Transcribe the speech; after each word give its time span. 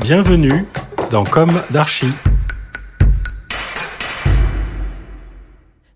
Bienvenue 0.00 0.66
dans 1.12 1.22
Comme 1.22 1.52
d'Archie. 1.70 2.12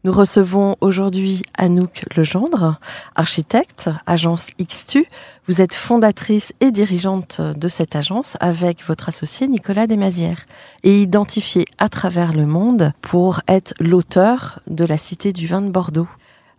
Nous 0.05 0.13
recevons 0.13 0.77
aujourd'hui 0.81 1.43
Anouk 1.55 2.05
Legendre, 2.17 2.79
architecte, 3.17 3.91
agence 4.07 4.51
XTU. 4.61 5.05
Vous 5.49 5.61
êtes 5.61 5.75
fondatrice 5.75 6.53
et 6.61 6.71
dirigeante 6.71 7.41
de 7.41 7.67
cette 7.67 7.97
agence 7.97 8.37
avec 8.39 8.85
votre 8.87 9.09
associé 9.09 9.49
Nicolas 9.49 9.89
Desmazières 9.89 10.47
et 10.85 11.03
identifiée 11.03 11.65
à 11.79 11.89
travers 11.89 12.33
le 12.33 12.47
monde 12.47 12.93
pour 13.03 13.41
être 13.49 13.75
l'auteur 13.81 14.61
de 14.69 14.85
la 14.85 14.97
Cité 14.97 15.33
du 15.33 15.49
vin 15.49 15.61
de 15.61 15.71
Bordeaux. 15.71 16.09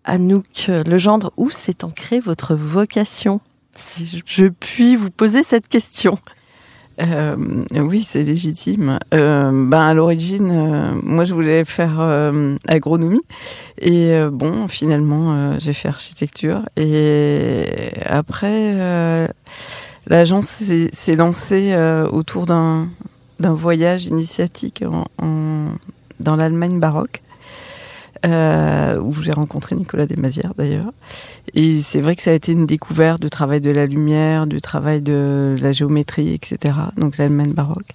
Anouk 0.03 0.67
Legendre, 0.67 1.31
où 1.37 1.49
s'est 1.49 1.85
ancrée 1.85 2.19
votre 2.19 2.53
vocation? 2.53 3.39
Si 3.75 4.23
je 4.25 4.47
puis 4.47 4.97
vous 4.97 5.09
poser 5.09 5.41
cette 5.41 5.69
question. 5.69 6.19
Euh, 7.01 7.35
oui, 7.75 8.01
c'est 8.01 8.23
légitime. 8.23 8.99
Euh, 9.13 9.51
ben 9.67 9.81
à 9.81 9.93
l'origine, 9.93 10.51
euh, 10.51 10.91
moi 11.03 11.23
je 11.23 11.33
voulais 11.33 11.63
faire 11.65 11.97
euh, 11.99 12.55
agronomie. 12.67 13.21
Et 13.81 14.11
bon, 14.31 14.67
finalement 14.67 15.57
j'ai 15.57 15.71
fait 15.71 15.87
architecture. 15.87 16.63
Et 16.75 17.65
après 18.05 18.75
l'agence 20.07 20.47
s'est 20.91 21.15
lancée 21.15 21.73
autour 22.11 22.45
d'un 22.45 22.89
voyage 23.39 24.07
initiatique 24.07 24.83
dans 25.21 26.35
l'Allemagne 26.35 26.79
baroque 26.79 27.21
euh, 28.25 28.99
où 28.99 29.13
j'ai 29.13 29.31
rencontré 29.31 29.75
Nicolas 29.75 30.05
Desmazières 30.05 30.53
d'ailleurs. 30.57 30.91
Et 31.53 31.79
c'est 31.81 32.01
vrai 32.01 32.15
que 32.15 32.21
ça 32.21 32.31
a 32.31 32.33
été 32.33 32.51
une 32.51 32.65
découverte 32.65 33.21
du 33.21 33.29
travail 33.29 33.61
de 33.61 33.71
la 33.71 33.85
lumière, 33.85 34.47
du 34.47 34.61
travail 34.61 35.01
de 35.01 35.55
la 35.61 35.71
géométrie, 35.71 36.33
etc. 36.33 36.75
Donc 36.97 37.17
l'Allemagne 37.17 37.53
baroque. 37.53 37.91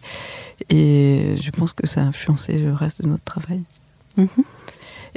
Et 0.70 1.34
je 1.40 1.50
pense 1.50 1.72
que 1.72 1.86
ça 1.86 2.00
a 2.02 2.04
influencé 2.04 2.58
le 2.58 2.72
reste 2.72 3.02
de 3.02 3.08
notre 3.08 3.24
travail. 3.24 3.62
-hmm. 4.16 4.28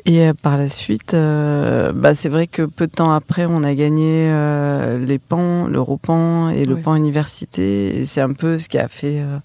Et 0.06 0.22
euh, 0.22 0.34
par 0.34 0.57
la 0.57 0.69
suite, 0.69 1.13
euh, 1.13 1.91
bah, 1.91 2.13
c'est 2.13 2.29
vrai 2.29 2.47
que 2.47 2.62
peu 2.63 2.88
de 2.88 2.91
temps 2.91 3.12
après, 3.12 3.45
on 3.45 3.63
a 3.63 3.74
gagné 3.74 4.29
euh, 4.29 5.03
les 5.03 5.19
PAN, 5.19 5.68
l'Europan 5.68 6.50
et 6.50 6.66
le 6.66 6.75
oui. 6.75 6.81
PAN 6.81 6.95
Université. 6.95 8.00
Et 8.00 8.06
c'est 8.06 8.22
un 8.22 8.34
peu 8.34 8.59
ce 8.59 8.69
qui 8.69 8.78
a 8.78 8.88
fait 8.88 9.19
euh, 9.19 9.39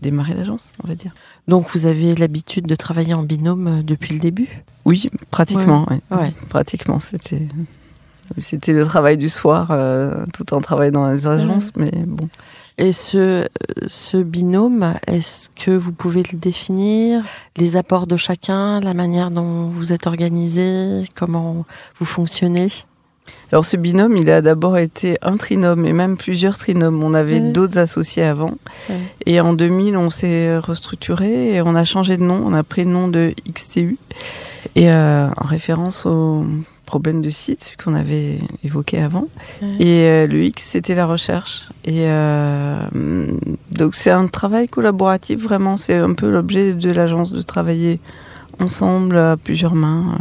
démarrer 0.00 0.34
l'agence, 0.34 0.68
on 0.84 0.88
va 0.88 0.94
dire. 0.94 1.12
Donc 1.48 1.66
vous 1.72 1.86
avez 1.86 2.14
l'habitude 2.14 2.66
de 2.66 2.74
travailler 2.74 3.14
en 3.14 3.22
binôme 3.22 3.82
depuis 3.82 4.12
le 4.14 4.20
début? 4.20 4.62
Oui, 4.88 5.10
pratiquement. 5.30 5.86
Ouais. 5.90 6.00
Ouais. 6.10 6.22
Ouais. 6.22 6.32
Pratiquement, 6.48 6.98
c'était 6.98 7.46
c'était 8.36 8.72
le 8.72 8.84
travail 8.84 9.16
du 9.16 9.28
soir, 9.28 9.68
euh, 9.70 10.24
tout 10.34 10.52
en 10.52 10.60
travaillant 10.60 10.92
dans 10.92 11.10
les 11.10 11.26
agences, 11.26 11.72
mais 11.76 11.90
bon. 11.90 12.28
Et 12.76 12.92
ce, 12.92 13.48
ce 13.86 14.18
binôme, 14.18 14.94
est-ce 15.06 15.48
que 15.56 15.70
vous 15.72 15.92
pouvez 15.92 16.22
le 16.30 16.38
définir? 16.38 17.24
Les 17.56 17.76
apports 17.76 18.06
de 18.06 18.16
chacun, 18.16 18.80
la 18.80 18.94
manière 18.94 19.30
dont 19.30 19.68
vous 19.68 19.92
êtes 19.92 20.06
organisé, 20.06 21.04
comment 21.16 21.64
vous 21.98 22.06
fonctionnez? 22.06 22.68
Alors 23.50 23.64
ce 23.64 23.76
binôme, 23.76 24.16
il 24.16 24.30
a 24.30 24.42
d'abord 24.42 24.78
été 24.78 25.18
un 25.22 25.36
trinôme 25.36 25.86
et 25.86 25.92
même 25.92 26.16
plusieurs 26.16 26.56
trinômes. 26.56 27.02
On 27.02 27.14
avait 27.14 27.40
mmh. 27.40 27.52
d'autres 27.52 27.78
associés 27.78 28.22
avant. 28.22 28.52
Mmh. 28.88 28.92
Et 29.26 29.40
en 29.40 29.54
2000, 29.54 29.96
on 29.96 30.10
s'est 30.10 30.58
restructuré 30.58 31.54
et 31.54 31.62
on 31.62 31.74
a 31.74 31.84
changé 31.84 32.16
de 32.16 32.22
nom. 32.22 32.42
On 32.44 32.52
a 32.52 32.62
pris 32.62 32.84
le 32.84 32.90
nom 32.90 33.08
de 33.08 33.34
XTU. 33.52 33.98
Et 34.74 34.90
euh, 34.90 35.28
en 35.36 35.46
référence 35.46 36.06
au 36.06 36.44
problème 36.86 37.20
de 37.20 37.30
site 37.30 37.76
qu'on 37.82 37.94
avait 37.94 38.38
évoqué 38.64 38.98
avant. 38.98 39.28
Et 39.78 40.04
euh, 40.04 40.26
le 40.26 40.42
X, 40.44 40.62
c'était 40.62 40.94
la 40.94 41.06
recherche. 41.06 41.68
Et 41.84 42.04
euh, 42.08 42.78
donc 43.70 43.94
c'est 43.94 44.10
un 44.10 44.26
travail 44.26 44.68
collaboratif, 44.68 45.40
vraiment. 45.40 45.76
C'est 45.76 45.96
un 45.96 46.14
peu 46.14 46.30
l'objet 46.30 46.74
de 46.74 46.90
l'agence 46.90 47.32
de 47.32 47.42
travailler 47.42 48.00
ensemble 48.60 49.16
à 49.18 49.36
plusieurs 49.36 49.74
mains. 49.74 50.16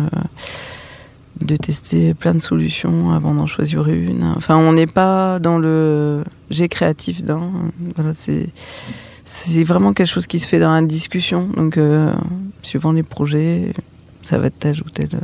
De 1.39 1.55
tester 1.55 2.15
plein 2.15 2.33
de 2.33 2.39
solutions 2.39 3.11
avant 3.11 3.35
d'en 3.35 3.45
choisir 3.45 3.87
une. 3.87 4.33
Enfin, 4.35 4.57
on 4.57 4.73
n'est 4.73 4.87
pas 4.87 5.37
dans 5.37 5.59
le 5.59 6.23
j'ai 6.49 6.67
créatif 6.67 7.23
d'un. 7.23 7.51
Voilà, 7.95 8.15
c'est 8.15 8.49
c'est 9.23 9.63
vraiment 9.63 9.93
quelque 9.93 10.07
chose 10.07 10.25
qui 10.25 10.39
se 10.39 10.47
fait 10.47 10.57
dans 10.57 10.73
la 10.73 10.81
discussion. 10.81 11.47
Donc, 11.55 11.77
suivant 12.63 12.91
les 12.91 13.03
projets, 13.03 13.71
ça 14.27 14.37
va 14.37 14.49
telle. 14.49 14.75
Euh, 14.99 15.17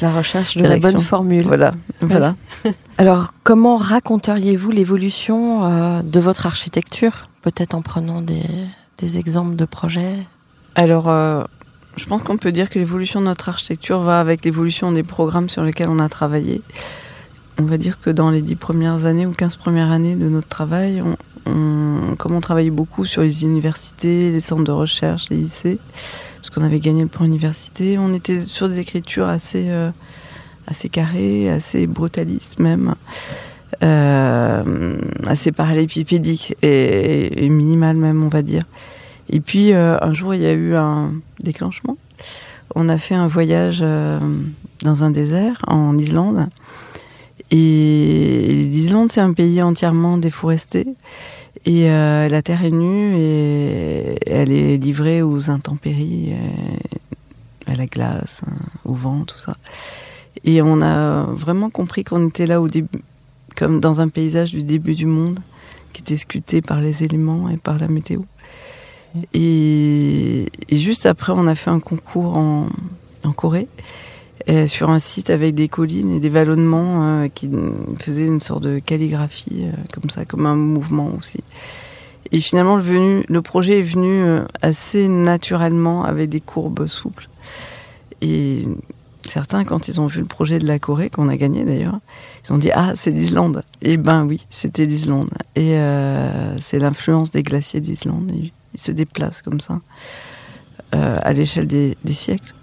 la 0.00 0.12
recherche 0.12 0.56
de 0.56 0.62
direction. 0.62 0.88
la 0.88 0.92
bonne 0.94 1.02
formule. 1.02 1.44
Voilà, 1.44 1.70
voilà. 2.00 2.34
Alors, 2.98 3.32
comment 3.44 3.76
raconteriez-vous 3.76 4.70
l'évolution 4.72 5.64
euh, 5.64 6.02
de 6.02 6.20
votre 6.20 6.46
architecture 6.46 7.28
Peut-être 7.42 7.74
en 7.74 7.82
prenant 7.82 8.20
des, 8.20 8.44
des 8.98 9.18
exemples 9.18 9.54
de 9.54 9.64
projets? 9.64 10.16
Alors, 10.74 11.08
euh, 11.08 11.44
je 11.96 12.04
pense 12.06 12.22
qu'on 12.22 12.36
peut 12.36 12.50
dire 12.50 12.68
que 12.68 12.80
l'évolution 12.80 13.20
de 13.20 13.26
notre 13.26 13.48
architecture 13.48 14.00
va 14.00 14.18
avec 14.18 14.44
l'évolution 14.44 14.90
des 14.90 15.04
programmes 15.04 15.48
sur 15.48 15.62
lesquels 15.62 15.88
on 15.88 16.00
a 16.00 16.08
travaillé. 16.08 16.62
On 17.60 17.64
va 17.64 17.76
dire 17.76 18.00
que 18.00 18.10
dans 18.10 18.30
les 18.30 18.42
10 18.42 18.56
premières 18.56 19.04
années 19.04 19.26
ou 19.26 19.32
15 19.32 19.56
premières 19.56 19.90
années 19.90 20.16
de 20.16 20.28
notre 20.28 20.48
travail, 20.48 21.00
on, 21.02 21.16
on, 21.48 22.16
comme 22.16 22.32
on 22.32 22.40
travaillait 22.40 22.70
beaucoup 22.70 23.04
sur 23.06 23.22
les 23.22 23.44
universités, 23.44 24.30
les 24.30 24.40
centres 24.40 24.64
de 24.64 24.72
recherche, 24.72 25.30
les 25.30 25.36
lycées, 25.36 25.78
parce 26.36 26.50
qu'on 26.50 26.62
avait 26.62 26.80
gagné 26.80 27.02
le 27.02 27.08
point 27.08 27.26
université, 27.26 27.98
on 27.98 28.12
était 28.14 28.42
sur 28.42 28.68
des 28.68 28.78
écritures 28.78 29.28
assez, 29.28 29.66
euh, 29.68 29.90
carrées, 30.92 31.50
assez 31.50 31.86
brutalistes 31.86 32.58
même, 32.58 32.94
euh, 33.82 34.96
assez 35.26 35.52
parallépipédiques 35.52 36.56
et, 36.62 37.44
et 37.44 37.48
minimales 37.48 37.96
même, 37.96 38.22
on 38.22 38.28
va 38.28 38.42
dire. 38.42 38.64
Et 39.30 39.40
puis 39.40 39.72
euh, 39.72 39.96
un 40.00 40.12
jour, 40.12 40.34
il 40.34 40.42
y 40.42 40.46
a 40.46 40.52
eu 40.52 40.74
un 40.74 41.12
déclenchement. 41.40 41.96
On 42.74 42.88
a 42.88 42.98
fait 42.98 43.14
un 43.14 43.26
voyage 43.26 43.82
dans 44.82 45.02
un 45.04 45.10
désert 45.10 45.62
en 45.66 45.96
Islande. 45.96 46.48
Et 47.50 48.48
l'Islande, 48.50 49.10
c'est 49.10 49.20
un 49.22 49.32
pays 49.32 49.62
entièrement 49.62 50.18
déforesté. 50.18 50.86
Et 51.64 51.90
euh, 51.90 52.28
la 52.28 52.42
terre 52.42 52.64
est 52.64 52.70
nue 52.70 53.16
et 53.18 54.18
elle 54.26 54.52
est 54.52 54.76
livrée 54.76 55.22
aux 55.22 55.50
intempéries. 55.50 56.34
à 57.66 57.76
la 57.76 57.86
glace, 57.86 58.42
au 58.84 58.94
vent, 58.94 59.24
tout 59.24 59.38
ça. 59.38 59.56
Et 60.44 60.62
on 60.62 60.80
a 60.82 61.24
vraiment 61.24 61.68
compris 61.70 62.04
qu'on 62.04 62.28
était 62.28 62.46
là 62.46 62.60
au 62.60 62.68
début, 62.68 63.00
comme 63.56 63.80
dans 63.80 64.00
un 64.00 64.08
paysage 64.08 64.52
du 64.52 64.62
début 64.62 64.94
du 64.94 65.06
monde, 65.06 65.40
qui 65.92 66.02
était 66.02 66.16
sculpté 66.16 66.62
par 66.62 66.80
les 66.80 67.04
éléments 67.04 67.48
et 67.48 67.56
par 67.56 67.78
la 67.78 67.88
météo. 67.88 68.22
Et, 69.34 70.46
juste 70.70 71.06
après, 71.06 71.32
on 71.34 71.46
a 71.46 71.54
fait 71.54 71.70
un 71.70 71.80
concours 71.80 72.36
en, 72.36 72.68
Corée, 73.36 73.68
sur 74.66 74.90
un 74.90 74.98
site 74.98 75.30
avec 75.30 75.54
des 75.54 75.68
collines 75.68 76.10
et 76.16 76.20
des 76.20 76.30
vallonnements 76.30 77.04
euh, 77.04 77.28
qui 77.28 77.50
faisaient 78.00 78.26
une 78.26 78.40
sorte 78.40 78.62
de 78.62 78.78
calligraphie, 78.78 79.64
euh, 79.64 79.72
comme 79.92 80.08
ça, 80.10 80.24
comme 80.24 80.46
un 80.46 80.56
mouvement 80.56 81.10
aussi. 81.16 81.42
Et 82.32 82.40
finalement, 82.40 82.76
le, 82.76 83.40
projet 83.40 83.78
est 83.78 83.82
venu 83.82 84.22
euh, 84.22 84.44
assez 84.60 85.08
naturellement 85.08 86.04
avec 86.04 86.28
des 86.28 86.40
courbes 86.40 86.86
souples. 86.86 87.28
Et 88.20 88.66
certains, 89.26 89.64
quand 89.64 89.88
ils 89.88 90.00
ont 90.00 90.06
vu 90.06 90.20
le 90.20 90.26
projet 90.26 90.58
de 90.58 90.66
la 90.66 90.78
Corée, 90.78 91.08
qu'on 91.08 91.28
a 91.28 91.36
gagné 91.36 91.64
d'ailleurs, 91.64 91.98
ils 92.44 92.52
ont 92.52 92.58
dit 92.58 92.70
Ah, 92.72 92.92
c'est 92.96 93.10
l'Islande. 93.10 93.62
Et 93.80 93.96
ben 93.96 94.26
oui, 94.26 94.46
c'était 94.50 94.84
l'Islande. 94.84 95.30
Et 95.54 95.74
euh, 95.74 96.58
c'est 96.58 96.78
l'influence 96.78 97.30
des 97.30 97.42
glaciers 97.42 97.80
d'Islande. 97.80 98.30
Ils, 98.34 98.52
se 98.78 98.92
déplacent 98.92 99.42
comme 99.42 99.58
ça, 99.58 99.80
euh, 100.94 101.16
à 101.22 101.32
l'échelle 101.32 101.66
des, 101.66 101.96
siècles. 102.12 102.54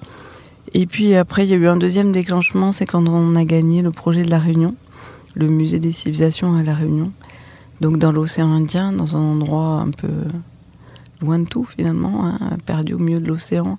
Et 0.74 0.86
puis 0.86 1.16
après, 1.16 1.46
il 1.46 1.50
y 1.50 1.54
a 1.54 1.58
eu 1.58 1.68
un 1.68 1.78
deuxième 1.78 2.12
déclenchement 2.12 2.72
c'est 2.72 2.86
quand 2.86 3.08
on 3.08 3.36
a 3.36 3.46
gagné 3.46 3.82
le 3.82 3.92
projet 3.92 4.24
de 4.24 4.30
la 4.30 4.40
Réunion, 4.40 4.76
le 5.36 5.48
musée 5.48 5.80
des 5.80 5.92
civilisations 5.92 6.56
à 6.56 6.64
la 6.64 6.74
Réunion 6.74 7.12
donc 7.82 7.98
dans 7.98 8.12
l'océan 8.12 8.52
Indien, 8.52 8.92
dans 8.92 9.18
un 9.18 9.20
endroit 9.20 9.82
un 9.82 9.92
peu 9.92 10.10
loin 11.22 11.40
de 11.40 11.46
tout 11.46 11.66
finalement, 11.66 12.26
hein, 12.26 12.58
perdu 12.66 12.94
au 12.94 13.00
milieu 13.00 13.20
de 13.20 13.28
l'océan. 13.28 13.78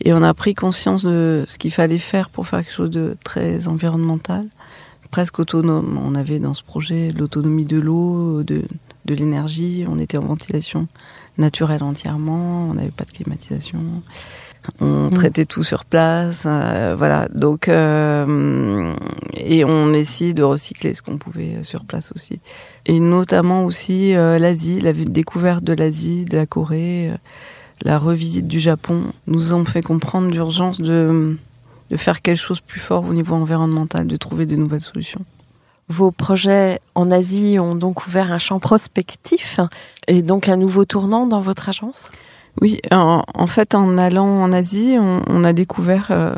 Et 0.00 0.12
on 0.12 0.22
a 0.22 0.34
pris 0.34 0.54
conscience 0.54 1.04
de 1.04 1.44
ce 1.46 1.58
qu'il 1.58 1.70
fallait 1.70 1.98
faire 1.98 2.30
pour 2.30 2.46
faire 2.46 2.60
quelque 2.60 2.72
chose 2.72 2.90
de 2.90 3.16
très 3.24 3.68
environnemental, 3.68 4.46
presque 5.10 5.38
autonome. 5.38 5.98
On 6.02 6.14
avait 6.14 6.38
dans 6.38 6.54
ce 6.54 6.62
projet 6.62 7.12
l'autonomie 7.12 7.64
de 7.64 7.78
l'eau, 7.78 8.42
de, 8.42 8.62
de 9.04 9.14
l'énergie, 9.14 9.84
on 9.88 9.98
était 9.98 10.18
en 10.18 10.24
ventilation 10.24 10.88
naturelle 11.36 11.82
entièrement, 11.82 12.68
on 12.70 12.74
n'avait 12.74 12.90
pas 12.90 13.04
de 13.04 13.10
climatisation. 13.10 13.80
On 14.80 15.08
mm. 15.08 15.14
traitait 15.14 15.44
tout 15.44 15.62
sur 15.62 15.84
place, 15.84 16.44
euh, 16.46 16.94
voilà. 16.96 17.28
Donc, 17.34 17.68
euh, 17.68 18.94
et 19.34 19.64
on 19.64 19.92
essayait 19.92 20.34
de 20.34 20.42
recycler 20.42 20.94
ce 20.94 21.02
qu'on 21.02 21.18
pouvait 21.18 21.62
sur 21.62 21.84
place 21.84 22.12
aussi 22.14 22.40
et 22.86 23.00
notamment 23.00 23.64
aussi 23.64 24.14
euh, 24.14 24.38
l'Asie, 24.38 24.80
la 24.80 24.92
découverte 24.92 25.64
de 25.64 25.72
l'Asie, 25.72 26.24
de 26.24 26.36
la 26.36 26.46
Corée, 26.46 27.10
euh, 27.10 27.16
la 27.82 27.98
revisite 27.98 28.46
du 28.46 28.60
Japon, 28.60 29.02
nous 29.26 29.52
ont 29.52 29.64
fait 29.64 29.82
comprendre 29.82 30.30
l'urgence 30.30 30.80
de, 30.80 31.36
de 31.90 31.96
faire 31.96 32.22
quelque 32.22 32.38
chose 32.38 32.60
de 32.60 32.66
plus 32.66 32.80
fort 32.80 33.04
au 33.04 33.14
niveau 33.14 33.34
environnemental, 33.34 34.06
de 34.06 34.16
trouver 34.16 34.46
de 34.46 34.56
nouvelles 34.56 34.82
solutions. 34.82 35.24
Vos 35.88 36.10
projets 36.10 36.80
en 36.94 37.10
Asie 37.10 37.58
ont 37.58 37.74
donc 37.74 38.06
ouvert 38.06 38.32
un 38.32 38.38
champ 38.38 38.58
prospectif 38.58 39.60
et 40.08 40.22
donc 40.22 40.48
un 40.48 40.56
nouveau 40.56 40.84
tournant 40.84 41.26
dans 41.26 41.40
votre 41.40 41.68
agence? 41.68 42.10
Oui, 42.60 42.80
en, 42.90 43.46
fait, 43.46 43.74
en 43.74 43.98
allant 43.98 44.42
en 44.42 44.52
Asie, 44.52 44.96
on, 44.98 45.44
a 45.44 45.52
découvert 45.52 46.08
euh, 46.10 46.34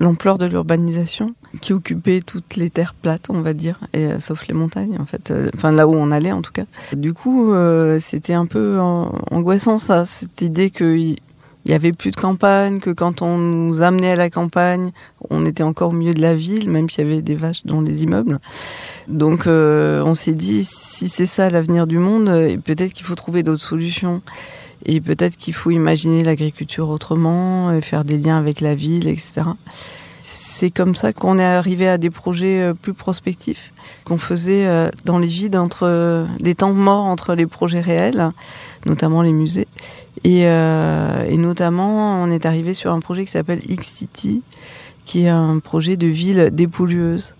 l'ampleur 0.00 0.38
de 0.38 0.46
l'urbanisation 0.46 1.34
qui 1.60 1.72
occupait 1.72 2.20
toutes 2.20 2.56
les 2.56 2.70
terres 2.70 2.94
plates, 2.94 3.30
on 3.30 3.40
va 3.40 3.52
dire, 3.52 3.80
et, 3.92 4.04
euh, 4.04 4.20
sauf 4.20 4.46
les 4.46 4.54
montagnes, 4.54 4.96
en 5.00 5.06
fait. 5.06 5.30
Euh, 5.30 5.50
enfin, 5.54 5.72
là 5.72 5.88
où 5.88 5.94
on 5.94 6.10
allait, 6.10 6.32
en 6.32 6.42
tout 6.42 6.52
cas. 6.52 6.64
Du 6.92 7.14
coup, 7.14 7.52
euh, 7.52 7.98
c'était 8.00 8.34
un 8.34 8.46
peu 8.46 8.78
angoissant, 8.78 9.78
ça, 9.78 10.04
cette 10.04 10.42
idée 10.42 10.70
qu'il 10.70 11.16
y 11.66 11.72
avait 11.72 11.92
plus 11.92 12.10
de 12.10 12.16
campagne, 12.16 12.80
que 12.80 12.90
quand 12.90 13.22
on 13.22 13.38
nous 13.38 13.82
amenait 13.82 14.12
à 14.12 14.16
la 14.16 14.30
campagne, 14.30 14.92
on 15.30 15.44
était 15.46 15.64
encore 15.64 15.90
au 15.90 15.94
milieu 15.94 16.14
de 16.14 16.22
la 16.22 16.34
ville, 16.34 16.70
même 16.70 16.88
s'il 16.88 17.04
y 17.04 17.10
avait 17.10 17.22
des 17.22 17.34
vaches 17.34 17.64
dans 17.64 17.80
les 17.80 18.04
immeubles. 18.04 18.38
Donc, 19.08 19.46
on 19.46 20.14
s'est 20.14 20.32
dit, 20.32 20.64
si 20.64 21.08
c'est 21.08 21.26
ça 21.26 21.50
l'avenir 21.50 21.86
du 21.86 21.98
monde, 21.98 22.26
peut-être 22.64 22.92
qu'il 22.92 23.06
faut 23.06 23.14
trouver 23.14 23.42
d'autres 23.42 23.62
solutions. 23.62 24.22
Et 24.86 25.00
peut-être 25.00 25.36
qu'il 25.36 25.54
faut 25.54 25.70
imaginer 25.70 26.22
l'agriculture 26.22 26.88
autrement, 26.88 27.72
et 27.72 27.80
faire 27.80 28.04
des 28.04 28.18
liens 28.18 28.38
avec 28.38 28.60
la 28.60 28.74
ville, 28.74 29.08
etc. 29.08 29.42
C'est 30.20 30.70
comme 30.70 30.94
ça 30.94 31.12
qu'on 31.12 31.38
est 31.38 31.44
arrivé 31.44 31.88
à 31.88 31.96
des 31.96 32.10
projets 32.10 32.60
euh, 32.60 32.74
plus 32.74 32.92
prospectifs 32.92 33.72
qu'on 34.04 34.18
faisait 34.18 34.66
euh, 34.66 34.90
dans 35.04 35.18
les 35.18 35.28
vides 35.28 35.54
entre 35.54 35.84
euh, 35.84 36.26
les 36.40 36.56
temps 36.56 36.72
morts 36.72 37.06
entre 37.06 37.34
les 37.34 37.46
projets 37.46 37.80
réels, 37.80 38.30
notamment 38.84 39.22
les 39.22 39.32
musées. 39.32 39.68
Et, 40.24 40.40
et 40.42 41.36
notamment, 41.36 42.20
on 42.20 42.30
est 42.32 42.44
arrivé 42.44 42.74
sur 42.74 42.92
un 42.92 42.98
projet 42.98 43.24
qui 43.24 43.30
s'appelle 43.30 43.60
X-City, 43.68 44.42
qui 45.04 45.26
est 45.26 45.28
un 45.28 45.60
projet 45.60 45.96
de 45.96 46.08
ville 46.08 46.50
dépollueuse, 46.50 47.36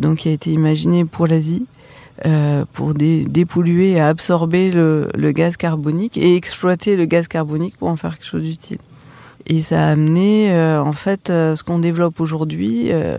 donc 0.00 0.18
qui 0.18 0.28
a 0.28 0.32
été 0.32 0.50
imaginé 0.50 1.04
pour 1.04 1.28
l'Asie. 1.28 1.66
Pour 2.72 2.94
dépolluer 2.94 3.92
et 3.92 4.00
absorber 4.00 4.70
le, 4.70 5.08
le, 5.14 5.32
gaz 5.32 5.56
carbonique 5.56 6.18
et 6.18 6.36
exploiter 6.36 6.96
le 6.96 7.06
gaz 7.06 7.28
carbonique 7.28 7.76
pour 7.78 7.88
en 7.88 7.96
faire 7.96 8.18
quelque 8.18 8.26
chose 8.26 8.42
d'utile. 8.42 8.78
Et 9.46 9.62
ça 9.62 9.88
a 9.88 9.90
amené, 9.90 10.52
euh, 10.52 10.80
en 10.80 10.92
fait, 10.92 11.28
euh, 11.28 11.56
ce 11.56 11.64
qu'on 11.64 11.80
développe 11.80 12.20
aujourd'hui, 12.20 12.92
euh, 12.92 13.16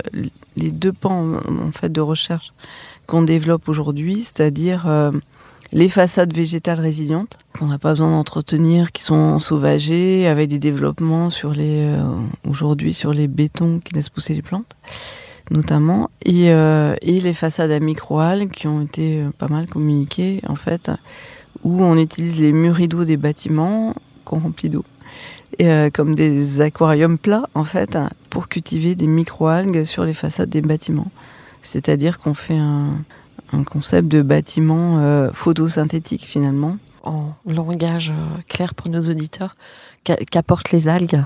les 0.56 0.72
deux 0.72 0.94
pans 0.94 1.34
en 1.36 1.72
fait 1.74 1.92
de 1.92 2.00
recherche 2.00 2.54
qu'on 3.06 3.22
développe 3.22 3.68
aujourd'hui, 3.68 4.24
c'est-à-dire 4.24 4.90
les 5.74 5.90
façades 5.90 6.34
végétales 6.34 6.80
résilientes 6.80 7.38
qu'on 7.58 7.66
n'a 7.66 7.78
pas 7.78 7.92
besoin 7.92 8.12
d'entretenir, 8.12 8.94
qui 8.94 9.04
sont 9.04 9.40
sauvagées, 9.40 10.28
avec 10.28 10.50
des 10.50 10.60
développements 10.60 11.28
les 11.54 11.90
aujourd'hui 12.48 12.94
sur 12.94 13.14
les 13.14 13.28
bétons 13.28 13.82
qui 13.84 13.94
laissent 13.94 14.10
pousser 14.10 14.34
les 14.34 14.42
plantes, 14.42 14.78
notamment, 15.52 16.10
et, 16.26 16.48
et 16.48 17.22
les 17.22 17.34
façades 17.34 17.72
à 17.72 17.80
microalgues 17.80 18.50
qui 18.50 18.68
ont 18.68 18.82
été 18.82 19.24
pas 19.38 19.48
mal 19.48 19.68
communiquées 19.68 20.42
en 20.48 20.56
fait, 20.56 20.90
où 21.64 21.84
on 21.84 21.98
utilise 21.98 22.40
les 22.40 22.52
murs 22.54 22.80
des 23.06 23.18
bâtiments 23.18 23.94
qu'on 24.26 24.40
remplit 24.40 24.70
d'eau 24.70 24.86
euh, 25.62 25.90
comme 25.92 26.16
des 26.16 26.62
aquariums 26.62 27.18
plats 27.18 27.48
en 27.56 27.66
fait 27.66 27.98
pour 28.30 28.48
cultiver 28.48 28.96
des 28.96 29.06
microalgues 29.06 29.84
sur 29.84 30.06
les 30.06 30.14
façades 30.14 30.50
des 30.50 30.62
bâtiments. 30.62 31.12
C'est-à-dire 31.62 32.20
qu'on 32.20 32.34
fait 32.34 32.58
un, 32.58 33.04
concept 33.66 34.08
de 34.08 34.22
bâtiment 34.22 35.00
euh, 35.00 35.30
photosynthétique 35.34 36.24
finalement. 36.24 36.78
En 37.04 37.34
langage 37.46 38.12
euh, 38.12 38.42
clair 38.48 38.74
pour 38.74 38.90
nos 38.90 39.02
auditeurs, 39.02 39.52
qu'apportent 40.06 40.72
les 40.72 40.88
algues 40.88 41.22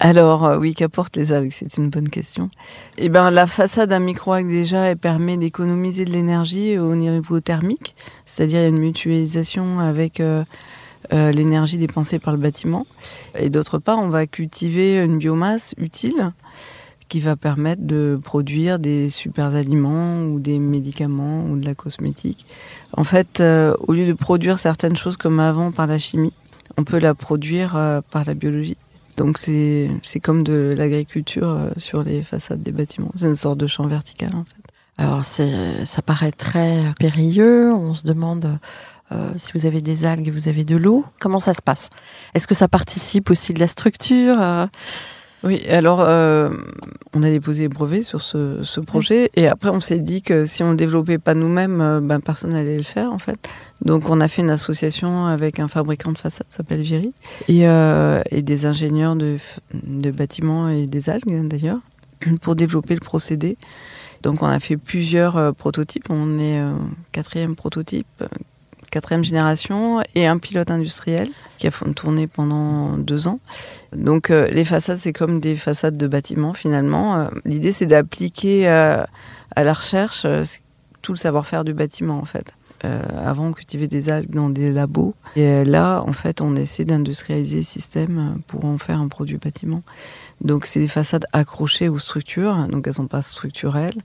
alors 0.00 0.56
oui, 0.58 0.74
qu'apportent 0.74 1.16
les 1.16 1.32
algues 1.32 1.52
C'est 1.52 1.76
une 1.76 1.88
bonne 1.88 2.08
question. 2.08 2.50
Eh 2.98 3.08
ben, 3.08 3.30
la 3.30 3.46
façade 3.46 3.92
à 3.92 4.00
microalgue 4.00 4.48
déjà, 4.48 4.80
elle 4.86 4.96
permet 4.96 5.36
d'économiser 5.36 6.04
de 6.04 6.10
l'énergie 6.10 6.78
au 6.78 6.94
niveau 6.94 7.40
thermique, 7.40 7.94
c'est-à-dire 8.26 8.58
il 8.60 8.62
y 8.62 8.66
a 8.66 8.68
une 8.68 8.78
mutualisation 8.78 9.78
avec 9.80 10.20
euh, 10.20 10.44
l'énergie 11.32 11.78
dépensée 11.78 12.18
par 12.18 12.34
le 12.34 12.40
bâtiment. 12.40 12.86
Et 13.38 13.50
d'autre 13.50 13.78
part, 13.78 13.98
on 13.98 14.08
va 14.08 14.26
cultiver 14.26 14.96
une 14.96 15.18
biomasse 15.18 15.74
utile 15.78 16.32
qui 17.08 17.20
va 17.20 17.36
permettre 17.36 17.82
de 17.82 18.18
produire 18.22 18.78
des 18.78 19.10
super 19.10 19.54
aliments 19.54 20.22
ou 20.22 20.40
des 20.40 20.58
médicaments 20.58 21.44
ou 21.44 21.56
de 21.56 21.64
la 21.64 21.74
cosmétique. 21.74 22.46
En 22.96 23.04
fait, 23.04 23.40
euh, 23.40 23.74
au 23.86 23.92
lieu 23.92 24.06
de 24.06 24.12
produire 24.14 24.58
certaines 24.58 24.96
choses 24.96 25.16
comme 25.16 25.40
avant 25.40 25.70
par 25.70 25.86
la 25.86 25.98
chimie, 25.98 26.32
on 26.76 26.84
peut 26.84 26.98
la 26.98 27.14
produire 27.14 27.76
euh, 27.76 28.00
par 28.10 28.24
la 28.24 28.34
biologie. 28.34 28.76
Donc 29.16 29.38
c'est 29.38 29.90
comme 30.22 30.42
de 30.42 30.74
l'agriculture 30.76 31.70
sur 31.76 32.02
les 32.02 32.22
façades 32.22 32.62
des 32.62 32.72
bâtiments. 32.72 33.12
C'est 33.16 33.26
une 33.26 33.36
sorte 33.36 33.58
de 33.58 33.66
champ 33.66 33.86
vertical 33.86 34.30
en 34.34 34.44
fait. 34.44 34.54
Alors 34.96 35.24
ça 35.24 36.02
paraît 36.02 36.32
très 36.32 36.92
périlleux. 36.98 37.72
On 37.72 37.94
se 37.94 38.04
demande 38.04 38.58
euh, 39.12 39.32
si 39.36 39.52
vous 39.54 39.66
avez 39.66 39.80
des 39.80 40.04
algues, 40.04 40.30
vous 40.30 40.48
avez 40.48 40.64
de 40.64 40.76
l'eau. 40.76 41.04
Comment 41.20 41.38
ça 41.38 41.54
se 41.54 41.62
passe? 41.62 41.90
Est-ce 42.34 42.46
que 42.46 42.54
ça 42.54 42.68
participe 42.68 43.30
aussi 43.30 43.52
de 43.52 43.60
la 43.60 43.68
structure? 43.68 44.40
Euh? 44.40 44.66
Oui, 45.44 45.62
alors 45.68 46.00
euh, 46.00 46.48
on 47.12 47.22
a 47.22 47.28
déposé 47.28 47.68
brevet 47.68 48.02
sur 48.02 48.22
ce, 48.22 48.80
projet 48.80 49.30
et 49.36 49.46
après 49.46 49.68
on 49.68 49.78
s'est 49.78 49.98
dit 49.98 50.22
que 50.22 50.46
si 50.46 50.62
on 50.62 50.70
le 50.70 50.76
développait 50.76 51.18
pas 51.18 51.34
nous-mêmes, 51.34 52.00
ben, 52.02 52.20
personne 52.20 52.52
n'allait 52.52 52.78
le 52.78 52.82
faire 52.82 53.12
en 53.12 53.18
fait. 53.18 53.46
Donc 53.82 54.08
on 54.08 54.22
a 54.22 54.28
fait 54.28 54.40
une 54.40 54.48
association 54.48 55.26
avec 55.26 55.60
un 55.60 55.68
fabricant 55.68 56.12
de 56.12 56.18
façade, 56.18 56.46
s'appelle 56.48 56.80
Viry, 56.80 57.12
et, 57.48 57.64
et, 58.30 58.42
des 58.42 58.64
ingénieurs 58.64 59.16
de, 59.16 59.36
de 59.74 60.10
bâtiments 60.10 60.70
et 60.70 60.86
des 60.86 61.10
algues 61.10 61.46
d'ailleurs, 61.46 61.80
pour 62.40 62.56
développer 62.56 62.94
le 62.94 63.00
procédé. 63.00 63.58
Donc 64.22 64.42
on 64.42 64.46
a 64.46 64.58
fait 64.60 64.78
plusieurs 64.78 65.54
prototypes. 65.54 66.06
On 66.08 66.38
est 66.38 66.58
quatrième 67.12 67.54
prototype 67.54 68.24
quatrième 68.94 69.24
génération 69.24 70.02
et 70.14 70.24
un 70.28 70.38
pilote 70.38 70.70
industriel 70.70 71.28
qui 71.58 71.66
a 71.66 71.70
tourné 71.96 72.28
pendant 72.28 72.96
deux 72.96 73.26
ans. 73.26 73.40
Donc 73.92 74.30
euh, 74.30 74.46
les 74.50 74.64
façades, 74.64 74.98
c'est 74.98 75.12
comme 75.12 75.40
des 75.40 75.56
façades 75.56 75.96
de 75.96 76.06
bâtiments 76.06 76.52
finalement. 76.52 77.16
Euh, 77.16 77.26
l'idée, 77.44 77.72
c'est 77.72 77.86
d'appliquer 77.86 78.68
euh, 78.68 79.02
à 79.56 79.64
la 79.64 79.72
recherche 79.72 80.26
tout 81.02 81.12
le 81.12 81.18
savoir-faire 81.18 81.64
du 81.64 81.74
bâtiment 81.74 82.18
en 82.18 82.24
fait. 82.24 82.54
avant, 82.84 83.46
on 83.48 83.52
cultivait 83.52 83.88
des 83.88 84.10
algues 84.10 84.30
dans 84.30 84.50
des 84.50 84.70
labos. 84.70 85.14
Et 85.34 85.64
là, 85.64 86.02
en 86.06 86.12
fait, 86.12 86.40
on 86.40 86.54
essaie 86.54 86.84
d'industrialiser 86.84 87.58
le 87.58 87.62
système 87.62 88.38
pour 88.46 88.64
en 88.64 88.78
faire 88.78 89.00
un 89.00 89.08
produit 89.08 89.38
bâtiment. 89.38 89.82
Donc 90.40 90.66
c'est 90.66 90.80
des 90.80 90.88
façades 90.88 91.26
accrochées 91.32 91.88
aux 91.88 91.98
structures, 91.98 92.68
donc 92.68 92.86
elles 92.86 92.94
sont 92.94 93.08
pas 93.08 93.22
structurelles. 93.22 93.98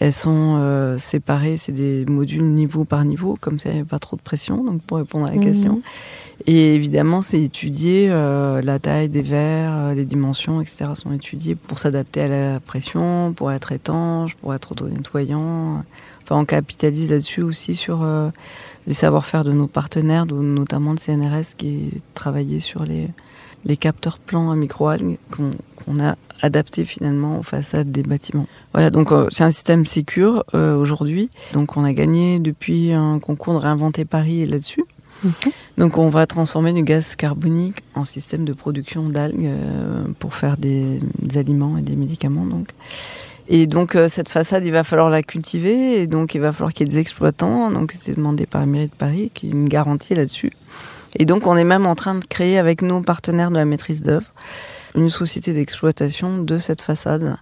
Elles 0.00 0.12
sont 0.12 0.56
euh, 0.58 0.98
séparées, 0.98 1.56
c'est 1.56 1.72
des 1.72 2.04
modules 2.06 2.44
niveau 2.44 2.84
par 2.84 3.04
niveau, 3.04 3.36
comme 3.40 3.58
ça 3.58 3.70
il 3.70 3.76
n'y 3.76 3.80
a 3.80 3.84
pas 3.84 3.98
trop 3.98 4.16
de 4.16 4.22
pression, 4.22 4.62
donc 4.62 4.82
pour 4.82 4.98
répondre 4.98 5.26
à 5.26 5.30
la 5.30 5.36
Mhm. 5.36 5.42
question. 5.44 5.82
Et 6.46 6.74
évidemment, 6.74 7.22
c'est 7.22 7.40
étudié, 7.40 8.08
euh, 8.10 8.60
la 8.60 8.78
taille 8.78 9.08
des 9.08 9.22
verres, 9.22 9.72
euh, 9.74 9.94
les 9.94 10.04
dimensions, 10.04 10.60
etc. 10.60 10.90
sont 10.94 11.12
étudiées 11.12 11.54
pour 11.54 11.78
s'adapter 11.78 12.20
à 12.20 12.28
la 12.28 12.60
pression, 12.60 13.32
pour 13.34 13.50
être 13.52 13.72
étanche, 13.72 14.34
pour 14.36 14.54
être 14.54 14.72
auto-nettoyant. 14.72 15.82
Enfin, 16.22 16.36
on 16.40 16.44
capitalise 16.44 17.10
là-dessus 17.10 17.40
aussi 17.42 17.74
sur 17.74 18.02
euh, 18.02 18.28
les 18.86 18.92
savoir-faire 18.92 19.44
de 19.44 19.52
nos 19.52 19.66
partenaires, 19.66 20.26
notamment 20.26 20.92
le 20.92 20.98
CNRS 20.98 21.54
qui 21.56 22.02
travaillait 22.14 22.60
sur 22.60 22.84
les, 22.84 23.08
les 23.66 23.76
capteurs 23.76 24.18
plans 24.18 24.50
à 24.50 24.56
microalgues 24.56 25.18
qu'on 25.30 26.00
a 26.00 26.16
adapté 26.40 26.84
finalement 26.84 27.40
aux 27.40 27.42
façades 27.42 27.90
des 27.90 28.02
bâtiments. 28.02 28.46
Voilà, 28.72 28.90
donc 28.90 29.12
euh, 29.12 29.26
c'est 29.30 29.44
un 29.44 29.50
système 29.50 29.84
sécure 29.84 30.44
euh, 30.54 30.76
aujourd'hui. 30.76 31.28
Donc 31.52 31.76
on 31.76 31.84
a 31.84 31.92
gagné 31.92 32.38
depuis 32.38 32.92
un 32.92 33.18
concours 33.18 33.54
de 33.54 33.58
réinventer 33.58 34.04
Paris 34.04 34.46
là-dessus. 34.46 34.84
Donc 35.78 35.98
on 35.98 36.08
va 36.10 36.26
transformer 36.26 36.72
du 36.72 36.82
gaz 36.82 37.16
carbonique 37.16 37.78
en 37.94 38.04
système 38.04 38.44
de 38.44 38.52
production 38.52 39.08
d'algues 39.08 39.46
euh, 39.46 40.04
pour 40.18 40.34
faire 40.34 40.56
des, 40.56 41.00
des 41.20 41.38
aliments 41.38 41.78
et 41.78 41.82
des 41.82 41.96
médicaments. 41.96 42.46
Donc. 42.46 42.68
Et 43.48 43.66
donc 43.66 43.94
euh, 43.94 44.08
cette 44.08 44.28
façade, 44.28 44.64
il 44.64 44.72
va 44.72 44.84
falloir 44.84 45.08
la 45.08 45.22
cultiver 45.22 46.00
et 46.00 46.06
donc 46.06 46.34
il 46.34 46.40
va 46.40 46.52
falloir 46.52 46.72
qu'il 46.72 46.86
y 46.86 46.90
ait 46.90 46.92
des 46.92 46.98
exploitants. 46.98 47.70
Donc 47.70 47.92
c'est 47.98 48.14
demandé 48.14 48.46
par 48.46 48.60
la 48.60 48.66
mairie 48.66 48.88
de 48.88 48.94
Paris 48.94 49.30
qui 49.32 49.50
une 49.50 49.68
garantie 49.68 50.14
là-dessus. 50.14 50.52
Et 51.18 51.24
donc 51.24 51.46
on 51.46 51.56
est 51.56 51.64
même 51.64 51.86
en 51.86 51.94
train 51.94 52.14
de 52.14 52.24
créer 52.24 52.58
avec 52.58 52.82
nos 52.82 53.00
partenaires 53.00 53.50
de 53.50 53.56
la 53.56 53.64
maîtrise 53.64 54.02
d'œuvre 54.02 54.32
une 54.96 55.08
société 55.10 55.52
d'exploitation 55.52 56.42
de 56.42 56.58
cette 56.58 56.80
façade. 56.80 57.36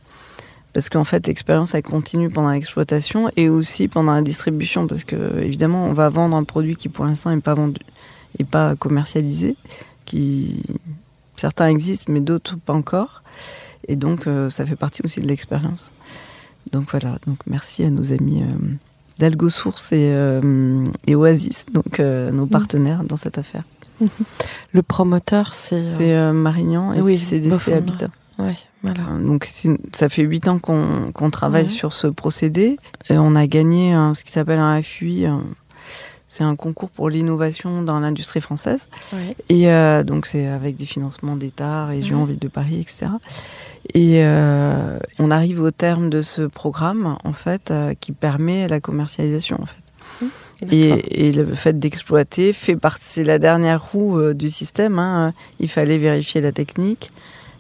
Parce 0.73 0.89
qu'en 0.89 1.05
fait, 1.05 1.27
l'expérience, 1.29 1.75
elle 1.75 1.85
continue 1.85 2.29
pendant 2.31 2.51
l'exploitation 2.51 3.31
et 3.37 3.49
aussi 3.49 3.87
pendant 3.87 4.13
la 4.13 4.23
distribution. 4.23 4.89
Parce 4.89 5.05
que, 5.05 5.39
évidemment, 5.41 5.85
on 5.85 5.93
va 5.93 6.09
vendre 6.09 6.37
un 6.37 6.43
produit 6.43 6.75
qui, 6.75 6.89
pour 6.89 7.05
l'instant, 7.05 7.31
n'est 7.31 7.41
pas 7.41 7.55
vendu, 7.55 7.81
et 8.41 8.45
pas 8.45 8.75
commercialisé. 8.75 9.57
Qui, 10.05 10.63
certains 11.37 11.69
existent, 11.69 12.13
mais 12.13 12.21
d'autres 12.21 12.57
pas 12.59 12.73
encore. 12.73 13.23
Et 13.87 13.95
donc, 13.95 14.27
euh, 14.27 14.51
ça 14.51 14.67
fait 14.67 14.77
partie 14.77 15.03
aussi 15.05 15.21
de 15.21 15.29
l'expérience. 15.29 15.93
Donc 16.73 16.91
voilà. 16.91 17.19
Donc, 17.27 17.39
merci 17.47 17.85
à 17.85 17.91
nos 17.91 18.13
amis 18.13 18.43
euh, 18.43 18.75
d'AlgoSource 19.19 19.93
et, 19.93 20.11
euh, 20.13 20.85
et 21.07 21.15
Oasis, 21.15 21.67
donc 21.73 22.01
euh, 22.01 22.31
nos 22.31 22.47
partenaires 22.47 23.05
dans 23.05 23.17
cette 23.17 23.39
affaire. 23.39 23.63
Le 24.73 24.83
promoteur, 24.83 25.55
c'est. 25.55 25.77
euh, 25.77 25.83
C'est 25.85 26.15
euh, 26.15 26.33
Marignan 26.33 26.93
et 26.93 27.01
Oui, 27.01 27.17
CDC 27.17 27.49
Beaufort. 27.51 27.75
Habitat. 27.75 28.09
ouais, 28.41 28.57
voilà. 28.83 29.03
Donc 29.25 29.47
c'est- 29.49 29.79
ça 29.93 30.09
fait 30.09 30.23
huit 30.23 30.49
ans 30.49 30.59
qu'on 30.59 31.31
travaille 31.31 31.63
Ouais. 31.65 31.69
sur 31.69 31.93
ce 31.93 32.09
procédé. 32.09 32.77
Et 33.09 33.17
on 33.19 33.37
a 33.37 33.47
gagné 33.47 33.93
un- 33.93 34.15
ce 34.15 34.25
qui 34.25 34.33
s'appelle 34.33 34.59
un 34.59 34.83
FUI. 34.83 35.27
un- 35.27 35.43
C'est 36.37 36.43
un 36.43 36.57
concours 36.57 36.91
pour 36.91 37.11
l'innovation 37.11 37.83
dans 37.83 38.01
l'industrie 38.01 38.41
française. 38.41 38.89
Ouais. 39.13 39.37
Et 39.49 39.71
euh, 39.71 40.03
donc 40.03 40.27
c'est 40.27 40.49
avec 40.49 40.75
des 40.75 40.85
financements 40.85 41.37
d'État, 41.37 41.87
région, 41.87 42.23
Ouais. 42.23 42.31
ville 42.31 42.41
de 42.41 42.49
Paris, 42.49 42.81
etc. 42.81 43.07
Et 43.95 44.25
euh, 44.25 44.99
on 45.21 45.31
arrive 45.31 45.63
au 45.63 45.71
terme 45.71 46.11
de 46.11 46.23
ce 46.23 46.43
programme 46.43 47.17
en 47.23 47.33
fait 47.33 47.71
euh, 47.71 47.95
qui 48.01 48.11
permet 48.11 48.67
la 48.67 48.81
commercialisation 48.81 49.59
en 49.63 49.67
fait. 49.67 50.27
D'accord. 50.63 50.99
Et, 51.11 51.29
et 51.29 51.33
le 51.33 51.55
fait 51.55 51.79
d'exploiter 51.79 52.53
fait 52.53 52.75
partie, 52.75 53.05
c'est 53.07 53.25
la 53.25 53.39
dernière 53.39 53.81
roue 53.93 54.33
du 54.35 54.51
système. 54.51 54.99
hein. 54.99 55.33
Il 55.61 55.69
fallait 55.69 55.99
vérifier 55.99 56.41
la 56.41 56.51
technique. 56.51 57.13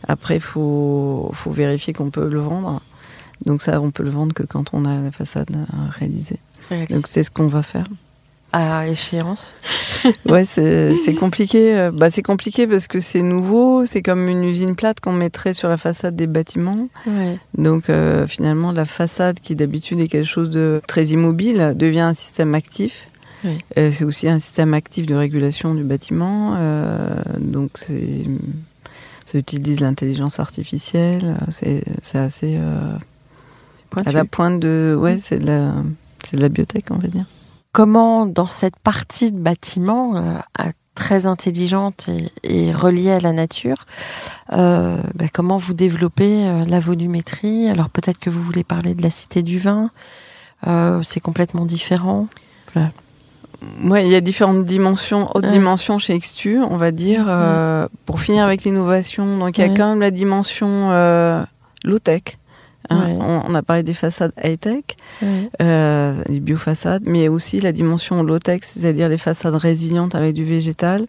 Après, 0.08 0.36
il 0.36 0.40
faut, 0.42 1.30
faut 1.32 1.50
vérifier 1.52 1.92
qu'on 1.92 2.10
peut 2.10 2.28
le 2.28 2.40
vendre. 2.40 2.80
Donc 3.46 3.62
ça, 3.62 3.80
on 3.80 3.90
peut 3.92 4.02
le 4.02 4.10
vendre 4.10 4.32
que 4.34 4.42
quand 4.42 4.74
on 4.74 4.84
a 4.84 4.98
la 4.98 5.10
façade 5.12 5.54
réalisée. 5.98 6.38
Donc 6.90 7.06
c'est 7.06 7.22
ce 7.22 7.30
qu'on 7.30 7.48
va 7.48 7.62
faire. 7.62 7.86
À 8.56 8.86
échéance. 8.86 9.56
Ouais, 10.28 10.44
c'est 10.44 10.94
c'est 10.94 11.14
compliqué. 11.14 11.74
euh, 11.76 11.90
Bah, 11.90 12.08
c'est 12.10 12.22
compliqué 12.22 12.66
parce 12.68 12.86
que 12.86 13.00
c'est 13.00 13.22
nouveau. 13.22 13.84
C'est 13.84 14.00
comme 14.02 14.28
une 14.28 14.44
usine 14.44 14.76
plate 14.76 15.00
qu'on 15.00 15.12
mettrait 15.12 15.54
sur 15.54 15.68
la 15.68 15.76
façade 15.76 16.14
des 16.14 16.26
bâtiments. 16.28 16.88
Ouais. 17.06 17.36
Donc 17.58 17.90
euh, 17.90 18.26
finalement, 18.28 18.70
la 18.70 18.84
façade 18.84 19.40
qui 19.40 19.56
d'habitude 19.56 19.98
est 20.00 20.06
quelque 20.08 20.26
chose 20.28 20.50
de 20.50 20.80
très 20.86 21.06
immobile 21.06 21.72
devient 21.74 22.00
un 22.00 22.14
système 22.14 22.54
actif. 22.54 23.08
Oui. 23.44 23.58
Euh, 23.76 23.90
c'est 23.90 24.04
aussi 24.04 24.28
un 24.28 24.38
système 24.38 24.72
actif 24.72 25.06
de 25.06 25.14
régulation 25.16 25.74
du 25.74 25.82
bâtiment. 25.82 26.54
euh, 26.56 27.08
donc 27.40 27.70
c'est 27.74 28.22
ça 29.26 29.38
utilise 29.38 29.80
l'intelligence 29.80 30.38
artificielle. 30.38 31.36
C'est 31.48 31.82
c'est 32.02 32.18
assez 32.18 32.58
C'est 33.74 34.08
à 34.08 34.12
la 34.12 34.24
pointe 34.24 34.60
de 34.60 34.96
ouais, 34.98 35.18
c'est 35.18 35.38
de 35.40 35.46
la 35.46 35.72
c'est 36.24 36.36
de 36.36 36.42
la 36.42 36.48
biotech, 36.50 36.84
on 36.90 36.98
va 36.98 37.08
dire. 37.08 37.26
Comment, 37.74 38.24
dans 38.24 38.46
cette 38.46 38.76
partie 38.78 39.32
de 39.32 39.36
bâtiment 39.38 40.14
euh, 40.14 40.38
très 40.94 41.26
intelligente 41.26 42.08
et, 42.08 42.30
et 42.44 42.72
reliée 42.72 43.10
à 43.10 43.18
la 43.18 43.32
nature, 43.32 43.86
euh, 44.52 45.02
bah, 45.16 45.24
comment 45.32 45.58
vous 45.58 45.74
développez 45.74 46.46
euh, 46.46 46.64
la 46.66 46.78
volumétrie? 46.78 47.68
Alors 47.68 47.90
peut-être 47.90 48.20
que 48.20 48.30
vous 48.30 48.40
voulez 48.40 48.62
parler 48.62 48.94
de 48.94 49.02
la 49.02 49.10
cité 49.10 49.42
du 49.42 49.58
vin. 49.58 49.90
C'est 51.02 51.20
complètement 51.20 51.66
différent. 51.66 52.28
Ouais, 53.82 54.06
il 54.06 54.10
y 54.12 54.14
a 54.14 54.20
différentes 54.20 54.64
dimensions, 54.64 55.28
hautes 55.34 55.44
Ouais. 55.44 55.50
dimensions 55.50 55.98
chez 55.98 56.16
Xtu, 56.16 56.60
on 56.62 56.76
va 56.76 56.92
dire. 56.92 57.26
pour 58.06 58.20
finir 58.20 58.44
avec 58.44 58.62
l'innovation, 58.64 59.36
donc 59.38 59.58
il 59.58 59.62
y 59.62 59.64
a 59.64 59.74
quand 59.74 59.90
même 59.90 60.00
la 60.00 60.12
dimension 60.12 60.90
low-tech. 61.84 62.38
Hein. 62.90 63.06
Ouais. 63.06 63.16
On, 63.20 63.42
on 63.50 63.54
a 63.54 63.62
parlé 63.62 63.82
des 63.82 63.94
façades 63.94 64.32
high-tech, 64.42 64.84
Ouais. 65.22 65.48
euh, 65.62 66.14
les 66.28 66.40
biofaçades, 66.40 67.02
mais 67.06 67.28
aussi 67.28 67.60
la 67.60 67.72
dimension 67.72 68.22
low-tech, 68.22 68.60
c'est-à-dire 68.62 69.08
les 69.08 69.18
façades 69.18 69.54
résilientes 69.54 70.14
avec 70.14 70.34
du 70.34 70.44
végétal. 70.44 71.06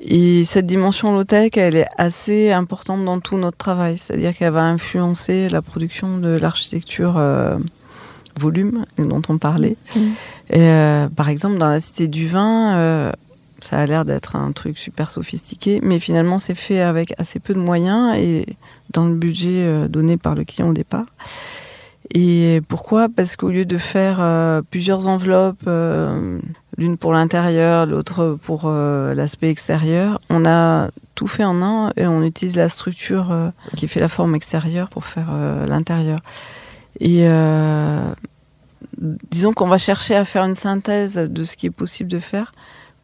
Et 0.00 0.44
cette 0.44 0.66
dimension 0.66 1.14
low-tech, 1.14 1.50
elle 1.56 1.76
est 1.76 1.88
assez 1.98 2.50
importante 2.50 3.04
dans 3.04 3.20
tout 3.20 3.36
notre 3.36 3.56
travail, 3.56 3.98
c'est-à-dire 3.98 4.34
qu'elle 4.36 4.52
va 4.52 4.64
influencer 4.64 5.48
la 5.48 5.62
production 5.62 6.18
de 6.18 6.30
l'architecture 6.30 7.14
euh, 7.18 7.56
volume 8.40 8.84
dont 8.98 9.22
on 9.28 9.38
parlait. 9.38 9.76
Et, 10.50 10.58
euh, 10.58 11.08
par 11.08 11.28
exemple, 11.28 11.58
dans 11.58 11.68
la 11.68 11.80
Cité 11.80 12.08
du 12.08 12.26
Vin, 12.26 12.74
euh, 12.74 13.12
ça 13.62 13.78
a 13.78 13.86
l'air 13.86 14.04
d'être 14.04 14.36
un 14.36 14.52
truc 14.52 14.78
super 14.78 15.10
sophistiqué, 15.10 15.80
mais 15.82 15.98
finalement 15.98 16.38
c'est 16.38 16.54
fait 16.54 16.80
avec 16.80 17.14
assez 17.18 17.38
peu 17.38 17.54
de 17.54 17.60
moyens 17.60 18.16
et 18.16 18.46
dans 18.90 19.06
le 19.06 19.14
budget 19.14 19.64
euh, 19.64 19.88
donné 19.88 20.16
par 20.16 20.34
le 20.34 20.44
client 20.44 20.68
au 20.68 20.72
départ. 20.72 21.06
Et 22.14 22.60
pourquoi? 22.68 23.08
Parce 23.08 23.36
qu'au 23.36 23.48
lieu 23.48 23.64
de 23.64 23.78
faire 23.78 24.18
euh, 24.20 24.60
plusieurs 24.68 25.06
enveloppes, 25.06 25.62
euh, 25.66 26.40
l'une 26.76 26.98
pour 26.98 27.12
l'intérieur, 27.12 27.86
l'autre 27.86 28.36
pour 28.42 28.68
l'aspect 28.68 29.50
extérieur, 29.50 30.20
on 30.28 30.44
a 30.44 30.90
tout 31.14 31.28
fait 31.28 31.44
en 31.44 31.62
un 31.62 31.92
et 31.96 32.06
on 32.06 32.22
utilise 32.22 32.56
la 32.56 32.68
structure 32.68 33.52
qui 33.76 33.86
fait 33.88 34.00
la 34.00 34.08
forme 34.08 34.34
extérieure 34.34 34.88
pour 34.88 35.04
faire 35.04 35.28
l'intérieur. 35.66 36.18
Et 36.98 37.26
disons 38.98 39.52
qu'on 39.52 39.68
va 39.68 39.78
chercher 39.78 40.14
à 40.14 40.24
faire 40.24 40.44
une 40.44 40.54
synthèse 40.54 41.16
de 41.16 41.44
ce 41.44 41.56
qui 41.56 41.66
est 41.66 41.70
possible 41.70 42.10
de 42.10 42.18
faire 42.18 42.52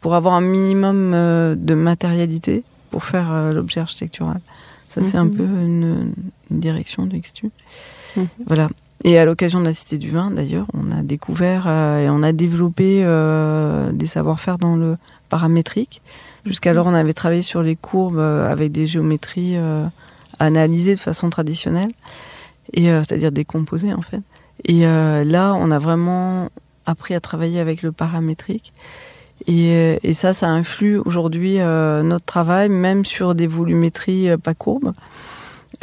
pour 0.01 0.15
avoir 0.15 0.35
un 0.35 0.41
minimum 0.41 1.13
euh, 1.15 1.55
de 1.57 1.75
matérialité 1.75 2.63
pour 2.91 3.05
faire 3.05 3.31
euh, 3.33 3.53
l'objet 3.53 3.81
architectural. 3.81 4.41
Ça, 4.89 5.03
c'est 5.03 5.19
un 5.19 5.25
Mhm. 5.25 5.35
peu 5.37 5.43
une, 5.45 6.13
une 6.51 6.61
direction 6.61 7.05
de 7.07 7.17
Xtu. 7.17 7.51
Mhm. 8.17 8.27
Voilà. 8.47 8.69
Et 9.05 9.19
à 9.19 9.25
l'occasion 9.25 9.61
de 9.61 9.65
la 9.67 9.75
Cité 9.75 9.99
du 9.99 10.11
Vin, 10.11 10.31
d'ailleurs, 10.31 10.67
on 10.75 10.91
a 10.91 11.03
découvert 11.03 11.65
euh, 11.67 12.05
et 12.05 12.11
on 12.11 12.23
a 12.23 12.33
développé 12.33 13.03
euh, 13.05 13.93
des 13.93 14.07
savoir-faire 14.07 14.59
dans 14.59 14.77
le 14.77 14.97
paramétrique. 15.29 16.01
Jusqu'alors, 16.47 16.87
on 16.87 16.95
avait 16.95 17.13
travaillé 17.13 17.43
sur 17.43 17.63
les 17.63 17.77
courbes 17.77 18.19
euh, 18.19 18.51
avec 18.51 18.73
des 18.73 18.87
géométries 18.87 19.57
analysées 20.39 20.95
de 20.95 21.01
façon 21.01 21.31
traditionnelle, 21.31 21.91
et 22.73 22.91
euh, 22.91 23.03
c'est-à-dire 23.03 23.33
décomposées 23.33 23.93
en 23.93 24.03
fait. 24.03 24.23
Et 24.65 24.87
euh, 24.87 25.25
là, 25.25 25.55
on 25.55 25.71
a 25.71 25.79
vraiment 25.79 26.49
appris 26.87 27.15
à 27.15 27.21
travailler 27.21 27.61
avec 27.61 27.83
le 27.83 27.93
paramétrique. 27.93 28.73
Et, 29.47 29.73
euh, 29.73 29.97
et 30.03 30.13
ça, 30.13 30.33
ça 30.35 30.49
influe 30.49 30.99
aujourd'hui 30.99 31.61
euh, 31.61 32.03
notre 32.03 32.25
travail, 32.25 32.69
même 32.69 33.05
sur 33.05 33.35
des 33.35 33.47
volumétries 33.47 34.29
euh, 34.31 34.37
pas 34.37 34.55
courbes. 34.55 34.93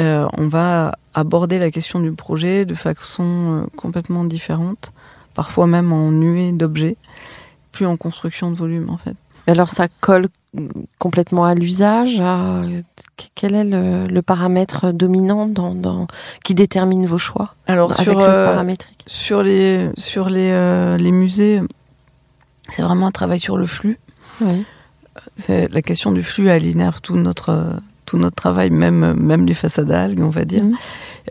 Euh, 0.02 0.28
on 0.38 0.48
va 0.48 0.94
aborder 1.14 1.58
la 1.60 1.72
question 1.72 2.00
du 2.00 2.12
projet 2.12 2.66
de 2.66 2.74
façon 2.74 3.24
euh, 3.24 3.66
complètement 3.78 4.24
différente, 4.26 4.92
parfois 5.34 5.68
même 5.68 5.94
en 5.94 6.12
nuée 6.12 6.52
d'objets, 6.52 6.98
plus 7.72 7.86
en 7.86 7.96
construction 7.96 8.52
de 8.52 8.56
volume 8.56 8.90
en 8.90 8.98
fait. 8.98 9.16
Alors 9.48 9.70
ça 9.70 9.88
colle 10.02 10.28
complètement 11.00 11.46
à 11.46 11.54
l'usage. 11.56 12.20
à- 12.20 12.64
Quel 13.36 13.56
est 13.56 13.64
le, 13.64 14.08
le 14.08 14.22
paramètre 14.22 14.92
dominant 14.92 15.46
dans, 15.48 15.74
dans- 15.76 16.08
qui 16.44 16.56
détermine 16.56 17.06
vos 17.06 17.18
choix 17.18 17.56
Alors 17.68 17.92
avec 17.94 18.04
sur, 18.06 18.20
le 18.28 18.44
paramétrique? 18.46 19.04
sur 19.08 19.44
les 19.44 19.90
sur 19.98 20.30
les, 20.30 20.98
les 20.98 21.12
musées, 21.12 21.62
c'est 22.69 22.81
vraiment 22.81 23.07
un 23.07 23.12
travail 23.12 23.39
sur 23.39 23.57
le 23.57 23.65
flux. 23.65 24.00
Oui. 24.41 24.65
C'est 25.38 25.72
la 25.72 25.81
question 25.81 26.12
du 26.12 26.24
flux, 26.24 26.48
elle 26.48 26.65
innerve 26.65 27.01
tout 27.01 27.15
notre 27.15 27.77
tout 28.05 28.17
notre 28.19 28.36
travail, 28.36 28.69
même, 28.69 29.13
même 29.13 29.48
les 29.48 29.55
façades 29.55 29.89
algues, 29.89 30.22
on 30.22 30.29
va 30.29 30.45
dire. 30.45 30.63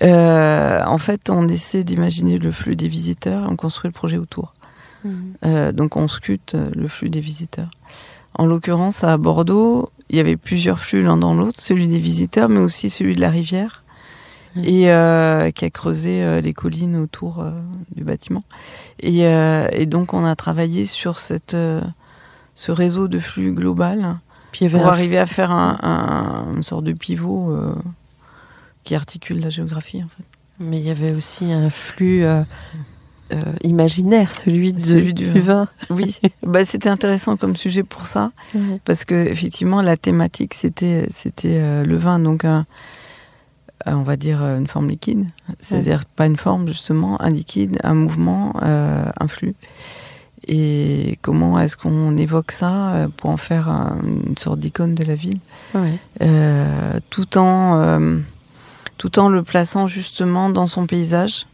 Euh, 0.03 0.81
en 0.85 0.99
fait, 0.99 1.31
on 1.31 1.47
essaie 1.47 1.85
d'imaginer 1.85 2.37
le 2.39 2.51
flux 2.51 2.75
des 2.75 2.89
visiteurs 2.89 3.45
et 3.45 3.47
on 3.47 3.55
construit 3.55 3.89
le 3.89 3.93
projet 3.93 4.19
autour. 4.19 4.55
Euh, 5.45 5.71
donc 5.71 5.97
on 5.97 6.09
scrute 6.09 6.57
le 6.75 6.89
flux 6.89 7.11
des 7.11 7.21
visiteurs. 7.21 7.71
En 8.35 8.47
l'occurrence, 8.47 9.05
à 9.05 9.17
Bordeaux, 9.19 9.89
il 10.09 10.17
y 10.17 10.21
avait 10.21 10.37
plusieurs 10.37 10.79
flux 10.79 11.03
l'un 11.03 11.17
dans 11.17 11.35
l'autre, 11.35 11.61
celui 11.61 11.87
des 11.87 11.99
visiteurs, 11.99 12.49
mais 12.49 12.61
aussi 12.61 12.91
celui 12.91 13.15
de 13.15 13.21
la 13.21 13.31
rivière. 13.31 13.84
Et 14.63 14.91
euh, 14.91 15.51
qui 15.51 15.65
a 15.65 15.71
creusé 15.71 16.23
euh, 16.23 16.41
les 16.41 16.53
collines 16.55 16.97
autour 16.97 17.41
euh, 17.41 17.51
du 17.95 18.05
bâtiment. 18.05 18.45
Et, 19.01 19.23
et 19.73 19.87
donc 19.87 20.15
on 20.15 20.25
a 20.25 20.35
travaillé 20.37 20.87
sur 20.87 21.19
cette, 21.19 21.57
ce 22.55 22.73
réseau 22.73 23.09
de 23.09 23.19
flux 23.19 23.53
global 23.53 24.19
Puis 24.53 24.69
pour 24.69 24.87
arriver 24.87 25.19
à 25.19 25.27
faire 25.27 25.51
un, 25.51 25.79
un- 25.83 26.55
une 26.57 26.63
sorte 26.63 26.85
de 26.85 26.93
pivot 26.93 27.55
qui 28.85 28.95
articule 28.95 29.41
la 29.41 29.51
géographie. 29.51 30.03
En 30.03 30.09
fait. 30.09 30.25
Mais 30.61 30.79
il 30.79 30.85
y 30.87 30.91
avait 30.91 31.13
aussi 31.13 31.53
un 31.53 31.69
flux 31.71 32.25
imaginaire, 33.65 34.31
celui, 34.33 34.73
de- 34.73 34.81
Celui 34.81 35.13
du 35.15 35.29
du 35.29 35.41
vin. 35.41 35.69
Oui, 35.91 36.19
bah, 36.47 36.65
c'était 36.65 36.89
intéressant 36.89 37.37
comme 37.37 37.57
sujet 37.57 37.83
pour 37.83 38.07
ça. 38.07 38.31
Parce 38.85 39.05
que 39.05 39.15
effectivement 39.15 39.83
la 39.83 39.97
thématique 39.97 40.55
c'était 40.55 41.07
c'était 41.11 41.85
le 41.85 41.97
vin 41.97 42.19
donc 42.21 42.45
on 43.87 44.03
va 44.03 44.17
dire 44.17 44.43
euh, 44.43 44.59
une 44.59 44.67
forme 44.67 44.89
liquide. 44.89 45.27
C'est-à-dire 45.61 46.05
pas 46.07 46.27
une 46.27 46.37
forme 46.37 46.69
justement 46.69 47.21
un 47.21 47.31
liquide 47.31 47.79
un 47.85 47.95
mouvement 47.95 48.55
euh, 48.63 49.05
un 49.21 49.29
flux. 49.29 49.55
Et 50.47 51.19
comment 51.23 51.59
est-ce 51.59 51.77
qu'on 51.77 52.17
évoque 52.19 52.51
ça 52.53 52.95
euh, 52.95 53.09
pour 53.17 53.31
en 53.31 53.37
faire 53.39 53.69
un- 53.69 53.99
une 54.29 54.37
sorte 54.37 54.61
d'icône 54.61 54.95
de 54.95 55.03
la 55.05 55.15
ville? 55.15 55.39
Ouais. 55.75 55.99
euh, 56.23 56.99
tout 57.11 57.39
en 57.39 57.81
euh, 57.83 58.19
tout 58.99 59.19
en 59.19 59.29
le 59.29 59.43
plaçant 59.43 59.87
justement 59.87 60.51
dans 60.51 60.67
son 60.67 60.87
paysage. 60.87 61.47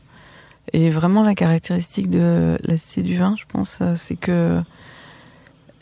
Et 0.72 0.90
vraiment 0.90 1.22
la 1.22 1.34
caractéristique 1.34 2.10
de 2.10 2.58
la 2.62 2.76
cité 2.76 3.02
du 3.02 3.16
vin 3.16 3.34
je 3.38 3.44
pense 3.48 3.78
euh, 3.80 3.94
c'est 3.96 4.14
que 4.16 4.60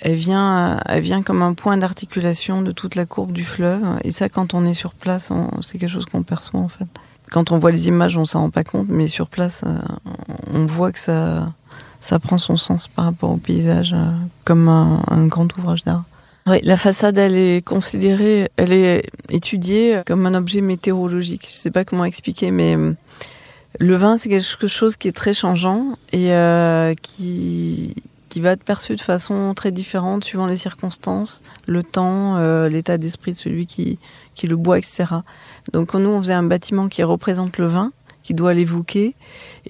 elle 0.00 0.14
vient, 0.14 0.80
elle 0.86 1.02
vient 1.02 1.22
comme 1.22 1.42
un 1.42 1.54
point 1.54 1.76
d'articulation 1.76 2.62
de 2.62 2.72
toute 2.72 2.94
la 2.94 3.06
courbe 3.06 3.32
du 3.32 3.44
fleuve. 3.44 3.82
Et 4.04 4.12
ça, 4.12 4.28
quand 4.28 4.54
on 4.54 4.64
est 4.64 4.74
sur 4.74 4.94
place, 4.94 5.32
c'est 5.62 5.78
quelque 5.78 5.90
chose 5.90 6.06
qu'on 6.06 6.22
perçoit 6.22 6.60
en 6.60 6.68
fait. 6.68 6.86
Quand 7.30 7.52
on 7.52 7.58
voit 7.58 7.70
les 7.70 7.88
images, 7.88 8.16
on 8.16 8.24
s'en 8.24 8.40
rend 8.40 8.50
pas 8.50 8.64
compte, 8.64 8.86
mais 8.88 9.08
sur 9.08 9.28
place, 9.28 9.64
euh, 9.66 9.78
on 10.52 10.66
voit 10.66 10.92
que 10.92 10.98
ça, 10.98 11.52
ça 12.00 12.18
prend 12.18 12.38
son 12.38 12.56
sens 12.56 12.88
par 12.88 13.04
rapport 13.04 13.30
au 13.30 13.36
paysage, 13.36 13.92
euh, 13.92 14.10
comme 14.44 14.68
un, 14.68 15.26
grand 15.26 15.54
ouvrage 15.58 15.84
d'art. 15.84 16.04
Oui, 16.46 16.58
la 16.62 16.78
façade, 16.78 17.18
elle 17.18 17.36
est 17.36 17.62
considérée, 17.62 18.48
elle 18.56 18.72
est 18.72 19.10
étudiée 19.28 20.00
comme 20.06 20.24
un 20.24 20.34
objet 20.34 20.62
météorologique. 20.62 21.46
Je 21.50 21.56
sais 21.56 21.70
pas 21.70 21.84
comment 21.84 22.06
expliquer, 22.06 22.50
mais 22.50 22.74
euh, 22.74 22.94
le 23.78 23.96
vin, 23.96 24.16
c'est 24.16 24.30
quelque 24.30 24.66
chose 24.66 24.96
qui 24.96 25.08
est 25.08 25.12
très 25.12 25.34
changeant 25.34 25.98
et 26.12 26.32
qui, 27.02 27.94
qui 28.28 28.40
va 28.40 28.52
être 28.52 28.62
perçu 28.62 28.96
de 28.96 29.00
façon 29.00 29.52
très 29.54 29.72
différente 29.72 30.24
suivant 30.24 30.46
les 30.46 30.56
circonstances, 30.56 31.42
le 31.66 31.82
temps, 31.82 32.36
euh, 32.36 32.68
l'état 32.68 32.98
d'esprit 32.98 33.32
de 33.32 33.36
celui 33.36 33.66
qui, 33.66 33.98
qui 34.34 34.46
le 34.46 34.56
boit, 34.56 34.78
etc. 34.78 35.06
Donc 35.72 35.94
nous, 35.94 36.08
on 36.08 36.20
faisait 36.20 36.34
un 36.34 36.42
bâtiment 36.42 36.88
qui 36.88 37.02
représente 37.02 37.58
le 37.58 37.66
vin, 37.66 37.92
qui 38.22 38.34
doit 38.34 38.54
l'évoquer, 38.54 39.14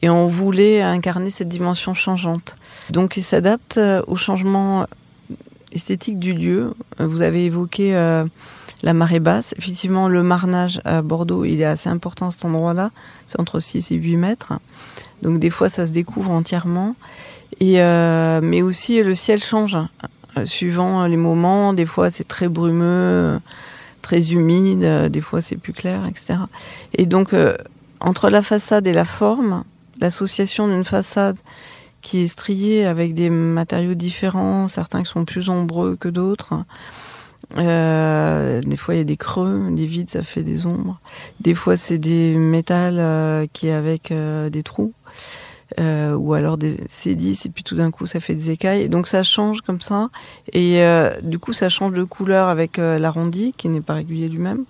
et 0.03 0.11
on 0.11 0.27
voulait 0.27 0.83
incarner 0.83 1.31
cette 1.31 1.49
dimension 1.49 1.95
changeante. 1.95 2.57
Donc 2.91 3.17
il 3.17 3.23
s'adapte 3.23 3.79
euh, 3.79 4.03
au 4.07 4.17
changement 4.17 4.87
esthétique 5.73 6.19
du 6.19 6.33
lieu. 6.33 6.75
Euh, 7.01 7.07
Vous 7.07 7.23
avez 7.23 7.45
évoqué 7.45 7.95
la 8.83 8.95
marée 8.95 9.21
basse. 9.21 9.55
Effectivement, 9.59 10.09
le 10.09 10.23
marnage 10.23 10.81
à 10.85 11.03
Bordeaux, 11.03 11.45
il 11.45 11.61
est 11.61 11.65
assez 11.65 11.89
important 11.89 12.29
à 12.29 12.31
cet 12.31 12.45
endroit-là. 12.45 12.91
C'est 13.27 13.41
entre 13.41 13.61
6 13.61 13.91
et 13.91 13.97
8 13.97 14.17
mètres. 14.17 14.53
Donc 15.23 15.39
des 15.39 15.51
fois, 15.51 15.69
ça 15.69 15.87
se 15.87 15.93
découvre 15.93 16.31
entièrement. 16.31 16.95
Et 17.61 17.83
euh, 17.83 18.41
mais 18.43 18.63
aussi 18.63 19.03
le 19.03 19.15
ciel 19.15 19.41
change 19.43 19.77
euh, 20.37 20.45
suivant 20.45 21.07
les 21.07 21.17
moments. 21.17 21.73
Des 21.73 21.87
fois 21.87 22.11
c'est 22.11 22.27
très 22.29 22.49
brumeux, 22.49 22.85
euh, 22.85 23.39
très 24.03 24.33
humide. 24.33 24.85
euh, 24.85 25.09
Des 25.09 25.21
fois 25.21 25.41
c'est 25.41 25.57
plus 25.57 25.73
clair, 25.73 26.07
etc. 26.07 26.35
Et 26.95 27.07
donc 27.07 27.33
euh, 27.35 27.57
entre 28.01 28.31
la 28.31 28.43
façade 28.43 28.87
et 28.87 28.93
la 28.93 29.05
forme, 29.05 29.65
l'association 30.01 30.69
d'une 30.69 30.85
façade 30.85 31.39
qui 32.01 32.19
est 32.23 32.29
striée 32.29 32.87
avec 32.87 33.15
des 33.15 33.29
matériaux 33.29 33.95
différents, 33.95 34.69
certains 34.69 35.03
qui 35.03 35.11
sont 35.11 35.25
plus 35.25 35.49
ombreux 35.49 35.97
que 35.97 36.09
d'autres. 36.09 36.65
Euh, 37.57 38.61
des 38.61 38.77
fois 38.77 38.95
il 38.95 38.99
y 38.99 39.01
a 39.01 39.05
des 39.05 39.17
creux, 39.17 39.67
des 39.73 39.87
vides, 39.87 40.11
ça 40.11 40.23
fait 40.23 40.45
des 40.45 40.65
ombres. 40.67 41.01
Des 41.41 41.55
fois 41.55 41.77
c'est 41.77 41.99
des 41.99 42.37
métals 42.37 43.49
qui 43.53 43.67
est 43.67 43.73
avec 43.73 44.13
des 44.13 44.63
trous 44.63 44.93
euh, 45.79 46.15
ou 46.15 46.33
alors 46.33 46.57
des 46.57 46.77
C10 46.87 47.47
et 47.47 47.51
puis 47.51 47.63
tout 47.63 47.75
d'un 47.75 47.91
coup 47.91 48.07
ça 48.07 48.21
fait 48.21 48.35
des 48.35 48.51
écailles. 48.51 48.89
Donc 48.89 49.07
ça 49.07 49.23
change 49.23 49.61
comme 49.61 49.83
ça 49.83 50.09
et 50.53 50.83
euh, 50.83 51.11
du 51.23 51.39
coup 51.39 51.53
ça 51.53 51.69
change 51.69 51.93
de 51.93 52.05
couleur 52.05 52.49
avec 52.49 52.79
euh, 52.79 52.99
l'arrondi 52.99 53.53
qui 53.57 53.69
n'est 53.69 53.83
pas 53.83 53.95
régulier 53.95 54.29
lui-même. 54.29 54.65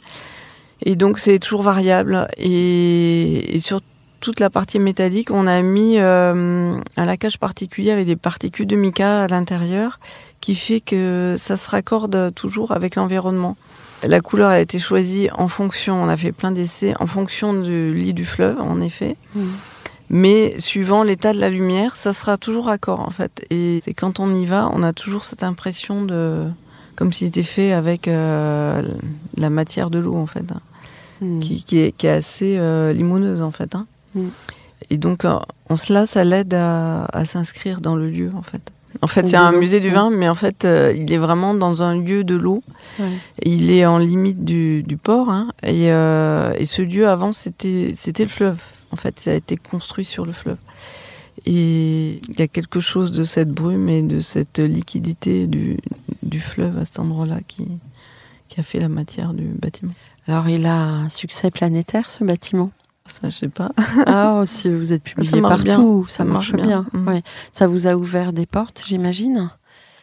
Et 0.82 0.96
donc 0.96 1.20
c'est 1.20 1.38
toujours 1.38 1.62
variable 1.62 2.26
et, 2.36 3.58
sur 3.60 3.80
toute 4.20 4.40
la 4.40 4.50
partie 4.50 4.80
métallique 4.80 5.30
on 5.30 5.46
a 5.46 5.62
mis 5.62 5.98
un 5.98 6.82
laquage 6.96 7.38
particulier 7.38 7.92
avec 7.92 8.06
des 8.06 8.16
particules 8.16 8.66
de 8.66 8.74
mica 8.74 9.22
à 9.22 9.28
l'intérieur 9.28 10.00
qui 10.40 10.56
fait 10.56 10.80
que 10.80 11.36
ça 11.38 11.56
se 11.56 11.70
raccorde 11.70 12.34
toujours 12.34 12.72
avec 12.72 12.96
l'environnement. 12.96 13.56
La 14.06 14.20
couleur 14.20 14.50
a 14.50 14.60
été 14.60 14.78
choisie 14.78 15.28
en 15.36 15.48
fonction, 15.48 16.00
on 16.00 16.08
a 16.08 16.16
fait 16.16 16.32
plein 16.32 16.52
d'essais, 16.52 16.94
en 17.00 17.06
fonction 17.06 17.54
du 17.54 17.94
lit 17.94 18.14
du 18.14 18.24
fleuve 18.24 18.60
en 18.60 18.80
effet. 18.80 19.16
Mhm. 19.34 19.50
Mais 20.10 20.54
suivant 20.58 21.02
l'état 21.02 21.32
de 21.32 21.38
la 21.40 21.50
lumière, 21.50 21.96
ça 21.96 22.12
sera 22.12 22.36
toujours 22.38 22.66
raccord 22.66 23.00
en 23.00 23.10
fait. 23.10 23.44
Et 23.50 23.80
c'est 23.84 23.92
quand 23.94 24.20
on 24.20 24.34
y 24.34 24.46
va, 24.46 24.70
on 24.72 24.82
a 24.82 24.92
toujours 24.92 25.24
cette 25.24 25.42
impression 25.42 26.02
de 26.04 26.44
comme 26.96 27.12
s'il 27.12 27.28
était 27.28 27.42
fait 27.44 27.72
avec 27.72 28.08
euh, 28.08 28.82
la 29.36 29.50
matière 29.50 29.90
de 29.90 29.98
l'eau 29.98 30.16
en 30.16 30.26
fait, 30.26 30.50
hein, 30.52 30.60
Mhm. 31.20 31.40
qui, 31.40 31.64
qui 31.64 31.78
est, 31.80 31.92
qui 31.92 32.06
est 32.06 32.10
assez 32.10 32.56
euh, 32.58 32.92
limoneuse 32.92 33.42
en 33.42 33.50
fait. 33.50 33.74
hein. 33.74 33.86
Mm. 34.14 34.28
Et 34.90 34.96
donc 34.98 35.24
euh, 35.24 35.36
en 35.68 35.76
cela, 35.76 36.06
ça 36.06 36.22
l'aide 36.24 36.54
à, 36.54 37.04
à 37.12 37.24
s'inscrire 37.24 37.80
dans 37.80 37.96
le 37.96 38.08
lieu 38.08 38.30
en 38.36 38.42
fait. 38.42 38.62
En 39.02 39.06
fait, 39.06 39.28
c'est 39.28 39.36
un 39.36 39.52
musée 39.52 39.80
du 39.80 39.90
vin, 39.90 40.10
mais 40.10 40.28
en 40.28 40.34
fait, 40.34 40.64
euh, 40.64 40.92
il 40.96 41.12
est 41.12 41.18
vraiment 41.18 41.54
dans 41.54 41.82
un 41.82 41.96
lieu 42.00 42.24
de 42.24 42.34
l'eau. 42.34 42.62
Ouais. 42.98 43.06
Il 43.42 43.70
est 43.70 43.84
en 43.84 43.98
limite 43.98 44.44
du, 44.44 44.82
du 44.82 44.96
port. 44.96 45.28
hein. 45.30 45.48
et, 45.62 45.92
euh, 45.92 46.52
et 46.56 46.64
ce 46.64 46.82
lieu, 46.82 47.06
avant, 47.06 47.32
c'était 47.32 47.92
le 48.18 48.26
fleuve. 48.28 48.60
En 48.90 48.96
fait, 48.96 49.20
ça 49.20 49.32
a 49.32 49.34
été 49.34 49.56
construit 49.56 50.04
sur 50.04 50.24
le 50.24 50.32
fleuve. 50.32 50.58
Et 51.46 52.20
il 52.28 52.38
y 52.38 52.42
a 52.42 52.48
quelque 52.48 52.80
chose 52.80 53.12
de 53.12 53.24
cette 53.24 53.50
brume 53.50 53.88
et 53.88 54.02
de 54.02 54.20
cette 54.20 54.58
liquidité 54.58 55.46
du, 55.46 55.78
du 56.22 56.40
fleuve 56.40 56.78
à 56.78 56.84
cet 56.84 56.98
endroit-là 56.98 57.40
qui, 57.46 57.68
qui 58.48 58.60
a 58.60 58.62
fait 58.62 58.80
la 58.80 58.88
matière 58.88 59.34
du 59.34 59.44
bâtiment. 59.44 59.94
Alors, 60.26 60.48
il 60.48 60.66
a 60.66 60.76
un 60.76 61.08
succès 61.08 61.50
planétaire, 61.50 62.10
ce 62.10 62.24
bâtiment? 62.24 62.70
Ça, 63.06 63.30
je 63.30 63.36
sais 63.36 63.48
pas. 63.48 63.72
Ah, 64.06 64.42
si 64.46 64.68
vous 64.68 64.92
êtes 64.92 65.02
publié 65.04 65.40
bien. 65.40 65.48
partout, 65.48 66.06
ça, 66.08 66.24
marche 66.24 66.52
marche 66.52 66.66
bien. 66.66 66.86
bien. 66.92 67.00
Mm. 67.00 67.08
Ouais. 67.08 67.22
Ça 67.52 67.66
vous 67.66 67.86
a 67.86 67.96
ouvert 67.96 68.32
des 68.32 68.44
portes, 68.44 68.84
j'imagine? 68.86 69.50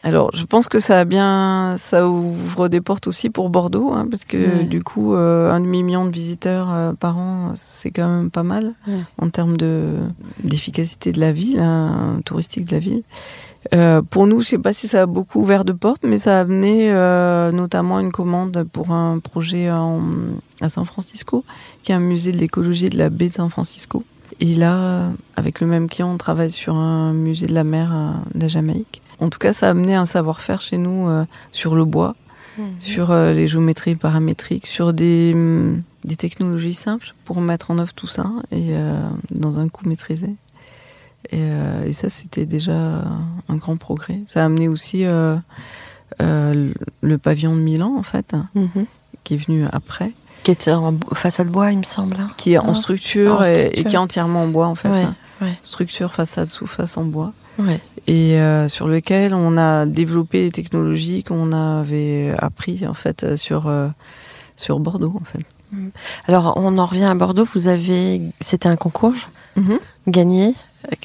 Alors, 0.07 0.29
je 0.35 0.45
pense 0.45 0.67
que 0.69 0.79
ça 0.79 0.99
a 0.99 1.03
bien, 1.05 1.73
ça 1.77 2.07
ouvre 2.07 2.67
des 2.69 2.79
portes 2.79 3.07
aussi 3.07 3.31
pour 3.31 3.49
Bordeaux, 3.49 3.91
hein, 3.91 4.07
parce 4.09 4.23
que 4.23 4.37
Ouais. 4.59 4.63
du 4.63 4.83
coup, 4.83 5.15
euh, 5.15 5.51
un 5.51 5.59
demi 5.59 5.81
million 5.81 6.05
de 6.05 6.11
visiteurs 6.11 6.71
euh, 6.71 6.93
par 6.93 7.17
an, 7.17 7.53
c'est 7.55 7.89
quand 7.89 8.07
même 8.07 8.29
pas 8.29 8.43
mal 8.43 8.75
Ouais. 8.87 8.99
en 9.19 9.29
termes 9.29 9.57
de 9.57 9.85
d'efficacité 10.43 11.11
de 11.11 11.19
la 11.19 11.31
ville, 11.31 11.59
hein, 11.59 12.19
touristique 12.23 12.65
de 12.65 12.71
la 12.73 12.79
ville. 12.79 13.01
Euh, 13.73 14.03
pour 14.07 14.27
nous, 14.27 14.41
je 14.43 14.49
sais 14.49 14.57
pas 14.59 14.73
si 14.73 14.87
ça 14.87 15.01
a 15.01 15.05
beaucoup 15.07 15.41
ouvert 15.41 15.65
de 15.65 15.73
portes, 15.73 16.03
mais 16.03 16.19
ça 16.19 16.37
a 16.37 16.41
amené 16.41 16.91
notamment 17.51 17.99
une 17.99 18.11
commande 18.11 18.63
pour 18.71 18.91
un 18.91 19.17
projet 19.17 19.71
en, 19.71 20.01
à 20.61 20.69
San 20.69 20.85
Francisco, 20.85 21.43
qui 21.81 21.91
est 21.91 21.95
un 21.95 21.99
musée 21.99 22.31
de 22.31 22.37
l'écologie 22.37 22.89
de 22.91 22.97
la 22.99 23.09
baie 23.09 23.29
de 23.29 23.33
San 23.33 23.49
Francisco. 23.49 24.03
Et 24.41 24.53
là, 24.53 25.09
avec 25.35 25.61
le 25.61 25.67
même 25.67 25.87
client, 25.89 26.11
on 26.11 26.17
travaille 26.17 26.51
sur 26.51 26.75
un 26.75 27.13
musée 27.13 27.47
de 27.47 27.53
la 27.53 27.63
mer 27.63 27.91
euh, 27.93 28.11
de 28.33 28.41
la 28.41 28.47
Jamaïque. 28.47 29.01
En 29.19 29.29
tout 29.29 29.39
cas, 29.39 29.53
ça 29.53 29.67
a 29.67 29.69
amené 29.69 29.95
un 29.95 30.05
savoir-faire 30.05 30.61
chez 30.61 30.77
nous 30.77 31.07
euh, 31.07 31.23
sur 31.53 31.73
le 31.75 31.85
bois, 31.85 32.15
sur 32.79 33.11
euh, 33.11 33.33
les 33.33 33.47
géométries 33.47 33.95
paramétriques, 33.95 34.65
sur 34.67 34.93
des, 34.93 35.31
hum, 35.33 35.81
des 36.03 36.15
technologies 36.17 36.73
simples 36.73 37.13
pour 37.25 37.39
mettre 37.41 37.71
en 37.71 37.79
œuvre 37.79 37.93
tout 37.93 38.07
ça 38.07 38.29
et 38.51 38.69
euh, 38.75 38.99
dans 39.31 39.57
un 39.59 39.67
coût 39.69 39.87
maîtrisé. 39.87 40.29
Et, 41.31 41.41
et 41.87 41.91
ça, 41.93 42.07
c'était 42.09 42.45
déjà 42.45 43.03
un 43.49 43.55
grand 43.55 43.77
progrès. 43.77 44.19
Ça 44.27 44.43
a 44.43 44.45
amené 44.45 44.67
aussi 44.67 45.05
le- 45.05 45.39
le 47.01 47.17
pavillon 47.17 47.55
de 47.55 47.61
Milan, 47.61 47.95
en 47.97 48.03
fait, 48.03 48.35
Mhm. 48.53 48.85
qui 49.23 49.33
est 49.33 49.37
venu 49.37 49.65
après, 49.71 50.11
Qui 50.45 50.51
était 50.51 50.71
en 50.71 50.93
façade 51.13 51.47
bois, 51.49 51.71
il 51.71 51.79
me 51.79 51.83
semble. 51.83 52.15
hein. 52.19 52.29
qui 52.37 52.53
est 52.53 52.57
en 52.59 52.69
Ah, 52.69 52.73
structure, 52.75 53.43
et- 53.43 53.83
qui 53.83 53.95
est 53.95 53.97
entièrement 53.97 54.43
en 54.43 54.47
bois, 54.47 54.67
en 54.67 54.75
fait. 54.75 54.89
Ouais, 54.89 55.01
hein. 55.01 55.15
ouais. 55.41 55.57
Structure, 55.63 56.13
façade, 56.13 56.49
sous-face 56.51 56.95
en 56.97 57.03
bois. 57.05 57.33
Ouais. 57.57 57.79
et 58.07 58.37
euh, 58.39 58.67
sur 58.67 58.87
lequel 58.87 59.33
on 59.33 59.57
a 59.57 59.85
développé 59.85 60.41
les 60.43 60.51
technologies 60.51 61.23
qu'on 61.23 61.51
avait 61.53 62.35
appris 62.39 62.85
en 62.85 62.93
fait 62.93 63.23
euh, 63.23 63.37
sur 63.37 63.67
euh, 63.67 63.87
sur 64.57 64.79
Bordeaux 64.79 65.15
en 65.19 65.23
fait. 65.25 65.43
Alors 66.27 66.53
on 66.57 66.77
en 66.77 66.85
revient 66.85 67.05
à 67.05 67.15
Bordeaux. 67.15 67.47
Vous 67.55 67.67
avez, 67.69 68.21
c'était 68.41 68.67
un 68.69 68.75
concours 68.75 69.13
gagné. 70.07 70.53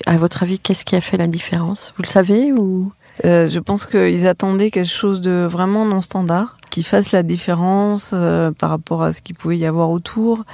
À 0.07 0.17
votre 0.19 0.43
avis, 0.43 0.59
qu'est-ce 0.59 0.85
qui 0.85 0.97
a 0.97 1.01
fait 1.01 1.17
la 1.17 1.27
différence? 1.29 1.95
Vous 1.97 2.03
le 2.03 2.09
savez 2.09 2.53
ou? 2.53 2.93
Euh, 3.25 3.49
Je 3.49 3.59
pense 3.61 3.87
qu'ils 3.87 4.27
attendaient 4.27 4.71
quelque 4.71 4.91
chose 4.91 5.21
de 5.21 5.47
vraiment 5.49 5.85
non 5.87 6.01
standard, 6.03 6.57
qui 6.71 6.83
fasse 6.83 7.13
la 7.13 7.23
différence 7.23 8.13
euh, 8.15 8.53
par 8.53 8.71
rapport 8.71 9.03
à 9.03 9.13
ce 9.13 9.21
qu'il 9.21 9.35
pouvait 9.35 9.59
y 9.59 9.67
avoir 9.67 9.91
autour, 9.91 10.45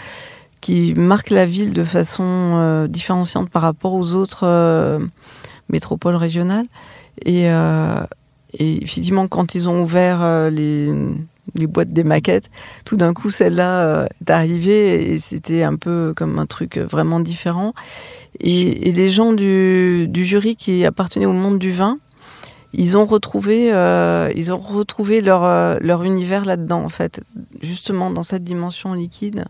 qui 0.60 0.94
marque 0.94 1.30
la 1.30 1.46
ville 1.46 1.72
de 1.72 1.84
façon 1.84 2.24
euh, 2.24 2.86
différenciante 2.88 3.50
par 3.50 3.62
rapport 3.62 3.92
aux 3.92 4.14
autres 4.14 4.98
métropoles 5.68 6.16
régionales. 6.16 6.66
Et, 7.24 7.44
et, 7.44 8.82
effectivement, 8.82 9.28
quand 9.28 9.54
ils 9.54 9.68
ont 9.68 9.82
ouvert 9.82 10.50
les, 10.50 10.92
les 11.54 11.66
boîtes 11.66 11.92
des 11.92 12.04
maquettes, 12.04 12.50
tout 12.84 12.96
d'un 12.96 13.14
coup, 13.14 13.30
celle-là 13.30 14.08
est 14.20 14.30
arrivée 14.30 15.12
et 15.12 15.18
c'était 15.18 15.62
un 15.62 15.76
peu 15.76 16.12
comme 16.16 16.38
un 16.38 16.46
truc 16.46 16.78
vraiment 16.78 17.20
différent. 17.20 17.74
Et, 18.40 18.92
les 18.92 19.08
gens 19.10 19.32
du, 19.32 20.08
jury 20.12 20.56
qui 20.56 20.84
appartenaient 20.84 21.26
au 21.26 21.32
monde 21.32 21.58
du 21.58 21.72
vin, 21.72 21.98
ils 22.78 22.98
ont 22.98 23.06
retrouvé, 23.06 23.72
euh, 23.72 24.30
ils 24.36 24.52
ont 24.52 24.58
retrouvé 24.58 25.22
leur, 25.22 25.44
euh, 25.44 25.78
leur 25.80 26.04
univers 26.04 26.44
là-dedans, 26.44 26.84
en 26.84 26.90
fait, 26.90 27.22
justement 27.62 28.10
dans 28.10 28.22
cette 28.22 28.44
dimension 28.44 28.92
liquide 28.92 29.46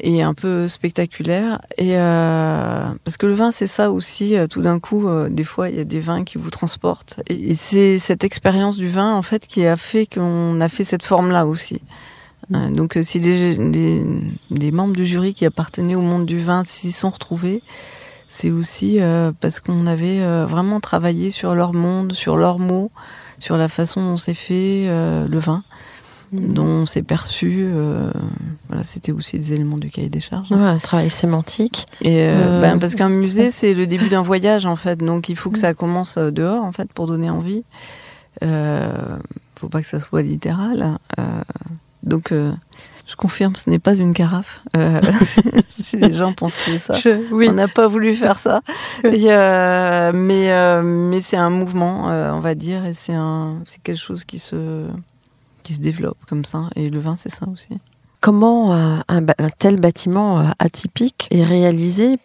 et 0.00 0.22
un 0.22 0.34
peu 0.34 0.68
spectaculaire. 0.68 1.60
Et 1.78 1.96
euh, 1.96 2.86
parce 3.04 3.16
que 3.16 3.24
le 3.24 3.32
vin, 3.32 3.52
c'est 3.52 3.66
ça 3.66 3.90
aussi. 3.90 4.36
tout 4.50 4.60
d'un 4.60 4.80
coup, 4.80 5.08
des 5.30 5.44
fois, 5.44 5.70
il 5.70 5.76
y 5.76 5.80
a 5.80 5.84
des 5.84 5.98
vins 5.98 6.24
qui 6.24 6.36
vous 6.36 6.50
transportent. 6.50 7.20
Et, 7.28 7.54
c'est 7.54 7.98
cette 7.98 8.22
expérience 8.22 8.76
du 8.76 8.88
vin, 8.88 9.14
en 9.14 9.22
fait, 9.22 9.46
qui 9.46 9.64
a 9.66 9.76
fait 9.76 10.06
qu'on 10.06 10.60
a 10.60 10.68
fait 10.68 10.84
cette 10.84 11.02
forme-là 11.02 11.46
aussi. 11.46 11.80
donc, 12.50 12.98
si 13.02 13.18
les, 13.18 13.56
les, 13.56 14.04
les, 14.50 14.70
membres 14.70 14.94
du 14.94 15.06
jury 15.06 15.34
qui 15.34 15.46
appartenaient 15.46 15.96
au 15.96 16.02
monde 16.02 16.26
du 16.26 16.38
vin 16.38 16.64
s'y 16.64 16.92
sont 16.92 17.10
retrouvés, 17.10 17.62
c'est 18.28 18.50
aussi 18.50 19.00
euh, 19.00 19.32
parce 19.40 19.58
qu'on 19.58 19.86
avait 19.86 20.20
euh, 20.20 20.44
vraiment 20.46 20.80
travaillé 20.80 21.30
sur 21.30 21.54
leur 21.54 21.72
monde, 21.72 22.12
sur 22.12 22.36
leurs 22.36 22.58
mots, 22.58 22.92
sur 23.38 23.56
la 23.56 23.68
façon 23.68 24.02
dont 24.02 24.16
c'est 24.18 24.34
fait 24.34 24.84
euh, 24.86 25.26
le 25.26 25.38
vin, 25.38 25.64
mmh. 26.32 26.52
dont 26.52 26.84
c'est 26.84 27.02
perçu. 27.02 27.66
voilà, 28.68 28.84
c'était 28.84 29.12
aussi 29.12 29.38
des 29.38 29.54
éléments 29.54 29.78
du 29.78 29.88
cahier 29.88 30.10
des 30.10 30.20
charges. 30.20 30.52
Ouais, 30.52 30.58
un 30.58 30.78
travail 30.78 31.08
sémantique. 31.08 31.86
Et 32.02 32.28
ben, 32.60 32.78
parce 32.78 32.94
qu'un 32.94 33.08
musée, 33.08 33.50
c'est 33.50 33.72
le 33.72 33.86
début 33.86 34.10
d'un 34.10 34.22
voyage 34.22 34.66
en 34.66 34.76
fait, 34.76 34.98
donc 34.98 35.30
il 35.30 35.36
faut 35.36 35.50
que 35.50 35.58
ça 35.58 35.72
commence 35.72 36.18
dehors 36.18 36.62
en 36.62 36.72
fait 36.72 36.92
pour 36.92 37.06
donner 37.06 37.30
envie. 37.30 37.64
faut 38.42 39.68
pas 39.70 39.80
que 39.80 39.88
ça 39.88 40.00
soit 40.00 40.20
littéral. 40.20 40.98
donc 42.02 42.34
je 43.08 43.16
confirme, 43.16 43.56
ce 43.56 43.70
n'est 43.70 43.78
pas 43.78 43.96
une 43.96 44.12
carafe. 44.12 44.62
Euh, 44.76 45.00
si 45.68 45.96
les 45.96 46.12
gens 46.12 46.34
pensent 46.34 46.54
que 46.56 46.78
c'est 46.78 46.78
ça, 46.78 47.10
on 47.32 47.52
n'a 47.52 47.66
pas 47.66 47.88
voulu 47.88 48.12
faire 48.14 48.38
ça. 48.38 48.60
Euh, 49.04 50.12
mais 50.14 50.52
euh, 50.52 50.82
mais 50.82 51.22
c'est 51.22 51.38
un 51.38 51.48
mouvement, 51.48 52.04
on 52.04 52.40
va 52.40 52.54
dire, 52.54 52.84
et 52.84 52.92
c'est 52.92 53.14
un 53.14 53.62
c'est 53.64 53.82
quelque 53.82 53.98
chose 53.98 54.24
qui 54.24 54.38
se 54.38 54.86
qui 55.62 55.72
se 55.72 55.80
développe 55.80 56.18
comme 56.28 56.44
ça. 56.44 56.64
Et 56.76 56.90
le 56.90 56.98
vin, 56.98 57.16
c'est 57.16 57.30
ça 57.30 57.46
aussi. 57.50 57.68
Comment 58.20 58.74
un, 58.74 59.02
un, 59.08 59.50
tel 59.58 59.80
bâtiment 59.80 60.44
atypique 60.58 61.28
est 61.30 61.44
réalisé 61.44 62.18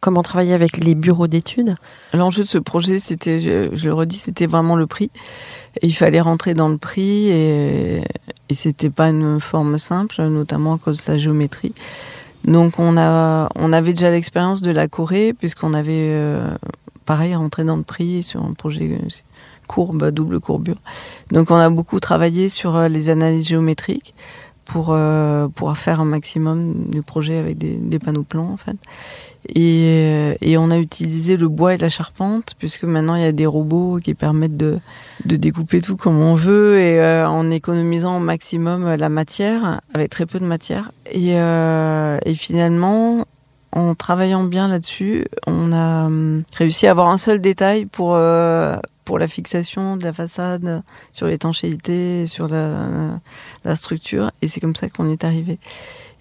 comment 0.00 0.22
travailler 0.22 0.54
avec 0.54 0.76
les 0.76 0.94
bureaux 0.94 1.26
d'études 1.26 1.76
L'enjeu 2.14 2.42
de 2.42 2.48
ce 2.48 2.58
projet, 2.58 2.98
c'était, 2.98 3.40
je, 3.40 3.84
le 3.84 3.94
redis, 3.94 4.18
c'était 4.18 4.46
vraiment 4.46 4.76
le 4.76 4.86
prix. 4.86 5.10
il 5.82 5.94
fallait 5.94 6.20
rentrer 6.20 6.54
dans 6.54 6.68
le 6.68 6.78
prix 6.78 7.28
et, 7.30 8.02
et 8.48 8.54
c'était 8.54 8.90
pas 8.90 9.08
une 9.08 9.40
forme 9.40 9.78
simple, 9.78 10.22
notamment 10.22 10.74
à 10.74 10.78
cause 10.78 10.96
de 10.96 11.02
sa 11.02 11.18
géométrie. 11.18 11.74
Donc 12.44 12.78
on 12.78 12.96
a, 12.96 13.48
on 13.56 13.72
avait 13.72 13.92
déjà 13.92 14.10
l'expérience 14.10 14.62
de 14.62 14.70
la 14.70 14.88
Corée 14.88 15.34
puisqu'on 15.34 15.74
avait, 15.74 16.10
euh, 16.10 16.50
pareil, 17.04 17.34
rentré 17.34 17.64
dans 17.64 17.76
le 17.76 17.82
prix 17.82 18.22
sur 18.22 18.42
un 18.42 18.54
projet 18.54 18.98
courbe, 19.66 20.10
double 20.10 20.40
courbure. 20.40 20.78
Donc 21.30 21.50
on 21.50 21.56
a 21.56 21.70
beaucoup 21.70 22.00
travaillé 22.00 22.48
sur 22.48 22.76
euh, 22.76 22.88
les 22.88 23.08
analyses 23.08 23.48
géométriques 23.48 24.14
pour 24.72 24.88
euh, 24.90 25.48
pour 25.48 25.76
faire 25.76 26.00
un 26.00 26.04
maximum 26.04 26.90
de 26.90 27.00
projets 27.00 27.38
avec 27.38 27.58
des, 27.58 27.98
panneaux 27.98 28.22
plans 28.22 28.50
en 28.52 28.56
fait. 28.56 28.76
Et, 29.48 30.36
et, 30.42 30.58
on 30.58 30.70
a 30.70 30.76
utilisé 30.76 31.38
le 31.38 31.48
bois 31.48 31.74
et 31.74 31.78
la 31.78 31.88
charpente, 31.88 32.54
puisque 32.58 32.84
maintenant 32.84 33.14
il 33.14 33.22
y 33.22 33.26
a 33.26 33.32
des 33.32 33.46
robots 33.46 33.98
qui 33.98 34.12
permettent 34.14 34.58
de, 34.58 34.78
de 35.24 35.36
découper 35.36 35.80
tout 35.80 35.96
comme 35.96 36.20
on 36.20 36.34
veut 36.34 36.78
et 36.78 37.00
euh, 37.00 37.26
en 37.26 37.50
économisant 37.50 38.18
au 38.18 38.20
maximum 38.20 38.94
la 38.94 39.08
matière, 39.08 39.80
avec 39.94 40.10
très 40.10 40.26
peu 40.26 40.38
de 40.40 40.44
matière. 40.44 40.92
Et, 41.10 41.40
euh, 41.40 42.18
et 42.26 42.34
finalement, 42.34 43.24
en 43.72 43.94
travaillant 43.94 44.44
bien 44.44 44.68
là-dessus, 44.68 45.26
on 45.46 45.72
a 45.72 46.04
hum, 46.04 46.42
réussi 46.56 46.86
à 46.86 46.90
avoir 46.90 47.08
un 47.08 47.18
seul 47.18 47.40
détail 47.40 47.86
pour, 47.86 48.14
euh, 48.14 48.76
pour 49.10 49.18
la 49.18 49.26
fixation 49.26 49.96
de 49.96 50.04
la 50.04 50.12
façade, 50.12 50.84
sur 51.10 51.26
l'étanchéité, 51.26 52.28
sur 52.28 52.46
la, 52.46 53.18
la 53.64 53.74
structure. 53.74 54.30
Et 54.40 54.46
c'est 54.46 54.60
comme 54.60 54.76
ça 54.76 54.88
qu'on 54.88 55.10
est 55.10 55.24
arrivé. 55.24 55.58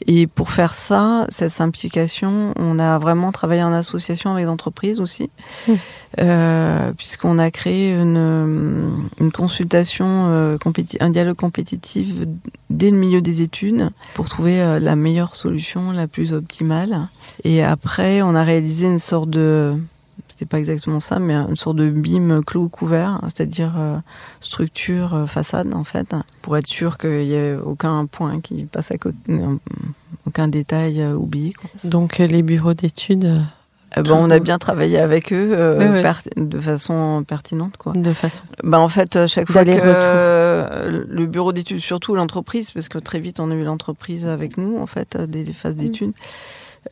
Et 0.07 0.25
pour 0.25 0.49
faire 0.49 0.73
ça, 0.73 1.27
cette 1.29 1.51
simplification, 1.51 2.51
on 2.57 2.79
a 2.79 2.97
vraiment 2.97 3.31
travaillé 3.31 3.61
en 3.61 3.71
association 3.71 4.31
avec 4.31 4.45
les 4.45 4.49
entreprises 4.49 5.01
aussi, 5.01 5.29
mmh. 5.67 5.73
euh, 6.21 6.91
puisqu'on 6.93 7.37
a 7.37 7.51
créé 7.51 7.91
une, 7.91 9.07
une 9.19 9.31
consultation, 9.31 10.07
euh, 10.31 10.57
un 10.99 11.09
dialogue 11.11 11.37
compétitif 11.37 12.07
dès 12.71 12.89
le 12.89 12.97
milieu 12.97 13.21
des 13.21 13.43
études 13.43 13.91
pour 14.15 14.29
trouver 14.29 14.63
euh, 14.63 14.79
la 14.79 14.95
meilleure 14.95 15.35
solution, 15.35 15.91
la 15.91 16.07
plus 16.07 16.33
optimale. 16.33 17.07
Et 17.43 17.63
après, 17.63 18.23
on 18.23 18.33
a 18.33 18.43
réalisé 18.43 18.87
une 18.87 18.97
sorte 18.97 19.29
de 19.29 19.77
c'était 20.39 20.47
pas 20.49 20.59
exactement 20.59 21.01
ça, 21.01 21.19
mais 21.19 21.33
une 21.33 21.57
sorte 21.57 21.75
de 21.75 21.89
bim 21.89 22.41
clos 22.43 22.69
couvert, 22.69 23.19
c'est-à-dire 23.25 23.73
euh, 23.77 23.97
structure, 24.39 25.13
euh, 25.13 25.25
façade 25.25 25.73
en 25.75 25.83
fait, 25.83 26.15
pour 26.41 26.55
être 26.55 26.65
sûr 26.65 26.97
qu'il 26.97 27.27
n'y 27.27 27.33
ait 27.33 27.55
aucun 27.55 28.05
point 28.05 28.39
qui 28.39 28.63
passe 28.63 28.91
à 28.91 28.97
côté, 28.97 29.17
euh, 29.27 29.57
aucun 30.25 30.47
détail 30.47 31.05
oublié. 31.07 31.53
Donc 31.83 32.19
les 32.19 32.41
bureaux 32.41 32.73
d'études. 32.73 33.41
Ben, 33.97 34.11
on 34.11 34.29
a 34.29 34.39
bien 34.39 34.59
travaillé 34.59 34.97
avec 34.97 35.33
eux 35.33 35.57
de 36.37 36.59
façon 36.59 37.25
pertinente. 37.27 37.75
Quoi. 37.75 37.91
De 37.93 38.11
façon. 38.11 38.43
Ben, 38.63 38.77
en 38.77 38.87
fait, 38.87 39.27
chaque 39.27 39.51
fois 39.51 39.65
que 39.65 41.03
le 41.09 41.25
bureau 41.25 41.51
d'études, 41.51 41.79
surtout 41.79 42.15
l'entreprise, 42.15 42.71
parce 42.71 42.87
que 42.87 42.97
très 42.97 43.19
vite 43.19 43.41
on 43.41 43.51
a 43.51 43.55
eu 43.55 43.63
l'entreprise 43.63 44.25
avec 44.25 44.57
nous, 44.57 44.77
en 44.79 44.87
fait, 44.87 45.17
des, 45.17 45.43
phases 45.51 45.75
mm. 45.75 45.79
d'études. 45.79 46.13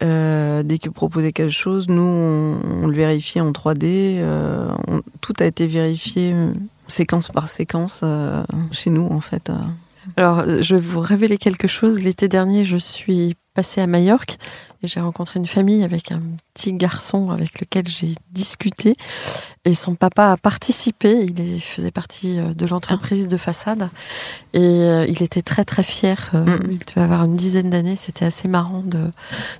Euh, 0.04 0.64
dès 0.64 0.78
qu'il 0.78 0.92
proposait 0.92 1.32
quelque 1.32 1.52
chose, 1.52 1.88
nous, 1.88 2.02
on, 2.02 2.88
le 2.88 2.94
vérifiait 2.94 3.42
en 3.42 3.52
3D. 3.52 4.18
Euh, 4.20 4.70
tout 5.22 5.34
a 5.40 5.46
été 5.46 5.68
vérifié 5.68 6.34
euh, 6.34 6.54
séquence 6.88 7.30
par 7.30 7.48
séquence 7.48 8.04
chez 8.72 8.90
nous, 8.90 9.08
en 9.08 9.20
fait. 9.20 9.52
Alors, 10.16 10.44
je 10.62 10.76
vais 10.76 10.82
vous 10.82 11.00
révéler 11.00 11.38
quelque 11.38 11.68
chose. 11.68 12.02
L'été 12.02 12.28
dernier, 12.28 12.66
je 12.66 12.78
suis 12.78 13.36
passée 13.58 13.82
à 13.82 13.88
Majorque 13.88 14.38
et 14.84 14.88
j'ai 14.88 15.00
rencontré 15.00 15.40
une 15.40 15.48
famille 15.48 15.84
avec 15.84 16.12
un 16.12 16.22
petit 16.54 16.74
garçon 16.74 17.32
avec 17.32 17.60
lequel 17.60 17.88
j'ai 17.88 18.14
discuté. 18.32 18.96
Et 19.66 19.74
son 19.74 19.96
papa 19.96 20.34
a 20.34 20.38
participé. 20.38 21.26
Il 21.26 21.60
faisait 21.60 21.90
partie 21.90 22.40
euh, 22.40 22.54
de 22.54 22.68
l'entreprise 22.68 23.28
de 23.28 23.36
façade. 23.36 23.90
Et 24.54 24.60
euh, 24.60 25.08
il 25.08 25.24
était 25.24 25.42
très, 25.42 25.66
très 25.66 25.82
fier. 25.82 26.30
Euh, 26.36 26.46
mm. 26.46 26.60
Il 26.70 26.78
devait 26.78 27.02
avoir 27.02 27.24
une 27.24 27.36
dizaine 27.36 27.72
d'années. 27.72 27.96
C'était 27.96 28.26
assez 28.26 28.48
marrant 28.48 28.84
de, 28.86 29.12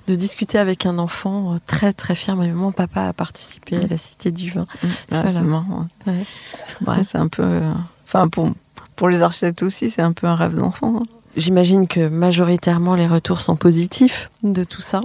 de 0.06 0.14
discuter 0.14 0.58
avec 0.58 0.86
un 0.86 0.98
enfant 0.98 1.56
très, 1.66 1.92
très 1.92 2.14
fier. 2.14 2.36
Mais 2.36 2.52
mon 2.52 2.70
papa 2.70 3.08
a 3.08 3.12
participé 3.12 3.78
à 3.78 3.88
la 3.88 3.98
Cité 3.98 4.30
du 4.30 4.52
Vin. 4.52 4.68
Mm. 4.84 5.22
C'est 5.30 5.40
marrant. 5.40 5.88
Ouais. 6.06 7.02
c'est 7.02 7.18
un 7.18 7.28
peu. 7.28 7.60
Enfin, 8.06 8.28
pour, 8.28 8.52
pour 8.94 9.08
les 9.08 9.22
architectes 9.22 9.64
aussi, 9.64 9.90
c'est 9.90 10.02
un 10.02 10.12
peu 10.12 10.28
un 10.28 10.36
rêve 10.36 10.54
d'enfant. 10.54 11.02
Hein. 11.02 11.17
J'imagine 11.38 11.86
que 11.86 12.08
majoritairement 12.08 12.96
les 12.96 13.06
retours 13.06 13.40
sont 13.40 13.54
positifs 13.54 14.28
de 14.42 14.64
tout 14.64 14.82
ça. 14.82 15.00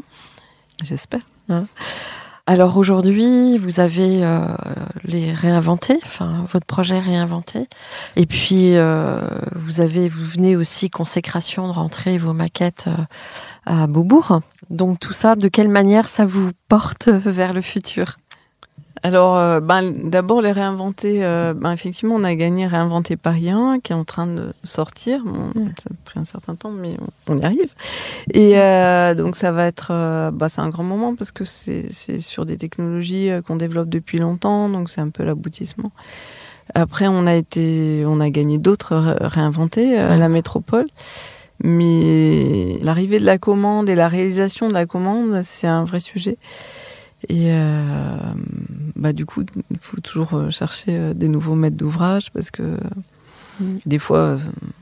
J'espère. 0.84 1.22
Hein. 1.48 1.68
Alors 2.48 2.76
aujourd'hui, 2.76 3.58
vous 3.58 3.80
avez 3.80 4.26
euh, 4.26 4.42
les 5.04 5.32
réinventés, 5.32 6.00
enfin 6.04 6.46
votre 6.52 6.66
projet 6.66 7.00
réinventé, 7.00 7.70
et 8.16 8.26
puis 8.26 8.76
euh, 8.76 9.22
vous 9.56 9.80
avez, 9.80 10.10
vous 10.10 10.26
venez 10.26 10.58
aussi 10.58 10.90
consécration 10.90 11.68
de 11.68 11.74
rentrer 11.74 12.18
vos 12.18 12.34
maquettes 12.34 12.88
euh, 12.88 13.04
à 13.66 13.88
Beaubourg. 13.88 14.42
Donc 14.72 15.00
tout 15.00 15.14
ça, 15.14 15.36
de 15.36 15.48
quelle 15.48 15.70
manière 15.70 16.08
ça 16.08 16.26
vous 16.26 16.50
porte 16.68 17.08
vers 17.10 17.54
le 17.54 17.62
futur? 17.62 18.18
Alors, 19.02 19.38
euh, 19.38 19.60
ben, 19.60 19.92
d'abord 19.92 20.42
les 20.42 20.52
réinventer. 20.52 21.24
Euh, 21.24 21.54
ben, 21.54 21.72
effectivement, 21.72 22.16
on 22.16 22.24
a 22.24 22.36
gagné 22.36 22.68
réinventer 22.68 23.18
Paris 23.18 23.50
1, 23.50 23.80
qui 23.80 23.92
est 23.92 23.96
en 23.96 24.06
train 24.06 24.28
de 24.28 24.54
sortir. 24.64 25.26
Mm. 25.26 25.52
Ça 25.82 25.90
a 25.90 25.96
pris 26.06 26.20
un 26.20 26.26
certain 26.26 26.56
temps, 26.56 26.72
mais 26.72 26.96
on, 27.28 27.38
y 27.38 27.44
arrive. 27.44 27.74
Et 28.34 28.60
euh, 28.60 29.16
donc, 29.16 29.36
ça 29.36 29.52
va 29.52 29.66
être, 29.66 30.32
bah, 30.32 30.48
c'est 30.48 30.62
un 30.62 30.70
grand 30.70 30.84
moment 30.84 31.16
parce 31.16 31.32
que 31.32 31.44
c'est 31.44 31.90
sur 32.20 32.46
des 32.46 32.58
technologies 32.58 33.30
qu'on 33.48 33.56
développe 33.56 33.90
depuis 33.90 34.20
longtemps, 34.20 34.70
donc 34.70 34.90
c'est 34.90 35.02
un 35.02 35.10
peu 35.10 35.24
l'aboutissement. 35.24 35.92
Après, 36.76 37.08
on 37.08 37.26
a 37.26 37.34
été, 37.34 38.04
on 38.06 38.20
a 38.20 38.30
gagné 38.30 38.58
d'autres 38.58 39.18
réinventés 39.20 39.98
à 39.98 40.18
la 40.18 40.30
métropole. 40.30 40.88
Mais 41.62 42.80
l'arrivée 42.82 43.20
de 43.20 43.26
la 43.26 43.38
commande 43.38 43.90
et 43.90 43.96
la 43.96 44.08
réalisation 44.08 44.68
de 44.68 44.74
la 44.74 44.86
commande, 44.86 45.42
c'est 45.44 45.68
un 45.68 45.86
vrai 45.86 46.00
sujet. 46.00 46.38
Et 47.30 47.52
euh, 47.52 48.18
bah, 48.96 49.14
du 49.14 49.26
coup, 49.26 49.44
il 49.72 49.78
faut 49.80 50.02
toujours 50.02 50.52
chercher 50.52 51.14
des 51.14 51.30
nouveaux 51.30 51.56
maîtres 51.56 51.78
d'ouvrage 51.78 52.32
parce 52.32 52.52
que 52.52 52.78
mm. 53.60 53.78
des 53.86 54.00
fois, 54.00 54.38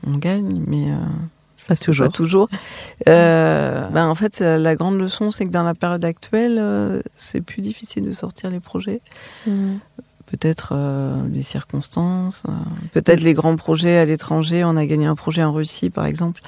on 0.06 0.16
gagne, 0.18 0.62
mais 0.66 0.88
ça 1.62 1.76
toujours. 1.76 2.06
Pas 2.06 2.12
toujours. 2.12 2.48
Euh, 3.08 3.88
ben 3.88 4.06
en 4.06 4.14
fait, 4.14 4.38
la 4.40 4.76
grande 4.76 4.96
leçon, 4.96 5.32
c'est 5.32 5.44
que 5.44 5.50
dans 5.50 5.64
la 5.64 5.74
période 5.74 6.04
actuelle, 6.04 6.58
euh, 6.60 7.02
c'est 7.16 7.40
plus 7.40 7.60
difficile 7.60 8.04
de 8.04 8.12
sortir 8.12 8.48
les 8.48 8.60
projets. 8.60 9.00
Mm. 9.46 9.78
Peut-être 10.26 10.70
euh, 10.72 11.16
les 11.32 11.42
circonstances, 11.42 12.44
peut-être 12.92 13.20
les 13.20 13.34
grands 13.34 13.56
projets 13.56 13.98
à 13.98 14.04
l'étranger. 14.04 14.62
On 14.62 14.76
a 14.76 14.86
gagné 14.86 15.06
un 15.06 15.16
projet 15.16 15.42
en 15.42 15.52
Russie, 15.52 15.90
par 15.90 16.06
exemple, 16.06 16.42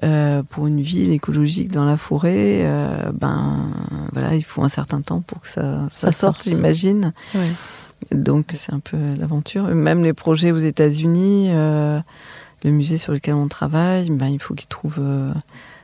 pour 0.00 0.66
une 0.66 0.80
ville 0.80 1.12
écologique 1.12 1.70
dans 1.70 1.84
la 1.84 1.96
forêt. 1.96 2.62
ben 3.12 3.70
voilà, 4.12 4.34
il 4.34 4.44
faut 4.44 4.62
un 4.62 4.68
certain 4.68 5.00
temps 5.00 5.20
pour 5.20 5.40
que 5.40 5.48
ça, 5.48 5.88
ça, 5.92 6.12
sorte, 6.12 6.44
j'imagine. 6.44 7.12
Donc 8.12 8.50
c'est 8.54 8.72
un 8.72 8.80
peu 8.80 8.96
l'aventure. 9.18 9.64
Même 9.64 10.02
les 10.02 10.12
projets 10.12 10.52
aux 10.52 10.58
États-Unis 10.58 11.50
le 12.64 12.70
musée 12.70 12.98
sur 12.98 13.12
lequel 13.12 13.34
on 13.34 13.46
travaille, 13.46 14.10
ben, 14.10 14.28
il 14.28 14.40
faut 14.40 14.54
qu'il 14.54 14.66
trouve 14.66 14.96
euh, 14.98 15.32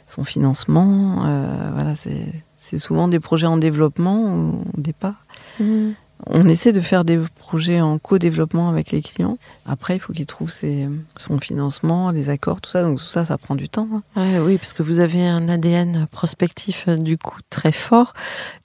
son 0.06 0.24
financement. 0.24 1.24
Euh, 1.26 1.70
voilà, 1.74 1.94
c'est 1.94 2.78
souvent 2.78 3.06
des 3.06 3.20
projets 3.20 3.46
en 3.46 3.58
développement 3.58 4.50
au 4.76 4.80
départ. 4.80 5.26
Mmh. 5.60 5.90
On 6.26 6.46
essaie 6.48 6.72
de 6.72 6.80
faire 6.80 7.04
des 7.04 7.18
projets 7.38 7.80
en 7.80 7.98
co-développement 7.98 8.68
avec 8.68 8.90
les 8.90 9.00
clients. 9.02 9.38
Après, 9.66 9.96
il 9.96 10.00
faut 10.00 10.12
qu'ils 10.12 10.26
trouvent 10.26 10.52
son 11.16 11.40
financement, 11.40 12.10
les 12.10 12.28
accords, 12.30 12.60
tout 12.60 12.70
ça. 12.70 12.82
Donc 12.82 12.98
tout 12.98 13.04
ça, 13.04 13.24
ça 13.24 13.38
prend 13.38 13.54
du 13.54 13.68
temps. 13.68 13.88
Hein. 14.16 14.24
oui, 14.42 14.58
parce 14.58 14.72
que 14.72 14.82
vous 14.82 15.00
avez 15.00 15.26
un 15.26 15.48
ADN 15.48 16.06
prospectif 16.10 16.84
euh, 16.88 16.96
du 16.96 17.18
coup 17.18 17.38
très 17.48 17.72
fort, 17.72 18.14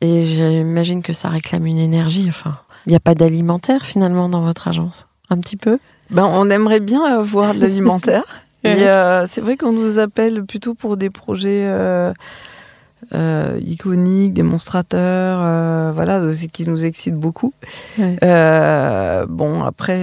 et 0.01 0.23
j'imagine 0.23 1.01
que 1.01 1.13
ça 1.13 1.29
réclame 1.29 1.65
une 1.65 1.77
énergie. 1.77 2.25
Enfin, 2.27 2.57
il 2.85 2.89
n'y 2.89 2.95
a 2.95 2.99
pas 2.99 3.15
d'alimentaire 3.15 3.85
finalement 3.85 4.29
dans 4.29 4.41
votre 4.41 4.67
agence, 4.67 5.07
un 5.29 5.37
petit 5.37 5.57
peu. 5.57 5.79
Ben, 6.11 6.25
on 6.25 6.49
aimerait 6.49 6.79
bien 6.79 7.03
avoir 7.03 7.53
de 7.53 7.61
l'alimentaire. 7.61 8.23
Et 8.63 8.87
euh, 8.87 9.27
c'est 9.27 9.41
vrai 9.41 9.57
qu'on 9.57 9.71
nous 9.71 9.99
appelle 9.99 10.43
plutôt 10.43 10.73
pour 10.73 10.97
des 10.97 11.11
projets 11.11 11.61
euh, 11.65 12.11
euh, 13.13 13.59
iconiques, 13.61 14.33
démonstrateurs, 14.33 15.93
voilà, 15.93 16.21
qui 16.51 16.67
nous 16.67 16.85
excitent 16.85 17.15
beaucoup. 17.15 17.53
bon, 17.97 19.63
après, 19.63 19.99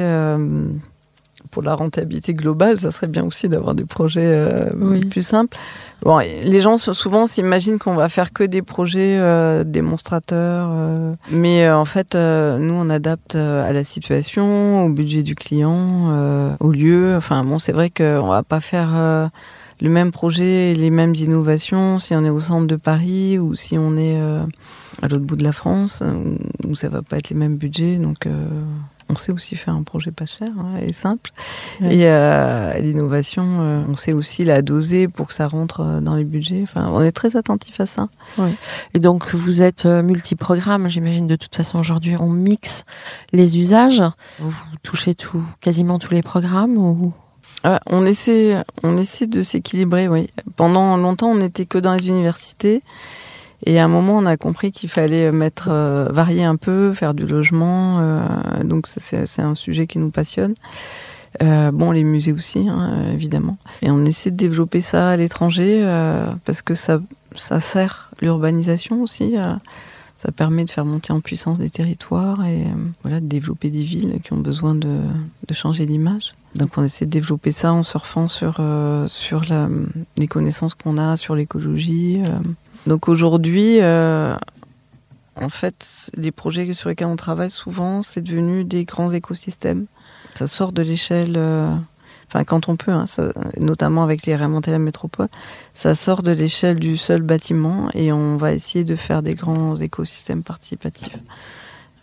pour 1.52 1.62
la 1.62 1.74
rentabilité 1.74 2.34
globale, 2.34 2.80
ça 2.80 2.90
serait 2.90 3.06
bien 3.06 3.24
aussi 3.24 3.48
d'avoir 3.48 3.74
des 3.74 3.84
projets 3.84 4.24
euh, 4.24 5.00
plus 5.10 5.22
simples. 5.22 5.56
Bon, 6.02 6.18
les 6.18 6.60
gens 6.62 6.78
souvent 6.78 7.26
s'imaginent 7.26 7.78
qu'on 7.78 7.94
va 7.94 8.08
faire 8.08 8.32
que 8.32 8.42
des 8.42 8.62
projets 8.62 9.18
euh, 9.18 9.62
démonstrateurs, 9.62 10.68
euh, 10.72 11.14
mais 11.30 11.70
en 11.70 11.84
fait, 11.84 12.14
nous 12.14 12.74
on 12.74 12.90
adapte 12.90 13.36
à 13.36 13.72
la 13.72 13.84
situation, 13.84 14.86
au 14.86 14.88
budget 14.88 15.22
du 15.22 15.34
client, 15.34 16.56
au 16.58 16.72
lieu. 16.72 17.14
Enfin 17.16 17.44
bon, 17.44 17.58
c'est 17.58 17.72
vrai 17.72 17.90
qu'on 17.90 18.28
va 18.28 18.42
pas 18.42 18.60
faire 18.60 19.30
le 19.82 19.90
même 19.90 20.12
projet, 20.12 20.72
les 20.74 20.90
mêmes 20.90 21.14
innovations 21.14 21.98
si 21.98 22.14
on 22.14 22.24
est 22.24 22.30
au 22.30 22.40
centre 22.40 22.66
de 22.66 22.76
Paris 22.76 23.38
ou 23.38 23.54
si 23.54 23.76
on 23.76 23.96
est 23.98 24.18
à 25.02 25.08
l'autre 25.08 25.24
bout 25.24 25.36
de 25.36 25.44
la 25.44 25.52
France, 25.52 26.02
où 26.66 26.74
ça 26.74 26.88
va 26.88 27.02
pas 27.02 27.18
être 27.18 27.28
les 27.28 27.36
mêmes 27.36 27.56
budgets, 27.56 27.98
donc 27.98 28.26
on 29.12 29.16
sait 29.16 29.32
aussi 29.32 29.56
faire 29.56 29.74
un 29.74 29.82
projet 29.82 30.10
pas 30.10 30.26
cher 30.26 30.48
hein, 30.58 30.78
et 30.80 30.92
simple. 30.92 31.32
Et 31.82 32.06
euh, 32.06 32.72
l'innovation, 32.78 33.60
euh, 33.60 33.84
on 33.88 33.94
sait 33.94 34.12
aussi 34.12 34.44
la 34.44 34.62
doser 34.62 35.06
pour 35.06 35.26
que 35.28 35.34
ça 35.34 35.46
rentre 35.46 35.80
euh, 35.80 36.00
dans 36.00 36.14
les 36.14 36.24
budgets. 36.24 36.60
Enfin, 36.62 36.88
on 36.90 37.02
est 37.02 37.12
très 37.12 37.36
attentif 37.36 37.78
à 37.80 37.86
ça. 37.86 38.08
Et 38.94 38.98
donc, 38.98 39.34
vous 39.34 39.62
êtes 39.62 39.84
multiprogramme, 39.84 40.88
j'imagine. 40.88 41.26
De 41.26 41.36
toute 41.36 41.54
façon, 41.54 41.78
aujourd'hui, 41.78 42.16
on 42.18 42.30
mixe 42.30 42.84
les 43.32 43.58
usages. 43.58 44.02
Vous 44.38 44.54
touchez 44.82 45.14
tout, 45.14 45.44
quasiment 45.60 45.98
tous 45.98 46.14
les 46.14 46.22
programmes 46.22 46.78
ou? 46.78 47.12
On 47.86 48.06
essaie, 48.06 48.56
on 48.82 48.96
essaie 48.96 49.26
de 49.26 49.42
s'équilibrer. 49.42 50.08
Oui. 50.08 50.28
Pendant 50.56 50.96
longtemps, 50.96 51.30
on 51.30 51.36
n'était 51.36 51.66
que 51.66 51.78
dans 51.78 51.94
les 51.94 52.08
universités. 52.08 52.82
Et 53.64 53.78
à 53.78 53.84
un 53.84 53.88
moment, 53.88 54.16
on 54.16 54.26
a 54.26 54.36
compris 54.36 54.72
qu'il 54.72 54.88
fallait 54.88 55.30
mettre, 55.30 55.68
euh, 55.70 56.08
varier 56.10 56.44
un 56.44 56.56
peu, 56.56 56.92
faire 56.92 57.14
du 57.14 57.26
logement. 57.26 57.98
Euh, 58.00 58.64
donc 58.64 58.86
c'est 58.88 59.42
un 59.42 59.54
sujet 59.54 59.86
qui 59.86 59.98
nous 59.98 60.10
passionne. 60.10 60.54
Euh, 61.42 61.70
bon, 61.70 61.92
les 61.92 62.02
musées 62.02 62.32
aussi, 62.32 62.68
hein, 62.68 63.06
évidemment. 63.12 63.56
Et 63.80 63.90
on 63.90 64.04
essaie 64.04 64.30
de 64.30 64.36
développer 64.36 64.80
ça 64.80 65.10
à 65.10 65.16
l'étranger 65.16 65.82
parce 66.44 66.62
que 66.62 66.74
ça, 66.74 67.00
ça 67.36 67.60
sert 67.60 68.10
l'urbanisation 68.20 69.02
aussi. 69.02 69.36
ça 70.16 70.32
permet 70.32 70.64
de 70.64 70.70
faire 70.70 70.84
monter 70.84 71.12
en 71.12 71.20
puissance 71.20 71.58
des 71.58 71.70
territoires 71.70 72.44
et 72.44 72.66
voilà, 73.02 73.20
de 73.20 73.26
développer 73.26 73.70
des 73.70 73.82
villes 73.82 74.20
qui 74.24 74.32
ont 74.32 74.40
besoin 74.40 74.74
de, 74.74 74.98
de 75.46 75.54
changer 75.54 75.86
d'image. 75.86 76.34
Donc 76.54 76.76
on 76.76 76.84
essaie 76.84 77.06
de 77.06 77.10
développer 77.10 77.50
ça 77.50 77.72
en 77.72 77.82
surfant 77.82 78.28
sur, 78.28 78.60
sur 79.06 79.42
la, 79.48 79.68
les 80.18 80.26
connaissances 80.26 80.74
qu'on 80.74 80.98
a 80.98 81.16
sur 81.16 81.34
l'écologie. 81.34 82.22
Donc 82.86 83.08
aujourd'hui, 83.08 83.78
euh, 83.80 84.34
en 85.36 85.48
fait, 85.48 86.10
les 86.14 86.32
projets 86.32 86.72
sur 86.74 86.88
lesquels 86.88 87.06
on 87.06 87.16
travaille 87.16 87.50
souvent, 87.50 88.02
c'est 88.02 88.20
devenu 88.20 88.64
des 88.64 88.84
grands 88.84 89.10
écosystèmes. 89.10 89.86
Ça 90.34 90.46
sort 90.46 90.72
de 90.72 90.82
l'échelle, 90.82 91.34
euh, 91.36 91.72
enfin 92.26 92.44
quand 92.44 92.68
on 92.68 92.76
peut, 92.76 92.90
hein, 92.90 93.04
notamment 93.58 94.02
avec 94.02 94.26
les 94.26 94.34
remonter 94.34 94.70
la 94.70 94.78
métropole, 94.78 95.28
ça 95.74 95.94
sort 95.94 96.22
de 96.22 96.32
l'échelle 96.32 96.78
du 96.78 96.96
seul 96.96 97.22
bâtiment 97.22 97.88
et 97.94 98.12
on 98.12 98.36
va 98.36 98.52
essayer 98.52 98.84
de 98.84 98.96
faire 98.96 99.22
des 99.22 99.34
grands 99.34 99.76
écosystèmes 99.76 100.42
participatifs 100.42 101.18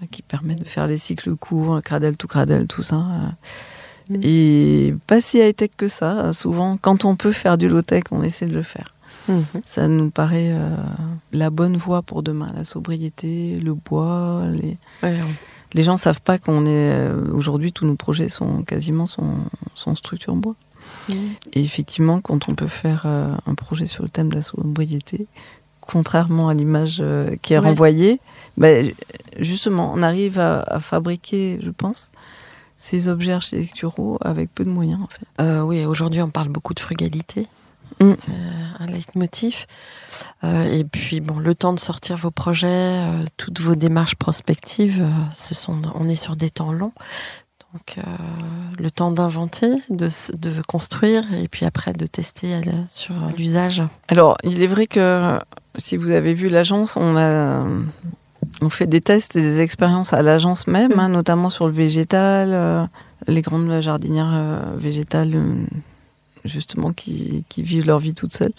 euh, 0.01 0.05
qui 0.11 0.21
permettent 0.21 0.59
de 0.59 0.63
faire 0.63 0.87
les 0.87 0.97
cycles 0.97 1.35
courts, 1.35 1.81
cradle 1.83 2.15
to 2.15 2.27
cradle, 2.27 2.67
tout 2.67 2.83
ça. 2.83 3.03
Mm. 4.09 4.19
Et 4.23 4.95
pas 5.07 5.21
si 5.21 5.37
high-tech 5.37 5.71
que 5.77 5.87
ça. 5.87 6.33
Souvent, 6.33 6.77
quand 6.81 7.05
on 7.05 7.15
peut 7.15 7.31
faire 7.31 7.57
du 7.57 7.69
low-tech, 7.69 8.03
on 8.11 8.23
essaie 8.23 8.47
de 8.47 8.55
le 8.55 8.63
faire. 8.63 8.93
Mhm. 9.29 9.43
Ça 9.65 9.87
nous 9.87 10.09
paraît 10.09 10.51
euh, 10.51 10.75
la 11.31 11.49
bonne 11.49 11.77
voie 11.77 12.01
pour 12.01 12.23
demain, 12.23 12.51
la 12.55 12.63
sobriété, 12.63 13.57
le 13.57 13.73
bois. 13.73 14.43
Les, 14.51 14.77
les 15.73 15.83
gens 15.83 15.97
savent 15.97 16.21
pas 16.21 16.39
qu'on 16.39 16.65
est 16.65 16.91
euh, 16.91 17.31
aujourd'hui 17.31 17.71
tous 17.71 17.85
nos 17.85 17.95
projets 17.95 18.29
sont 18.29 18.63
quasiment 18.63 19.05
sont, 19.05 19.35
sont 19.75 19.95
structure 19.95 20.35
bois. 20.35 20.55
Mhm. 21.09 21.15
Et 21.53 21.63
effectivement, 21.63 22.21
quand 22.21 22.49
on 22.49 22.55
peut 22.55 22.67
faire 22.67 23.03
euh, 23.05 23.33
un 23.45 23.53
projet 23.53 23.85
sur 23.85 24.03
le 24.03 24.09
thème 24.09 24.29
de 24.29 24.35
la 24.35 24.41
sobriété, 24.41 25.27
contrairement 25.81 26.49
à 26.49 26.53
l'image 26.53 27.03
qui 27.41 27.53
est 27.53 27.59
renvoyée, 27.59 28.19
ben, 28.57 28.91
justement, 29.37 29.91
on 29.93 30.03
arrive 30.03 30.39
à, 30.39 30.79
fabriquer, 30.79 31.59
je 31.61 31.71
pense, 31.71 32.11
ces 32.79 33.07
objets 33.07 33.33
architecturaux 33.33 34.17
avec 34.21 34.51
peu 34.55 34.63
de 34.63 34.71
moyens. 34.71 35.01
En 35.03 35.07
fait. 35.07 35.61
oui, 35.61 35.85
aujourd'hui, 35.85 36.23
on 36.23 36.31
parle 36.31 36.49
beaucoup 36.49 36.73
de 36.73 36.79
frugalité. 36.79 37.47
Mm. 37.99 38.13
C'est 38.17 38.31
un 38.79 38.85
leitmotiv. 38.87 39.65
Euh, 40.43 40.63
et 40.71 40.83
puis, 40.83 41.19
bon, 41.21 41.39
le 41.39 41.53
temps 41.55 41.73
de 41.73 41.79
sortir 41.79 42.15
vos 42.15 42.31
projets, 42.31 42.67
euh, 42.67 43.25
toutes 43.37 43.59
vos 43.59 43.75
démarches 43.75 44.15
prospectives, 44.15 45.01
euh, 45.01 45.09
ce 45.33 45.53
sont, 45.53 45.81
on 45.95 46.07
est 46.07 46.15
sur 46.15 46.35
des 46.35 46.49
temps 46.49 46.71
longs. 46.71 46.93
Donc, 47.73 48.03
le 48.79 48.89
temps 48.89 49.11
d'inventer, 49.11 49.69
de, 49.91 50.09
de, 50.35 50.61
construire, 50.63 51.31
et 51.35 51.47
puis 51.47 51.67
après 51.67 51.93
de 51.93 52.07
tester 52.07 52.59
sur 52.89 53.13
l'usage. 53.37 53.83
Alors, 54.07 54.37
il 54.43 54.63
est 54.63 54.67
vrai 54.67 54.87
que 54.87 55.37
si 55.77 55.95
vous 55.95 56.09
avez 56.09 56.33
vu 56.33 56.49
l'agence, 56.49 56.97
on 56.97 57.15
a 57.15 57.63
on 58.61 58.69
fait 58.69 58.87
des 58.87 59.01
tests 59.01 59.35
et 59.35 59.41
des 59.41 59.59
expériences 59.59 60.13
à 60.13 60.21
l'agence 60.21 60.67
même, 60.67 60.95
mm. 60.95 60.99
hein, 60.99 61.09
notamment 61.09 61.49
sur 61.49 61.67
le 61.67 61.73
végétal, 61.73 62.89
les 63.27 63.41
grandes 63.41 63.81
jardinières 63.81 64.63
végétales 64.75 65.35
justement 66.45 66.93
qui, 66.93 67.43
qui, 67.49 67.63
vivent 67.63 67.85
leur 67.85 67.99
vie 67.99 68.13
toutes 68.13 68.33
seules, 68.33 68.53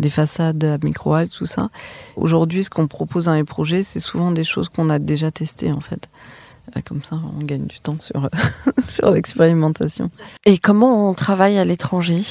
les 0.00 0.10
façades 0.10 0.64
à 0.64 0.78
micro 0.82 1.14
tout 1.26 1.46
ça. 1.46 1.68
Aujourd'hui, 2.16 2.64
ce 2.64 2.70
qu'on 2.70 2.86
propose 2.86 3.26
dans 3.26 3.34
les 3.34 3.44
projets, 3.44 3.82
c'est 3.82 4.00
souvent 4.00 4.30
des 4.30 4.44
choses 4.44 4.68
qu'on 4.68 4.90
a 4.90 4.98
déjà 4.98 5.30
testées 5.30 5.72
en 5.72 5.80
fait. 5.80 6.08
Euh, 6.76 6.80
comme 6.84 7.02
ça, 7.02 7.18
on 7.36 7.44
gagne 7.44 7.66
du 7.66 7.80
temps 7.80 7.96
sur, 8.00 8.28
sur 8.86 9.10
l'expérimentation. 9.10 10.10
Et 10.44 10.58
comment 10.58 11.10
on 11.10 11.14
travaille 11.14 11.58
à 11.58 11.64
l'étranger? 11.64 12.22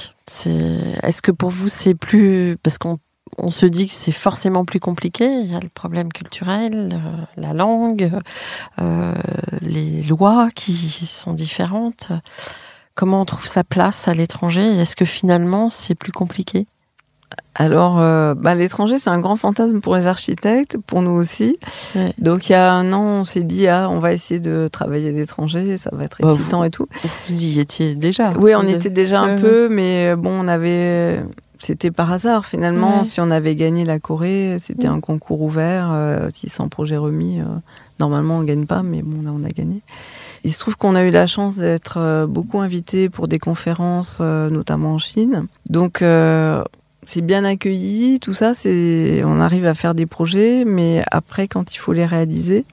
Est-ce 0.46 1.22
que 1.22 1.32
pour 1.32 1.50
vous, 1.50 1.70
c'est 1.70 1.96
plus... 1.96 2.58
Parce 2.62 2.78
qu'on 2.78 3.00
on 3.38 3.52
se 3.52 3.66
dit 3.66 3.88
que 3.88 3.94
c'est 3.94 4.12
forcément 4.12 4.66
plus 4.66 4.80
compliqué. 4.80 5.26
Il 5.26 5.52
y 5.52 5.56
a 5.56 5.60
le 5.60 5.70
problème 5.70 6.12
culturel, 6.12 6.90
euh, 6.94 7.26
la 7.38 7.54
langue, 7.54 8.12
euh, 8.80 9.14
les 9.62 10.04
lois 10.04 10.50
qui 10.54 10.74
sont 11.06 11.34
différentes. 11.34 12.12
Comment 12.96 13.22
on 13.22 13.26
trouve 13.26 13.48
sa 13.48 13.64
place 13.64 14.08
à 14.08 14.14
l'étranger? 14.14 14.66
Est-ce 14.80 14.96
que 14.96 15.06
finalement 15.06 15.70
c'est 15.70 15.96
plus 15.96 16.12
compliqué? 16.12 16.68
Alors, 17.54 18.00
euh, 18.00 18.34
bah, 18.34 18.56
l'étranger, 18.56 18.98
c'est 18.98 19.10
un 19.10 19.20
grand 19.20 19.36
fantasme 19.36 19.82
pour 19.82 19.96
les 19.96 20.08
architectes, 20.08 20.78
pour 20.78 21.02
nous 21.02 21.12
aussi. 21.12 21.60
Donc, 22.18 22.50
il 22.50 22.54
y 22.54 22.56
a 22.56 22.72
un 22.72 22.92
an, 22.94 23.02
on 23.02 23.24
s'est 23.24 23.44
dit, 23.44 23.68
ah, 23.68 23.88
on 23.90 24.00
va 24.00 24.14
essayer 24.14 24.40
de 24.40 24.68
travailler 24.68 25.10
à 25.10 25.12
l'étranger, 25.12 25.78
ça 25.78 25.90
va 25.94 26.06
être 26.06 26.18
bah, 26.22 26.32
excitant 26.32 26.64
et 26.64 26.72
tout. 26.72 26.88
Vous 27.28 27.44
y 27.44 27.60
étiez 27.60 27.96
déjà 27.96 28.34
Oui, 28.40 28.56
on 28.56 28.64
était 28.64 28.90
déjà 28.90 29.22
un 29.22 29.38
peu, 29.38 29.68
mais 29.70 30.16
bon, 30.16 30.32
on 30.32 30.48
avait 30.48 31.22
c'était 31.60 31.92
par 31.92 32.12
hasard 32.12 32.46
finalement. 32.46 33.00
Ouais. 33.00 33.04
Si 33.06 33.20
on 33.22 33.30
avait 33.32 33.56
gagné 33.56 33.86
la 33.86 34.00
Corée, 34.00 34.58
c'était 34.60 34.88
Mm. 34.88 34.94
un 34.94 35.00
concours 35.02 35.42
ouvert, 35.42 35.90
euh, 35.92 36.30
600 36.34 36.70
projets 36.70 36.98
remis. 36.98 37.40
euh, 37.40 37.46
normalement, 38.00 38.38
on 38.40 38.44
gagne 38.44 38.66
pas, 38.66 38.82
mais 38.84 39.02
bon, 39.02 39.22
là, 39.24 39.32
on 39.38 39.44
a 39.44 39.50
gagné. 39.50 39.82
Il 40.46 40.54
se 40.54 40.60
trouve 40.60 40.78
qu'on 40.78 40.96
a 40.96 41.04
eu 41.04 41.12
la 41.12 41.28
chance 41.28 41.58
d'être 41.58 41.98
euh, 41.98 42.26
beaucoup 42.28 42.60
invités 42.60 43.10
pour 43.10 43.28
des 43.28 43.40
conférences, 43.40 44.20
euh, 44.22 44.50
notamment 44.50 44.94
en 44.94 44.98
Chine. 45.00 45.48
Donc, 45.70 46.02
c'est 47.06 47.22
bien 47.22 47.44
accueilli, 47.44 48.20
tout 48.20 48.34
ça. 48.34 48.54
C'est, 48.54 49.22
on 49.26 49.40
arrive 49.40 49.66
à 49.66 49.74
faire 49.74 49.96
des 49.96 50.06
projets, 50.06 50.64
mais 50.66 51.04
après, 51.12 51.48
quand 51.48 51.74
il 51.74 51.78
faut 51.78 51.92
les 51.92 52.06
réaliser, 52.06 52.66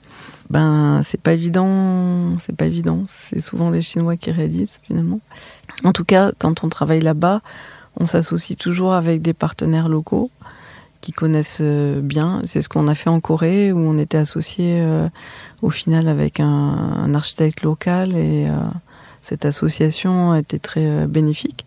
ben, 0.50 1.00
c'est 1.02 1.20
pas 1.20 1.32
évident. 1.32 2.36
C'est 2.38 2.54
pas 2.54 2.66
évident. 2.66 3.04
C'est 3.08 3.40
souvent 3.40 3.70
les 3.70 3.82
Chinois 3.82 4.16
qui 4.16 4.30
réalisent 4.30 4.78
finalement. 4.82 5.20
En 5.84 5.92
tout 5.92 6.04
cas, 6.04 6.32
quand 6.38 6.62
on 6.64 6.68
travaille 6.68 7.00
là-bas, 7.00 7.40
on 7.98 8.06
s'associe 8.06 8.56
toujours 8.56 8.92
avec 8.94 9.22
des 9.22 9.32
partenaires 9.34 9.88
locaux 9.88 10.30
qui 11.00 11.12
connaissent 11.12 11.58
euh, 11.60 12.00
bien. 12.00 12.42
C'est 12.44 12.62
ce 12.62 12.68
qu'on 12.68 12.88
a 12.88 12.94
fait 12.94 13.10
en 13.10 13.20
Corée, 13.20 13.72
où 13.72 13.78
on 13.78 13.98
était 13.98 14.18
associé 14.18 14.80
euh, 14.80 15.08
au 15.62 15.70
final 15.70 16.08
avec 16.08 16.40
un, 16.40 16.46
un 16.46 17.14
architecte 17.14 17.62
local 17.62 18.16
et 18.16 18.48
euh, 18.48 18.52
cette 19.22 19.44
association 19.44 20.32
a 20.32 20.38
été 20.38 20.58
très 20.58 21.06
bénéfique. 21.06 21.64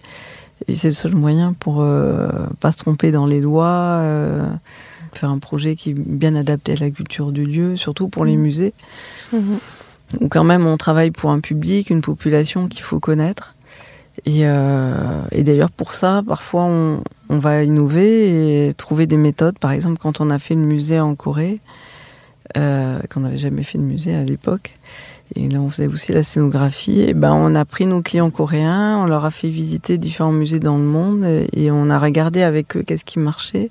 Et 0.68 0.76
c'est 0.76 0.90
le 0.90 0.94
seul 0.94 1.16
moyen 1.16 1.54
pour 1.54 1.82
euh, 1.82 2.30
pas 2.60 2.72
se 2.72 2.80
tromper 2.80 3.12
dans 3.12 3.26
les 3.26 3.40
lois, 3.40 4.04
faire 5.14 5.30
un 5.30 5.40
projet 5.40 5.76
qui 5.76 5.92
est 5.92 5.94
bien 5.94 6.36
adapté 6.36 6.74
à 6.74 6.76
la 6.76 6.92
culture 6.92 7.32
du 7.32 7.46
lieu, 7.46 7.78
surtout 7.78 8.10
pour 8.10 8.26
les 8.26 8.36
Mhm. 8.36 8.42
musées 8.42 8.74
où 10.22 10.28
quand 10.28 10.44
même 10.44 10.66
on 10.66 10.76
travaille 10.78 11.12
pour 11.12 11.30
un 11.32 11.40
public, 11.40 11.90
une 11.90 12.02
population 12.02 12.68
qu'il 12.68 12.82
faut 12.82 13.00
connaître. 13.00 13.56
Et, 14.26 14.42
euh, 14.44 15.22
et 15.32 15.44
d'ailleurs 15.44 15.72
pour 15.72 15.94
ça, 15.94 16.22
parfois 16.26 16.64
on, 16.64 17.02
va 17.30 17.64
innover 17.64 18.68
et 18.68 18.74
trouver 18.74 19.06
des 19.06 19.18
méthodes. 19.18 19.58
Par 19.60 19.72
exemple, 19.72 20.00
quand 20.00 20.20
on 20.22 20.30
a 20.30 20.40
fait 20.40 20.56
le 20.56 20.62
musée 20.62 21.00
en 21.00 21.16
Corée, 21.16 21.60
euh, 22.58 23.00
qu'on 23.10 23.22
n'avait 23.22 23.38
jamais 23.38 23.64
fait 23.64 23.78
de 23.78 23.84
musée 23.84 24.16
à 24.16 24.24
l'époque, 24.24 24.74
et 25.36 25.48
là 25.48 25.60
on 25.60 25.70
faisait 25.70 25.88
aussi 25.88 26.12
la 26.12 26.24
scénographie, 26.24 27.02
et 27.02 27.14
ben 27.14 27.34
on 27.34 27.54
a 27.54 27.66
pris 27.66 27.86
nos 27.86 28.02
clients 28.02 28.32
coréens, 28.32 28.98
on 28.98 29.06
leur 29.06 29.26
a 29.26 29.32
fait 29.32 29.50
visiter 29.50 30.00
différents 30.00 30.32
musées 30.32 30.60
dans 30.60 30.78
le 30.78 30.84
monde 30.84 31.26
et, 31.54 31.70
on 31.70 31.90
a 31.92 32.00
regardé 32.00 32.42
avec 32.42 32.76
eux 32.76 32.84
qu'est-ce 32.84 33.06
qui 33.06 33.20
marchait. 33.20 33.70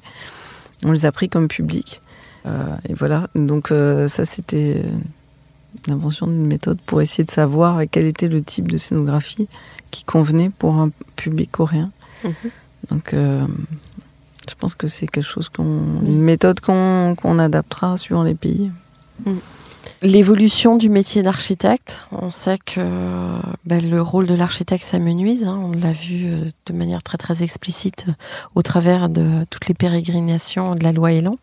On 0.85 0.93
les 0.93 1.07
a 1.07 1.11
pris 1.11 1.29
comme 1.29 1.49
public. 1.49 2.01
Euh, 2.47 2.77
et 2.89 2.95
voilà, 2.95 3.27
donc 3.35 3.73
ça 4.07 4.25
c'était 4.25 4.83
l'invention 5.89 6.29
d'une 6.29 6.47
méthode 6.47 6.79
pour 6.87 7.03
essayer 7.03 7.25
de 7.25 7.31
savoir 7.31 7.81
quel 7.91 8.07
était 8.07 8.29
le 8.29 8.43
type 8.43 8.71
de 8.71 8.77
scénographie 8.77 9.49
qui 9.91 10.05
convenait 10.05 10.51
pour 10.51 10.77
un 10.77 10.91
public 11.17 11.51
coréen. 11.51 11.91
Mhm. 12.25 12.33
Donc, 12.91 13.13
euh, 13.15 13.47
je 14.49 14.55
pense 14.55 14.75
que 14.75 14.87
c'est 14.87 15.07
quelque 15.07 15.25
chose 15.27 15.49
qu'on, 15.49 15.65
une 16.07 16.21
méthode 16.21 16.61
qu'on, 16.61 17.15
qu'on 17.17 17.39
adaptera 17.39 17.99
suivant 17.99 18.23
les 18.23 18.35
pays. 18.35 18.71
L'évolution 20.03 20.77
du 20.77 20.91
métier 20.91 21.23
d'architecte, 21.23 22.05
on 22.13 22.31
sait 22.31 22.59
que 22.59 22.81
ben, 23.65 23.89
le 23.91 24.01
rôle 24.03 24.27
de 24.27 24.35
l'architecte 24.35 24.85
s'amenuise. 24.85 25.45
hein. 25.45 25.59
on 25.61 25.73
l'a 25.73 25.93
vu 25.93 26.27
euh, 26.27 26.51
de 26.67 26.73
manière 26.73 27.03
très 27.03 27.19
très 27.19 27.43
explicite 27.43 28.05
euh, 28.09 28.13
au 28.55 28.63
travers 28.63 29.09
de 29.09 29.45
toutes 29.51 29.67
les 29.67 29.75
pérégrinations 29.75 30.75
de 30.75 30.85
la 30.85 30.93
loi 30.93 31.13
Elan. 31.13 31.37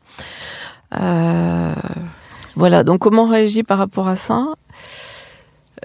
Euh, 1.00 1.74
Voilà. 2.56 2.84
Donc, 2.84 3.00
comment 3.00 3.24
on 3.24 3.30
réagit 3.30 3.64
par 3.64 3.78
rapport 3.78 4.08
à 4.08 4.16
ça? 4.16 4.48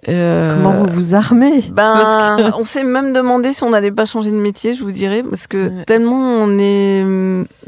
Euh, 0.09 0.55
comment 0.55 0.73
vous 0.73 0.87
vous 0.93 1.15
armez? 1.15 1.63
Ben, 1.73 2.53
on 2.59 2.65
s'est 2.65 2.85
même 2.85 3.13
demandé 3.13 3.53
si 3.53 3.63
on 3.65 3.71
n'allait 3.71 3.91
pas 3.91 4.07
changer 4.07 4.31
de 4.31 4.37
métier, 4.37 4.75
je 4.75 4.83
vous 4.83 4.93
dirais, 4.93 5.23
parce 5.23 5.47
que 5.47 5.69
Ouais. 5.69 5.85
tellement 5.85 6.17
on 6.17 6.59
est, 6.59 7.05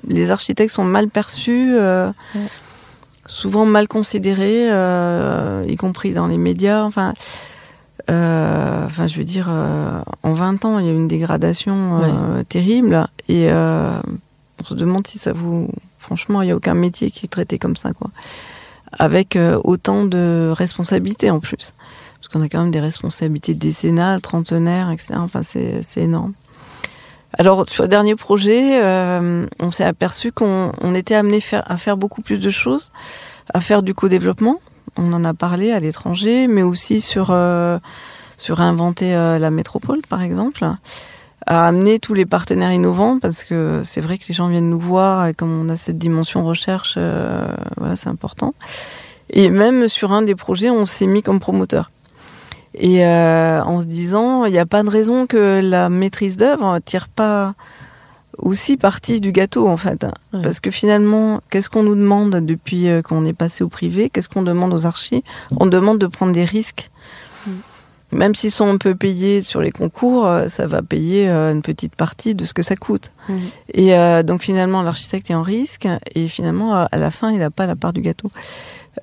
les 0.09 0.31
architectes 0.31 0.73
sont 0.73 0.85
mal 0.85 1.09
perçus, 1.09 1.75
euh, 1.75 2.09
Ouais. 2.35 2.41
souvent 3.27 3.67
mal 3.67 3.87
considérés, 3.89 4.71
euh, 4.73 5.65
y 5.69 5.77
compris 5.77 6.13
dans 6.13 6.27
les 6.27 6.39
médias. 6.39 6.83
Enfin, 6.85 7.13
enfin, 8.09 9.07
je 9.07 9.17
veux 9.19 9.25
dire, 9.25 9.51
en 10.23 10.33
20 10.33 10.65
ans, 10.65 10.79
il 10.79 10.87
y 10.87 10.89
a 10.89 10.93
eu 10.93 10.97
une 10.97 11.09
dégradation 11.09 12.01
terrible, 12.49 13.07
et 13.29 13.51
on 13.53 14.65
se 14.65 14.75
demande 14.75 15.07
si 15.07 15.19
ça 15.19 15.33
vous, 15.33 15.69
franchement, 15.99 16.41
il 16.43 16.47
n'y 16.47 16.53
a 16.53 16.57
aucun 16.57 16.75
métier 16.75 17.11
qui 17.11 17.27
est 17.27 17.29
traité 17.29 17.59
comme 17.59 17.77
ça, 17.77 17.93
quoi, 17.93 18.11
avec 18.99 19.37
autant 19.65 20.05
de 20.05 20.51
responsabilités 20.55 21.31
en 21.31 21.41
plus 21.41 21.75
parce 22.23 22.33
qu'on 22.33 22.41
a 22.41 22.49
quand 22.49 22.63
même 22.63 22.71
des 22.71 22.81
responsabilités 22.81 23.55
décennales, 23.55 24.21
trentenaires, 24.21 24.93
etc. 24.93 25.15
Enfin, 25.17 25.43
c'est 25.43 25.83
énorme. 25.97 26.35
Alors, 27.37 27.65
sur 27.69 27.83
le 27.83 27.89
dernier 27.89 28.15
projet, 28.15 28.81
euh, 28.81 29.45
on 29.59 29.73
s'est 29.73 29.85
aperçu 29.85 30.31
qu'on 30.31 30.71
on 30.81 30.95
était 30.95 31.17
amené 31.17 31.41
à 31.53 31.77
faire 31.77 31.97
beaucoup 31.97 32.23
plus 32.23 32.39
de 32.39 32.51
choses, 32.51 32.93
à 33.53 33.61
faire 33.61 33.83
du 33.83 33.93
co-développement. 33.93 34.61
On 34.97 35.13
en 35.13 35.25
a 35.25 35.35
parlé 35.35 35.73
à 35.73 35.81
l'étranger, 35.81 36.47
mais 36.47 36.63
aussi 36.63 37.01
sur, 37.01 37.29
euh, 37.31 37.81
sur 38.37 38.61
inventer 38.61 39.17
euh, 39.17 39.41
la 39.41 39.51
métropole, 39.51 40.03
par 40.09 40.23
exemple, 40.23 40.65
à 41.47 41.67
amener 41.67 41.99
tous 41.99 42.15
les 42.15 42.27
partenaires 42.27 42.73
innovants, 42.73 43.19
parce 43.19 43.43
que 43.43 43.83
c'est 43.83 44.01
vrai 44.01 44.19
que 44.19 44.27
les 44.29 44.35
gens 44.35 44.47
viennent 44.47 44.71
nous 44.71 44.79
voir, 44.79 45.27
et 45.27 45.35
comme 45.35 45.51
on 45.51 45.69
a 45.71 45.77
cette 45.77 45.99
dimension 45.99 46.45
recherche, 46.45 46.97
voilà, 47.79 47.97
c'est 47.97 48.11
important. 48.11 48.55
Et 49.31 49.51
même 49.51 49.89
sur 49.89 50.13
un 50.13 50.23
des 50.23 50.37
projets, 50.37 50.71
on 50.71 50.87
s'est 50.87 51.07
mis 51.07 51.25
comme 51.25 51.41
promoteur. 51.41 51.91
Et 52.75 53.05
euh, 53.05 53.63
en 53.63 53.81
se 53.81 53.87
disant, 53.87 54.45
il 54.45 54.53
n'y 54.53 54.59
a 54.59 54.67
pas 54.67 54.83
de 54.83 54.89
raison 54.89 55.27
que 55.27 55.61
la 55.63 55.89
maîtrise 55.89 56.37
d'œuvre 56.37 56.79
tire 56.85 57.09
pas 57.09 57.55
aussi 58.39 58.77
partie 58.79 59.21
du 59.21 59.31
gâteau 59.31 59.69
en 59.69 59.77
fait. 59.77 60.07
Parce 60.43 60.61
que 60.61 60.71
finalement, 60.71 61.41
qu'est-ce 61.51 61.69
qu'on 61.69 61.83
nous 61.83 61.95
demande 61.95 62.37
depuis 62.37 62.89
euh, 62.89 63.03
qu'on 63.03 63.27
est 63.27 63.35
passé 63.35 63.63
au 63.63 63.69
privé? 63.69 64.09
Qu'est-ce 64.09 64.29
qu'on 64.29 64.43
demande 64.43 64.73
aux 64.73 64.87
archis? 64.87 65.23
On 65.59 65.67
demande 65.67 65.99
de 65.99 66.07
prendre 66.07 66.33
des 66.33 66.45
risques. 66.45 66.91
Mm. 67.47 67.51
Même 68.13 68.35
s'ils 68.35 68.51
sont 68.51 68.69
un 68.69 68.77
peu 68.77 68.95
payés 68.95 69.41
sur 69.41 69.63
les 69.63 69.71
concours, 69.71 70.27
euh, 70.27 70.49
ça 70.49 70.67
va 70.67 70.83
payer 70.83 71.31
euh, 71.31 71.51
une 71.51 71.63
petite 71.63 71.97
partie 71.97 72.35
de 72.35 72.45
ce 72.45 72.53
que 72.53 72.63
ça 72.63 72.77
coûte. 72.77 73.11
Mhm. 73.29 73.41
Et 73.73 73.95
euh, 73.95 74.23
donc 74.23 74.43
finalement, 74.43 74.83
l'architecte 74.83 75.31
est 75.31 75.35
en 75.35 75.43
risque 75.43 75.89
et 76.15 76.29
finalement, 76.29 76.75
à 76.75 76.97
la 76.99 77.11
fin, 77.11 77.31
il 77.31 77.39
n'a 77.39 77.51
pas 77.51 77.67
la 77.67 77.75
part 77.75 77.95
du 77.95 78.03
gâteau. 78.03 78.29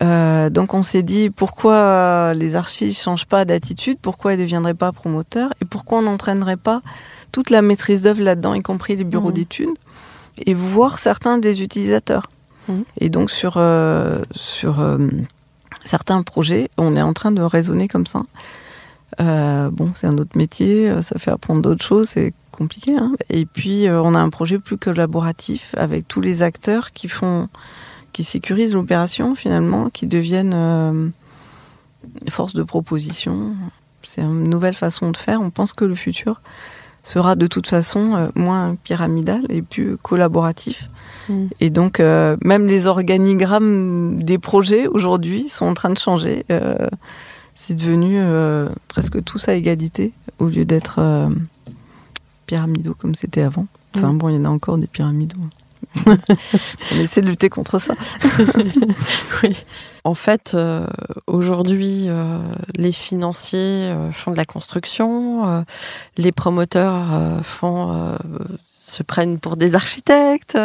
Euh, 0.04 0.50
donc 0.52 0.74
on 0.76 0.84
s'est 0.84 1.02
dit 1.04 1.30
pourquoi 1.32 1.74
euh, 1.74 2.34
les 2.34 2.56
archis 2.56 2.94
changent 2.94 3.26
pas 3.26 3.44
d'attitude, 3.46 3.98
pourquoi 4.02 4.34
ils 4.34 4.38
ne 4.38 4.44
deviendraient 4.44 4.74
pas 4.76 4.92
promoteurs? 4.92 5.50
Et 5.62 5.66
pourquoi 5.66 6.00
on 6.00 6.02
n'entraînerait 6.04 6.58
pas 6.58 6.82
toute 7.32 7.50
la 7.50 7.62
maîtrise 7.62 8.04
d'œuvre 8.04 8.22
là-dedans, 8.22 8.54
y 8.54 8.62
compris 8.62 8.96
les 8.96 9.04
bureaux 9.04 9.30
Mhm. 9.30 9.34
d'études, 9.34 9.78
et 10.46 10.54
voir 10.54 11.00
certains 11.00 11.38
des 11.40 11.64
utilisateurs? 11.64 12.30
Mhm. 12.68 12.84
Et 13.00 13.10
donc 13.10 13.32
sur, 13.32 13.56
euh, 13.58 14.22
sur 14.32 14.80
euh, 14.80 15.00
certains 15.84 16.22
projets, 16.22 16.70
on 16.78 16.96
est 16.96 17.02
en 17.02 17.14
train 17.14 17.32
de 17.32 17.42
raisonner 17.42 17.88
comme 17.88 18.06
ça. 18.06 18.22
Bon, 19.20 19.92
c'est 19.96 20.08
un 20.08 20.18
autre 20.18 20.38
métier, 20.38 21.02
ça 21.02 21.18
fait 21.20 21.32
apprendre 21.32 21.62
d'autres 21.62 21.84
choses, 21.84 22.08
c'est 22.10 22.34
compliqué. 22.52 22.96
hein. 22.96 23.12
Et 23.30 23.46
puis, 23.46 23.88
on 23.90 24.16
a 24.16 24.20
un 24.20 24.30
projet 24.30 24.60
plus 24.60 24.78
collaboratif 24.78 25.74
avec 25.78 26.08
tous 26.08 26.22
les 26.22 26.42
acteurs 26.42 26.92
qui 26.94 27.10
font, 27.10 27.50
qui 28.14 28.24
sécurisent 28.24 28.74
l'opération 28.74 29.36
finalement, 29.36 29.90
qui 29.90 30.08
deviennent 30.08 30.54
euh, 30.56 31.10
force 32.30 32.54
de 32.54 32.64
proposition. 32.64 33.54
C'est 34.02 34.22
une 34.22 34.50
nouvelle 34.50 34.74
façon 34.74 35.12
de 35.12 35.18
faire. 35.18 35.42
On 35.42 35.50
pense 35.50 35.74
que 35.74 35.86
le 35.86 35.96
futur 35.96 36.42
sera 37.04 37.36
de 37.36 37.48
toute 37.48 37.68
façon 37.68 38.16
euh, 38.16 38.28
moins 38.36 38.76
pyramidal 38.84 39.46
et 39.50 39.62
plus 39.62 39.98
collaboratif. 39.98 40.90
Mm. 41.28 41.46
Et 41.60 41.70
donc, 41.70 42.00
euh, 42.00 42.38
même 42.44 42.68
les 42.68 42.88
organigrammes 42.88 44.22
des 44.22 44.38
projets 44.38 44.88
aujourd'hui 44.88 45.50
sont 45.50 45.66
en 45.66 45.74
train 45.74 45.90
de 45.90 45.98
changer. 45.98 46.46
Euh, 46.52 46.88
c'est 47.56 47.76
devenu 47.76 48.22
presque 48.88 49.22
tous 49.26 49.50
à 49.50 49.54
égalité 49.54 50.14
au 50.38 50.48
lieu 50.48 50.64
d'être 50.64 51.02
pyramidaux 52.46 52.94
comme 52.94 53.16
c'était 53.16 53.42
avant. 53.42 53.68
Enfin 53.94 54.14
Mm. 54.14 54.18
bon, 54.18 54.30
il 54.30 54.36
y 54.36 54.40
en 54.40 54.46
a 54.46 54.50
encore 54.50 54.78
des 54.78 54.88
pyramidaux. 54.88 55.38
On 56.06 56.98
essaie 57.00 57.22
de 57.22 57.28
lutter 57.28 57.50
contre 57.50 57.80
ça. 57.80 57.94
Oui. 59.44 59.56
En 60.06 60.14
fait, 60.14 60.52
euh, 60.54 60.88
aujourd'hui, 61.28 62.06
euh, 62.08 62.40
les 62.78 62.92
financiers 62.94 63.60
euh, 63.92 64.12
font 64.14 64.32
de 64.32 64.38
la 64.38 64.46
construction, 64.46 65.66
les 66.18 66.32
promoteurs 66.32 67.06
font, 67.44 68.16
se 68.82 69.04
prennent 69.04 69.40
pour 69.40 69.56
des 69.58 69.76
architectes. 69.76 70.58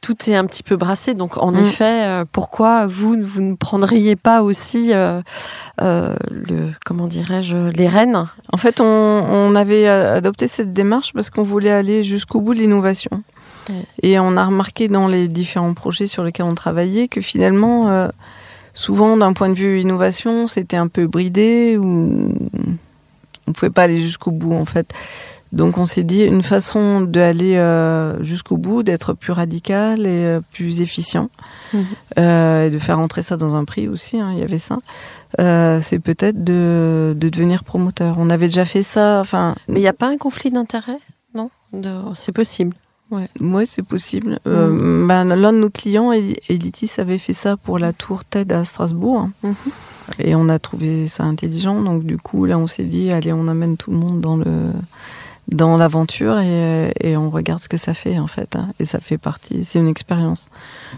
tout 0.00 0.16
est 0.30 0.34
un 0.36 0.44
petit 0.46 0.62
peu 0.62 0.76
brassé. 0.76 1.14
Donc, 1.14 1.38
en 1.38 1.52
Mm. 1.52 1.58
effet, 1.64 2.22
pourquoi 2.30 2.86
vous, 2.86 3.16
vous 3.20 3.40
ne 3.40 3.54
prendriez 3.56 4.16
pas 4.16 4.42
aussi 4.42 4.92
le, 4.92 6.70
comment 6.84 7.06
dirais-je, 7.06 7.56
les 7.70 7.88
rênes? 7.88 8.28
En 8.52 8.56
fait, 8.58 8.80
on, 8.80 8.84
on 8.84 9.54
avait 9.54 9.88
adopté 9.88 10.46
cette 10.46 10.72
démarche 10.72 11.12
parce 11.14 11.30
qu'on 11.30 11.44
voulait 11.44 11.72
aller 11.72 12.04
jusqu'au 12.04 12.40
bout 12.40 12.54
de 12.54 12.60
l'innovation. 12.60 13.22
Ouais. 13.70 13.84
Et 14.02 14.18
on 14.18 14.36
a 14.36 14.44
remarqué 14.44 14.88
dans 14.88 15.08
les 15.08 15.28
différents 15.28 15.74
projets 15.74 16.06
sur 16.06 16.22
lesquels 16.24 16.46
on 16.46 16.54
travaillait 16.54 17.08
que 17.08 17.20
finalement, 17.20 17.90
euh, 17.90 18.08
souvent 18.72 19.16
d'un 19.16 19.32
point 19.32 19.48
de 19.48 19.54
vue 19.54 19.80
innovation, 19.80 20.46
c'était 20.46 20.76
un 20.76 20.88
peu 20.88 21.06
bridé 21.06 21.76
ou 21.78 22.32
on 23.46 23.52
pouvait 23.52 23.70
pas 23.70 23.82
aller 23.84 24.00
jusqu'au 24.00 24.30
bout 24.30 24.54
en 24.54 24.64
fait. 24.64 24.92
Donc 25.50 25.78
on 25.78 25.86
s'est 25.86 26.02
dit 26.04 26.24
une 26.24 26.42
façon 26.42 27.00
d'aller 27.00 27.56
euh, 27.56 28.22
jusqu'au 28.22 28.58
bout, 28.58 28.82
d'être 28.82 29.14
plus 29.14 29.32
radical 29.32 30.00
et 30.00 30.24
euh, 30.24 30.40
plus 30.52 30.82
efficient, 30.82 31.30
Mhm. 31.72 31.86
euh, 32.18 32.66
et 32.66 32.70
de 32.70 32.78
faire 32.78 32.98
entrer 32.98 33.22
ça 33.22 33.36
dans 33.38 33.54
un 33.54 33.64
prix 33.64 33.88
aussi. 33.88 34.18
hein, 34.20 34.30
il 34.34 34.38
y 34.40 34.42
avait 34.42 34.58
ça. 34.58 34.78
C'est 35.38 35.98
peut-être 36.00 36.42
de, 36.44 37.14
de 37.18 37.28
devenir 37.28 37.64
promoteur. 37.64 38.16
On 38.18 38.28
avait 38.30 38.48
déjà 38.48 38.64
fait 38.66 38.82
ça. 38.82 39.20
Enfin, 39.20 39.54
Mais 39.68 39.80
il 39.80 39.82
n'y 39.82 39.88
a 39.88 39.92
pas 39.94 40.08
un 40.08 40.16
conflit 40.18 40.50
d'intérêt 40.50 40.98
Non? 41.34 41.50
C'est 42.14 42.32
possible. 42.32 42.74
Ouais, 43.10 43.66
c'est 43.66 43.82
possible. 43.82 44.38
Euh, 44.46 45.06
ben, 45.06 45.24
l'un 45.24 45.52
de 45.52 45.58
nos 45.58 45.70
clients, 45.70 46.12
Eli- 46.12 46.36
Elitis, 46.48 46.92
avait 46.98 47.18
fait 47.18 47.32
ça 47.32 47.56
pour 47.56 47.78
la 47.78 47.92
tour 47.92 48.24
TED 48.24 48.52
à 48.52 48.64
Strasbourg. 48.64 49.28
Mhm. 49.42 49.54
Et 50.18 50.34
on 50.34 50.48
a 50.48 50.58
trouvé 50.58 51.06
ça 51.08 51.24
intelligent. 51.24 51.80
Donc 51.82 52.04
du 52.04 52.16
coup, 52.18 52.44
là, 52.46 52.58
on 52.58 52.66
s'est 52.66 52.84
dit, 52.84 53.10
allez, 53.12 53.32
on 53.32 53.46
amène 53.48 53.76
tout 53.76 53.90
le 53.90 53.96
monde 53.98 54.20
dans 54.20 54.36
le 54.36 54.44
dans 55.50 55.78
l'aventure 55.78 56.38
et, 56.40 56.92
et 57.00 57.16
on 57.16 57.30
regarde 57.30 57.62
ce 57.62 57.70
que 57.70 57.78
ça 57.78 57.94
fait 57.94 58.18
en 58.18 58.26
fait. 58.26 58.54
hein. 58.54 58.68
Et 58.80 58.84
ça 58.84 59.00
fait 59.00 59.16
partie, 59.16 59.64
c'est 59.64 59.78
une 59.78 59.88
expérience. 59.88 60.48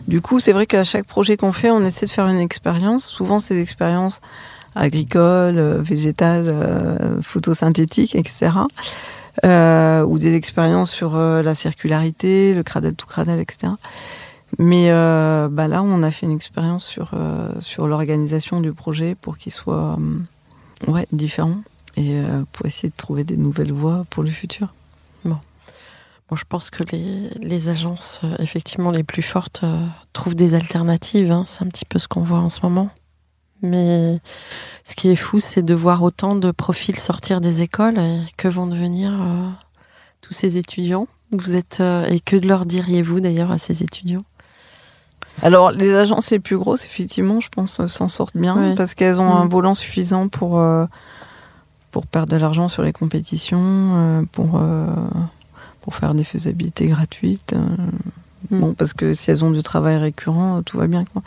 Du 0.08 0.20
coup, 0.20 0.40
c'est 0.40 0.52
vrai 0.52 0.66
qu'à 0.66 0.82
chaque 0.82 1.04
projet 1.06 1.36
qu'on 1.36 1.52
fait, 1.52 1.70
on 1.70 1.84
essaie 1.84 2.06
de 2.06 2.10
faire 2.10 2.26
une 2.26 2.40
expérience. 2.40 3.04
Souvent, 3.04 3.38
ces 3.38 3.60
expériences 3.60 4.20
agricoles, 4.74 5.58
euh, 5.58 5.78
végétales, 5.80 6.46
euh, 6.48 7.20
photosynthétiques, 7.22 8.16
etc. 8.16 8.50
Euh, 9.44 10.04
ou 10.04 10.18
des 10.18 10.34
expériences 10.34 10.90
sur 10.90 11.14
euh, 11.14 11.42
la 11.42 11.54
circularité, 11.54 12.52
le 12.52 12.62
cradle 12.62 12.94
to 12.94 13.06
cradle, 13.06 13.38
etc. 13.38 13.72
Mais 14.58 14.90
euh, 14.90 15.48
bah 15.50 15.68
là, 15.68 15.82
on 15.82 16.02
a 16.02 16.10
fait 16.10 16.26
une 16.26 16.34
expérience 16.34 16.84
sur, 16.84 17.12
sur 17.60 17.86
l'organisation 17.86 18.60
du 18.60 18.72
projet 18.72 19.14
pour 19.14 19.38
qu'il 19.38 19.52
soit 19.52 19.96
ouais, 20.88 21.06
différent 21.12 21.58
et 21.96 22.16
pour 22.52 22.66
essayer 22.66 22.88
de 22.88 22.96
trouver 22.96 23.22
des 23.22 23.36
nouvelles 23.36 23.72
voies 23.72 24.04
pour 24.10 24.24
le 24.24 24.30
futur. 24.30 24.74
Bon, 25.24 26.36
je 26.36 26.44
pense 26.48 26.70
que 26.70 26.84
les, 26.92 27.28
les 27.40 27.68
agences, 27.68 28.20
effectivement, 28.38 28.92
les 28.92 29.02
plus 29.02 29.22
fortes, 29.22 29.64
trouvent 30.12 30.36
des 30.36 30.54
alternatives. 30.54 31.32
hein. 31.32 31.44
C'est 31.46 31.64
un 31.64 31.68
petit 31.68 31.84
peu 31.84 31.98
ce 31.98 32.06
qu'on 32.06 32.22
voit 32.22 32.38
en 32.38 32.48
ce 32.48 32.60
moment. 32.62 32.90
Mais 33.62 34.20
ce 34.84 34.94
qui 34.94 35.08
est 35.08 35.16
fou, 35.16 35.40
c'est 35.40 35.62
de 35.62 35.74
voir 35.74 36.02
autant 36.02 36.34
de 36.34 36.50
profils 36.50 36.98
sortir 36.98 37.40
des 37.40 37.62
écoles 37.62 37.98
et 37.98 38.20
que 38.36 38.48
vont 38.48 38.66
devenir 38.66 39.20
euh, 39.20 39.48
tous 40.22 40.32
ces 40.32 40.56
étudiants. 40.56 41.06
Vous 41.32 41.54
êtes 41.54 41.78
euh, 41.80 42.06
et 42.06 42.20
que 42.20 42.36
leur 42.36 42.66
diriez-vous 42.66 43.20
d'ailleurs 43.20 43.50
à 43.50 43.58
ces 43.58 43.82
étudiants? 43.82 44.24
Alors, 45.42 45.70
les 45.70 45.94
agences 45.94 46.30
les 46.30 46.40
plus 46.40 46.58
grosses, 46.58 46.84
effectivement, 46.84 47.40
je 47.40 47.48
pense, 47.48 47.80
euh, 47.80 47.86
s'en 47.86 48.08
sortent 48.08 48.36
bien 48.36 48.74
parce 48.76 48.94
qu'elles 48.94 49.20
ont 49.20 49.32
Mm. 49.32 49.42
un 49.42 49.48
volant 49.48 49.74
suffisant 49.74 50.28
pour, 50.28 50.58
euh, 50.58 50.86
pour 51.92 52.06
perdre 52.06 52.32
de 52.32 52.36
l'argent 52.36 52.68
sur 52.68 52.82
les 52.82 52.92
compétitions, 52.92 54.26
pour, 54.32 54.60
pour 55.80 55.94
faire 55.94 56.14
des 56.14 56.24
faisabilités 56.24 56.88
gratuites. 56.88 57.54
Mm. 58.50 58.60
Bon, 58.60 58.74
parce 58.74 58.92
que 58.92 59.14
si 59.14 59.30
elles 59.30 59.44
ont 59.44 59.50
du 59.50 59.62
travail 59.62 59.98
récurrent, 59.98 60.62
tout 60.62 60.78
va 60.78 60.88
bien. 60.88 61.04
Quoi. 61.04 61.22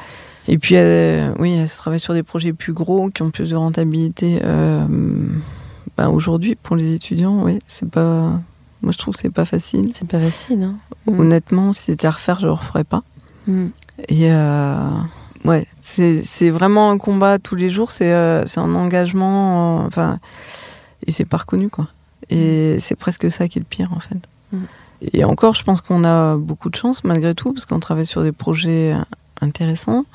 Et 0.48 0.58
puis, 0.58 0.76
elles, 0.76 1.34
oui, 1.40 1.54
elles 1.54 1.70
travaillent 1.70 2.00
sur 2.00 2.14
des 2.14 2.24
projets 2.24 2.54
plus 2.54 2.74
gros 2.74 3.10
qui 3.10 3.22
ont 3.22 3.32
plus 3.32 3.50
de 3.52 3.56
rentabilité. 3.56 4.40
Euh, 4.44 4.86
ben, 5.98 6.10
Aujourd'hui, 6.10 6.56
pour 6.56 6.76
les 6.76 6.94
étudiants, 6.94 7.44
oui, 7.44 7.60
c'est 7.68 7.90
pas. 7.90 8.40
Moi, 8.82 8.92
je 8.92 8.98
trouve 8.98 9.14
que 9.14 9.22
c'est 9.22 9.30
pas 9.30 9.46
facile. 9.46 9.92
C'est 9.94 10.08
pas 10.08 10.20
facile. 10.20 10.64
Hein 10.64 10.76
Mm. 11.06 11.20
Honnêtement, 11.20 11.74
si 11.74 11.84
c'était 11.84 12.08
à 12.08 12.12
refaire, 12.12 12.40
je 12.40 12.46
le 12.46 12.54
referais 12.54 12.84
pas. 12.84 13.04
Mm. 13.48 13.66
Et 14.08 14.32
euh, 14.32 14.90
ouais, 15.46 15.68
c'est 15.82 16.50
vraiment 16.50 16.92
un 16.92 16.98
combat 16.98 17.40
tous 17.40 17.56
les 17.56 17.70
jours. 17.70 17.92
C'est 17.92 18.14
euh, 18.14 18.44
un 18.56 18.76
engagement. 18.76 19.82
euh, 19.84 19.88
Enfin, 19.88 20.20
et 21.06 21.12
c'est 21.12 21.26
pas 21.26 21.38
reconnu 21.38 21.70
quoi. 21.70 21.88
Et 22.30 22.78
c'est 22.80 22.96
presque 22.96 23.30
ça 23.30 23.48
qui 23.48 23.60
est 23.60 23.62
le 23.62 23.66
pire 23.66 23.92
en 23.94 24.00
fait. 24.00 24.18
Mm. 24.54 24.58
Et 25.12 25.24
encore, 25.26 25.54
je 25.56 25.64
pense 25.64 25.82
qu'on 25.82 26.06
a 26.06 26.38
beaucoup 26.38 26.70
de 26.70 26.76
chance 26.76 27.04
malgré 27.04 27.36
tout 27.36 27.52
parce 27.52 27.66
qu'on 27.66 27.82
travaille 27.82 28.06
sur 28.06 28.24
des 28.24 28.32
projets 28.32 28.96
intéressants, 29.44 30.06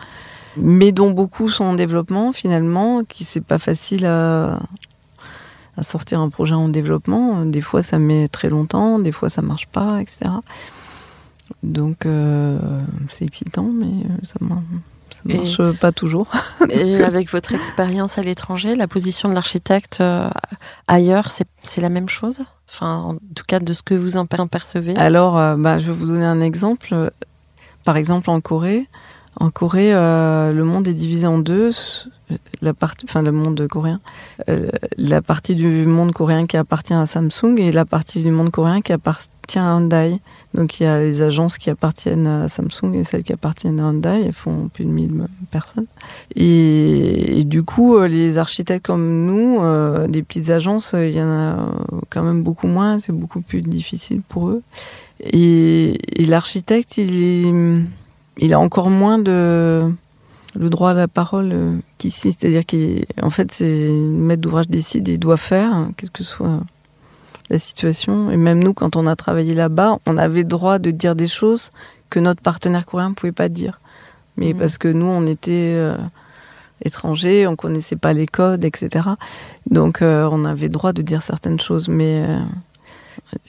mais 0.57 0.91
dont 0.93 1.11
beaucoup 1.13 1.49
sont 1.49 1.65
en 1.65 1.75
développement 1.75 2.33
finalement, 2.33 3.05
qui 3.05 3.25
c'est 3.25 3.41
pas 3.45 3.59
facile 3.59 4.05
à 4.07 4.59
à 5.77 5.85
sortir 5.85 6.19
un 6.19 6.29
projet 6.29 6.57
en 6.57 6.69
développement. 6.69 7.45
Des 7.45 7.61
fois, 7.61 7.85
ça 7.85 8.01
met 8.01 8.27
très 8.27 8.49
longtemps, 8.49 8.99
des 8.99 9.13
fois, 9.13 9.31
ça 9.31 9.43
marche 9.43 9.69
pas, 9.69 10.01
etc. 10.01 10.29
Donc, 11.63 12.05
euh, 12.05 12.59
c'est 13.09 13.25
excitant, 13.25 13.71
mais 13.73 13.87
euh, 13.87 14.09
ça, 14.25 14.35
mar- 14.41 14.59
ça 15.13 15.21
Et- 15.29 15.37
marche 15.37 15.63
pas 15.79 15.93
toujours. 15.93 16.29
Et 16.71 17.03
avec 17.03 17.31
votre 17.31 17.55
expérience 17.55 18.19
à 18.19 18.23
l'étranger, 18.23 18.75
la 18.75 18.89
position 18.89 19.29
de 19.29 19.35
l'architecte 19.35 19.99
euh, 20.01 20.29
ailleurs, 20.89 21.29
c'est 21.31 21.81
la 21.81 21.89
même 21.91 22.09
chose? 22.09 22.41
Enfin, 22.69 22.97
en 22.97 23.15
tout 23.37 23.45
cas, 23.47 23.61
de 23.61 23.73
ce 23.73 23.83
que 23.83 23.95
vous 23.95 24.17
en 24.17 24.27
per- 24.27 24.41
en 24.41 24.49
percevez? 24.49 24.97
Alors, 24.97 25.39
euh, 25.39 25.55
bah, 25.57 25.79
je 25.79 25.87
vais 25.87 25.97
vous 25.97 26.07
donner 26.07 26.27
un 26.27 26.41
exemple. 26.41 27.13
Par 27.85 27.97
exemple, 27.97 28.31
en 28.31 28.41
Corée, 28.41 28.89
en 29.41 29.51
Corée, 29.51 29.95
euh, 29.95 30.53
le 30.53 30.65
monde 30.65 30.89
est 30.89 30.95
divisé 30.95 31.27
en 31.27 31.39
deux. 31.39 31.71
La 32.61 32.75
partie, 32.75 33.07
enfin, 33.09 33.23
le 33.23 33.33
monde 33.33 33.67
coréen, 33.69 34.01
euh, 34.51 34.69
la 34.99 35.23
partie 35.23 35.55
du 35.55 35.67
monde 35.87 36.13
coréen 36.13 36.47
qui 36.47 36.59
appartient 36.59 36.93
à 36.93 37.07
Samsung 37.07 37.57
et 37.57 37.73
la 37.73 37.87
partie 37.87 38.23
du 38.23 38.31
monde 38.31 38.51
coréen 38.51 38.83
qui 38.83 38.93
appartient 38.93 39.31
à 39.59 39.63
Hyundai. 39.63 40.19
Donc, 40.53 40.79
il 40.79 40.83
y 40.83 40.87
a 40.87 40.99
les 41.01 41.23
agences 41.23 41.57
qui 41.57 41.71
appartiennent 41.71 42.27
à 42.27 42.49
Samsung 42.49 42.93
et 42.95 43.05
celles 43.05 43.23
qui 43.23 43.33
appartiennent 43.33 43.81
à 43.81 43.85
Hyundai. 43.85 44.25
Elles 44.27 44.33
font 44.33 44.69
plus 44.69 44.85
de 44.85 44.91
1000 44.91 45.27
personnes. 45.51 45.87
Et, 46.37 47.45
du 47.45 47.63
coup, 47.63 47.97
euh, 47.97 48.09
les 48.09 48.37
architectes 48.37 48.85
comme 48.85 49.25
nous, 49.25 49.61
euh, 49.63 50.07
des 50.07 50.23
petites 50.23 50.51
agences, 50.51 50.93
euh, 50.95 51.09
il 51.09 51.15
y 51.17 51.23
en 51.23 51.31
a 51.31 51.73
quand 52.11 52.23
même 52.23 52.43
beaucoup 52.43 52.67
moins. 52.67 52.99
C'est 53.01 53.13
beaucoup 53.13 53.41
plus 53.41 53.63
difficile 53.63 54.21
pour 54.29 54.49
eux. 54.49 54.63
Et, 55.21 56.23
et 56.23 56.27
l'architecte, 56.27 56.99
il, 56.99 57.15
est- 57.23 57.83
il 58.39 58.55
a 58.55 58.61
encore 58.61 58.91
moins 58.91 59.19
de 59.19 59.91
le 60.57 60.71
droit 60.71 60.91
à 60.91 60.95
la 60.95 61.09
parole 61.09 61.51
euh, 61.53 61.77
qu'ici. 61.99 62.33
C'est-à-dire 62.33 62.63
qu'en 62.67 63.31
fait, 63.31 63.53
c'est 63.53 63.89
le 63.89 63.99
maître 64.01 64.41
d'ouvrage 64.41 64.69
décide, 64.69 65.07
il 65.09 65.19
doit 65.19 65.37
faire, 65.37 65.73
hein, 65.73 65.93
quelle 65.97 66.11
que 66.11 66.25
soit 66.25 66.61
la 67.51 67.59
situation. 67.59 68.31
Et 68.31 68.37
même 68.37 68.63
nous, 68.63 68.75
quand 68.75 68.97
on 68.97 69.07
a 69.07 69.17
travaillé 69.17 69.55
là-bas, 69.55 69.99
on 70.07 70.17
avait 70.17 70.41
le 70.43 70.49
droit 70.49 70.79
de 70.79 70.91
dire 70.91 71.15
des 71.15 71.29
choses 71.29 71.71
que 72.11 72.19
notre 72.21 72.43
partenaire 72.43 72.87
coréen 72.87 73.11
ne 73.11 73.15
pouvait 73.15 73.33
pas 73.33 73.49
dire. 73.49 73.81
Mais 74.37 74.53
Mhm. 74.53 74.59
parce 74.59 74.79
que 74.79 74.89
nous, 74.89 75.07
on 75.07 75.27
était 75.27 75.75
euh, 75.77 75.97
étrangers, 76.85 77.47
on 77.47 77.57
connaissait 77.57 77.97
pas 77.97 78.13
les 78.13 78.27
codes, 78.27 78.65
etc. 78.65 79.05
Donc, 79.71 80.01
euh, 80.03 80.29
on 80.31 80.45
avait 80.45 80.67
le 80.67 80.73
droit 80.73 80.93
de 80.93 81.03
dire 81.03 81.23
certaines 81.23 81.61
choses. 81.61 81.89
Mais 81.89 82.25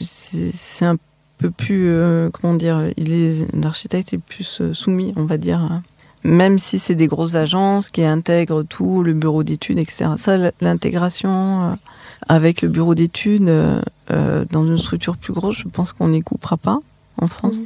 c'est 0.01 0.51
c'est 0.51 0.85
un 0.85 0.97
peu 1.39 1.49
plus, 1.49 1.87
euh, 1.87 2.29
comment 2.31 2.53
dire, 2.53 2.89
il 2.97 3.11
est, 3.13 3.47
l'architecte 3.55 4.13
est 4.13 4.17
plus 4.17 4.59
euh, 4.61 4.73
soumis, 4.73 5.13
on 5.15 5.23
va 5.23 5.37
dire. 5.37 5.59
hein. 5.59 5.81
Même 6.23 6.59
si 6.59 6.79
c'est 6.79 6.95
des 6.95 7.07
grosses 7.07 7.35
agences 7.35 7.89
qui 7.89 8.03
intègrent 8.03 8.63
tout, 8.63 9.03
le 9.03 9.13
bureau 9.13 9.43
d'études, 9.43 9.79
etc. 9.79 10.11
Ça, 10.17 10.35
l'intégration 10.59 11.61
euh, 11.61 11.73
avec 12.27 12.61
le 12.61 12.67
bureau 12.67 12.93
d'études 12.93 13.47
euh, 13.47 14.45
dans 14.51 14.65
une 14.65 14.77
structure 14.77 15.15
plus 15.15 15.31
grosse, 15.31 15.59
je 15.59 15.69
pense 15.69 15.93
qu'on 15.93 16.09
n'y 16.09 16.21
coupera 16.21 16.57
pas 16.57 16.79
en 17.21 17.27
France. 17.27 17.59
Mhm. 17.59 17.65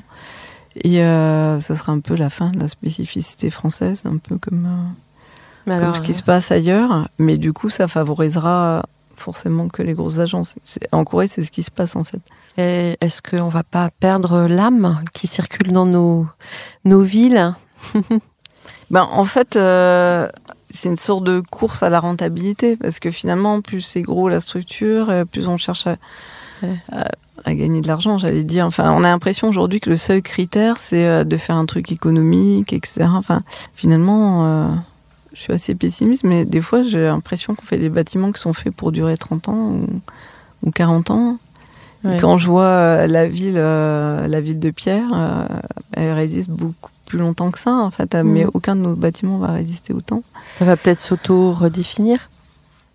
Et 0.83 1.03
euh, 1.03 1.61
ça 1.61 1.75
sera 1.75 1.93
un 1.93 1.99
peu 1.99 2.15
la 2.15 2.29
fin 2.29 2.51
de 2.51 2.59
la 2.59 2.67
spécificité 2.67 3.49
française, 3.49 4.03
un 4.05 4.17
peu 4.17 4.37
comme, 4.37 4.67
comme 5.65 5.95
ce 5.95 6.01
qui 6.01 6.13
se 6.13 6.23
passe 6.23 6.51
ailleurs. 6.51 7.09
Mais 7.17 7.37
du 7.37 7.53
coup, 7.53 7.69
ça 7.69 7.87
favorisera 7.87 8.83
forcément 9.15 9.67
que 9.67 9.81
les 9.81 9.93
grosses 9.93 10.19
agences. 10.19 10.55
En 10.91 11.05
Corée, 11.05 11.27
c'est 11.27 11.43
ce 11.43 11.51
qui 11.51 11.63
se 11.63 11.71
passe 11.71 11.95
en 11.95 12.03
fait. 12.03 12.21
Et 12.57 12.97
Est-ce 13.01 13.21
qu'on 13.21 13.49
va 13.49 13.63
pas 13.63 13.89
perdre 13.99 14.47
l'âme 14.47 15.03
qui 15.13 15.27
circule 15.27 15.71
dans 15.71 15.85
nos, 15.85 16.27
nos 16.85 17.01
villes 17.01 17.53
Ben, 18.91 19.07
en 19.11 19.25
fait, 19.25 19.55
euh, 19.55 20.27
c'est 20.69 20.89
une 20.89 20.97
sorte 20.97 21.23
de 21.23 21.39
course 21.39 21.81
à 21.83 21.89
la 21.89 21.99
rentabilité 21.99 22.75
parce 22.77 22.99
que 22.99 23.09
finalement, 23.11 23.61
plus 23.61 23.81
c'est 23.81 24.01
gros 24.01 24.29
la 24.29 24.39
structure, 24.39 25.09
euh, 25.09 25.25
plus 25.25 25.47
on 25.47 25.57
cherche 25.57 25.87
à, 25.87 25.95
Ouais. 26.61 26.77
à, 26.93 27.07
à 27.43 27.55
gagner 27.55 27.81
de 27.81 27.87
l'argent, 27.87 28.17
j'allais 28.17 28.43
dire. 28.45 28.65
Enfin, 28.65 28.91
on 28.93 28.99
a 29.03 29.07
l'impression 29.09 29.49
aujourd'hui 29.49 29.79
que 29.81 29.89
le 29.89 29.97
seul 29.97 30.21
critère, 30.21 30.79
c'est 30.79 31.05
euh, 31.07 31.23
de 31.25 31.35
faire 31.35 31.55
un 31.57 31.65
truc 31.65 31.91
économique, 31.91 32.71
etc. 32.71 33.07
Enfin, 33.09 33.43
finalement, 33.73 34.45
euh, 34.45 34.75
je 35.33 35.41
suis 35.41 35.53
assez 35.53 35.75
pessimiste, 35.75 36.23
mais 36.23 36.45
des 36.45 36.61
fois, 36.61 36.83
j'ai 36.83 37.03
l'impression 37.05 37.55
qu'on 37.55 37.65
fait 37.65 37.77
des 37.79 37.89
bâtiments 37.89 38.31
qui 38.31 38.39
sont 38.39 38.53
faits 38.53 38.73
pour 38.73 38.91
durer 38.93 39.17
30 39.17 39.49
ans 39.49 39.71
ou, 39.71 39.87
ou 40.63 40.71
40 40.71 41.09
ans. 41.11 41.37
Ouais. 42.03 42.17
Quand 42.19 42.37
je 42.37 42.47
vois 42.47 42.63
euh, 42.63 43.07
la 43.07 43.27
ville, 43.27 43.55
euh, 43.57 44.27
la 44.27 44.41
ville 44.41 44.59
de 44.59 44.71
Pierre, 44.71 45.07
euh, 45.13 45.45
elle 45.93 46.11
résiste 46.13 46.49
beaucoup 46.49 46.89
plus 47.05 47.17
longtemps 47.19 47.49
que 47.51 47.59
ça, 47.59 47.71
en 47.75 47.91
fait. 47.91 48.13
Mais 48.15 48.43
Mhm. 48.43 48.51
aucun 48.53 48.75
de 48.75 48.81
nos 48.81 48.95
bâtiments 48.95 49.37
va 49.37 49.47
résister 49.53 49.93
autant. 49.93 50.21
Ça 50.59 50.65
va 50.65 50.75
peut-être 50.75 50.99
s'auto-redéfinir? 50.99 52.29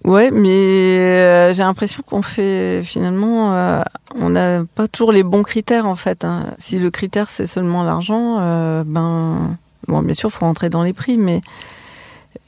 Ouais, 0.05 0.31
mais 0.31 1.53
j'ai 1.55 1.63
l'impression 1.63 2.03
qu'on 2.07 2.23
fait 2.23 2.83
finalement, 2.85 3.53
euh, 3.55 3.83
on 4.15 4.29
n'a 4.31 4.63
pas 4.75 4.87
toujours 4.87 5.11
les 5.11 5.25
bons 5.25 5.43
critères 5.43 5.87
en 5.87 5.97
fait. 5.97 6.25
hein. 6.25 6.45
Si 6.59 6.79
le 6.79 6.91
critère 6.91 7.31
c'est 7.31 7.47
seulement 7.49 7.83
l'argent, 7.83 8.37
euh, 8.39 8.85
ben 8.87 9.57
bon, 9.89 10.03
bien 10.03 10.15
sûr, 10.15 10.31
faut 10.31 10.45
rentrer 10.45 10.71
dans 10.71 10.85
les 10.85 10.93
prix, 10.93 11.17
mais 11.19 11.41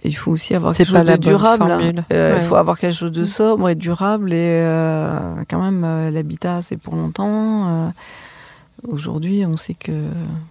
il 0.04 0.16
faut 0.16 0.30
aussi 0.30 0.54
avoir 0.54 0.74
quelque 0.74 0.90
chose 0.90 1.04
de 1.04 1.16
durable. 1.16 2.04
Euh, 2.12 2.38
il 2.40 2.48
faut 2.48 2.56
avoir 2.56 2.78
quelque 2.78 2.94
chose 2.94 3.12
de 3.12 3.22
mm. 3.22 3.26
sobre 3.26 3.68
et 3.68 3.74
durable 3.74 4.32
et 4.32 4.62
euh, 4.64 5.44
quand 5.48 5.60
même 5.60 5.82
euh, 5.84 6.10
l'habitat 6.10 6.62
c'est 6.62 6.76
pour 6.76 6.94
longtemps. 6.94 7.92
Aujourd'hui, 8.88 9.44
on 9.44 9.58
sait 9.58 9.74
que, 9.74 9.92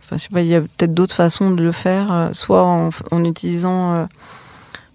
enfin, 0.03 0.17
je 0.17 0.23
sais 0.23 0.29
pas, 0.29 0.41
il 0.41 0.47
y 0.47 0.53
a 0.53 0.61
peut-être 0.61 0.93
d'autres 0.93 1.15
façons 1.15 1.49
de 1.49 1.63
le 1.63 1.71
faire, 1.71 2.29
soit 2.33 2.63
en, 2.63 2.91
en 3.09 3.25
utilisant 3.25 4.07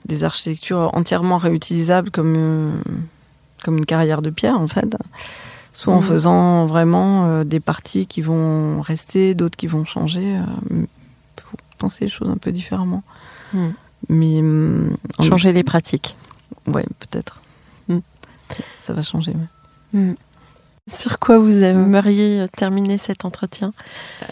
des 0.07 0.23
architectures 0.23 0.91
entièrement 0.93 1.39
réutilisables 1.39 2.11
comme 2.11 2.81
comme 3.65 3.79
une 3.79 3.87
carrière 3.87 4.23
de 4.23 4.31
pierre 4.31 4.61
en 4.61 4.69
fait, 4.69 4.97
soit 5.73 5.95
en 5.95 5.99
mm. 5.99 6.05
faisant 6.05 6.67
vraiment 6.67 7.43
des 7.43 7.59
parties 7.59 8.07
qui 8.07 8.23
vont 8.23 8.81
rester, 8.81 9.35
d'autres 9.35 9.57
qui 9.57 9.67
vont 9.67 9.85
changer. 9.85 10.39
Il 10.71 10.87
faut 11.43 11.57
penser 11.79 12.05
les 12.05 12.11
choses 12.11 12.31
un 12.31 12.37
peu 12.37 12.53
différemment. 12.53 13.03
Mm. 13.53 13.71
Mais 14.09 14.39
hum, 14.39 14.97
changer 15.21 15.53
les 15.53 15.65
pratiques. 15.65 16.17
Ouais, 16.67 16.85
peut-être. 17.01 17.41
Hmm. 17.89 18.01
Ça 18.79 18.93
va 18.93 19.03
changer. 19.03 19.35
Hmm. 19.93 20.13
Sur 20.93 21.19
quoi 21.19 21.39
vous 21.39 21.63
aimeriez 21.63 22.47
terminer 22.57 22.99
cet 22.99 23.25
entretien? 23.25 23.73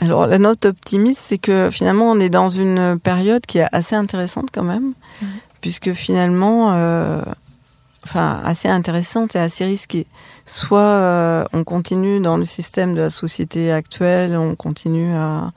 Alors, 0.01 0.27
la 0.27 0.39
note 0.39 0.67
optimiste, 0.67 1.21
c'est 1.21 1.39
que 1.39 1.71
finalement, 1.71 2.11
on 2.11 2.21
est 2.21 2.29
dans 2.29 2.51
une 2.51 2.99
période 2.99 3.47
qui 3.47 3.59
est 3.59 3.67
assez 3.73 3.97
intéressante 3.97 4.49
quand 4.53 4.65
même, 4.65 4.93
hmm. 5.23 5.27
puisque 5.63 5.93
finalement, 5.93 6.73
euh, 6.75 7.23
enfin, 8.05 8.41
assez 8.45 8.69
intéressante 8.69 9.35
et 9.35 9.39
assez 9.39 9.65
risquée. 9.65 10.07
Soit 10.45 10.81
euh, 10.81 11.45
on 11.53 11.65
continue 11.65 12.21
dans 12.21 12.37
le 12.37 12.45
système 12.45 12.95
de 12.95 13.01
la 13.01 13.11
société 13.11 13.73
actuelle, 13.73 14.37
on 14.37 14.55
continue 14.55 15.15
à, 15.15 15.53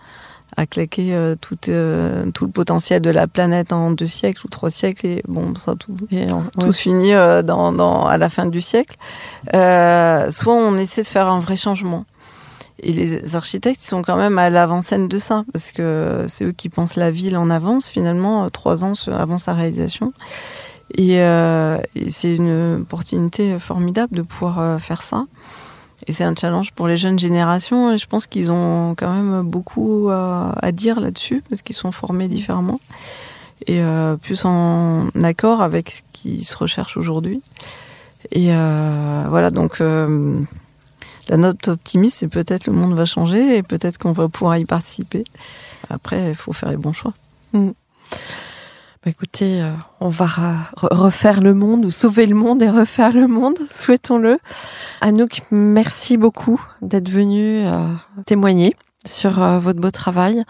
à 0.58 0.66
claquer 0.66 1.14
euh, 1.14 1.36
tout, 1.40 1.58
euh, 1.70 2.32
tout 2.32 2.46
le 2.46 2.52
potentiel 2.52 3.02
de 3.02 3.10
la 3.10 3.28
planète 3.28 3.74
en 3.74 3.92
deux 3.92 4.08
siècles 4.08 4.46
ou 4.46 4.50
trois 4.50 4.70
siècles 4.70 5.06
et 5.06 5.24
bon 5.28 5.54
ça 5.56 5.76
tout 5.76 5.96
tout 6.60 6.72
se 6.72 6.82
finit 6.82 7.14
euh, 7.14 7.42
dans, 7.42 7.72
dans, 7.72 8.06
à 8.06 8.18
la 8.18 8.30
fin 8.30 8.46
du 8.46 8.62
siècle. 8.62 8.96
Soit 9.52 10.54
on 10.54 10.78
essaie 10.78 11.04
de 11.04 11.08
faire 11.08 11.28
un 11.28 11.40
vrai 11.40 11.58
changement. 11.58 12.06
Et 12.84 12.92
les 12.92 13.36
architectes 13.36 13.82
sont 13.82 14.02
quand 14.02 14.18
même 14.18 14.38
à 14.38 14.50
l'avant-scène 14.50 15.08
de 15.08 15.18
ça 15.18 15.46
parce 15.54 15.72
que 15.72 16.26
c'est 16.28 16.44
eux 16.44 16.52
qui 16.52 16.68
pensent 16.68 16.98
la 16.98 17.10
ville 17.10 17.38
en 17.38 17.50
avance 17.50 17.88
finalement 17.88 18.50
trois 18.50 18.84
ans 18.84 18.94
avant 19.08 19.38
sa 19.38 19.54
réalisation. 19.54 20.12
Et, 20.98 21.16
et 21.16 22.10
c'est 22.10 22.36
une 22.36 22.82
opportunité 22.82 23.58
formidable 23.60 24.16
de 24.16 24.22
pouvoir 24.22 24.80
faire 24.82 25.04
ça 25.04 25.26
et 26.08 26.14
c'est 26.14 26.24
un 26.24 26.36
challenge 26.36 26.72
pour 26.74 26.88
les 26.88 26.98
jeunes 26.98 27.18
générations. 27.18 27.98
Je 27.98 28.06
pense 28.06 28.28
qu'ils 28.28 28.52
ont 28.52 28.96
quand 28.96 29.12
même 29.12 29.42
beaucoup 29.42 30.10
à, 30.10 30.72
dire 30.72 31.00
là-dessus 31.00 31.44
parce 31.50 31.62
qu'ils 31.62 31.76
sont 31.76 31.92
formés 31.92 32.28
différemment 32.28 32.80
et 33.68 33.82
euh, 33.82 34.18
plus 34.18 34.46
en 34.46 35.10
accord 35.24 35.62
avec 35.62 35.90
ce 35.90 36.02
qui 36.12 36.44
se 36.44 36.56
recherche 36.56 36.98
aujourd'hui. 36.98 37.42
Et 38.32 38.48
euh, 38.50 39.26
voilà, 39.30 39.52
donc 39.52 39.82
euh, 39.82 40.42
la 41.30 41.38
note 41.38 41.68
optimiste, 41.68 42.18
c'est 42.18 42.28
peut-être 42.28 42.68
le 42.68 42.74
monde 42.74 42.94
va 42.94 43.06
changer 43.06 43.58
et 43.58 43.64
peut-être 43.64 43.98
qu'on 43.98 44.12
va 44.12 44.28
pouvoir 44.28 44.58
y 44.58 44.66
participer. 44.66 45.24
Après, 45.90 46.30
il 46.30 46.36
faut 46.36 46.54
faire 46.54 46.70
les 46.70 46.78
bons 46.78 46.94
choix. 46.94 47.14
Mm. 47.54 47.72
Bah, 49.06 49.12
écoutez, 49.12 49.62
euh, 49.62 49.70
on 50.00 50.10
va 50.10 50.28
refaire 50.82 51.40
le 51.40 51.54
monde 51.54 51.86
ou 51.86 51.92
sauver 51.92 52.26
le 52.26 52.34
monde 52.34 52.64
et 52.64 52.70
refaire 52.72 53.14
le 53.14 53.28
monde, 53.28 53.60
souhaitons-le. 53.70 54.40
Anouk, 55.00 55.44
merci 55.52 56.18
beaucoup 56.18 56.60
d'être 56.82 57.10
venu 57.10 57.68
euh, 57.68 57.86
témoigner 58.26 58.76
sur 59.06 59.44
euh, 59.44 59.60
votre 59.60 59.80
beau 59.80 59.92
travail. 59.92 60.44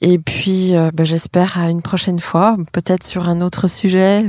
Et 0.00 0.18
puis, 0.18 0.72
bah, 0.94 1.04
j'espère 1.04 1.60
à 1.60 1.70
une 1.70 1.82
prochaine 1.82 2.18
fois, 2.18 2.56
peut-être 2.72 3.04
sur 3.04 3.28
un 3.28 3.40
autre 3.40 3.68
sujet, 3.68 4.26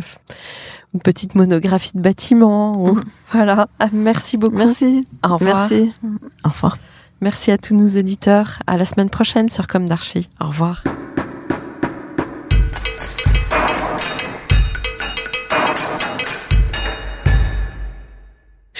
une 0.93 0.99
petite 0.99 1.33
monographie 1.33 1.93
de 1.95 2.01
bâtiment. 2.01 2.79
Ou... 2.79 2.99
Voilà. 3.31 3.67
Ah, 3.79 3.87
merci 3.91 4.37
beaucoup. 4.37 4.57
Merci. 4.57 5.07
Au 5.23 5.37
revoir. 5.37 5.55
Merci. 5.55 5.91
Au 6.45 6.49
revoir. 6.49 6.77
Merci 7.21 7.49
à 7.49 7.57
tous 7.57 7.75
nos 7.75 7.87
éditeurs. 7.87 8.59
À 8.67 8.77
la 8.77 8.85
semaine 8.85 9.09
prochaine 9.09 9.49
sur 9.49 9.67
Comme 9.67 9.87
d'Archie. 9.87 10.29
Au 10.39 10.47
revoir. 10.47 10.83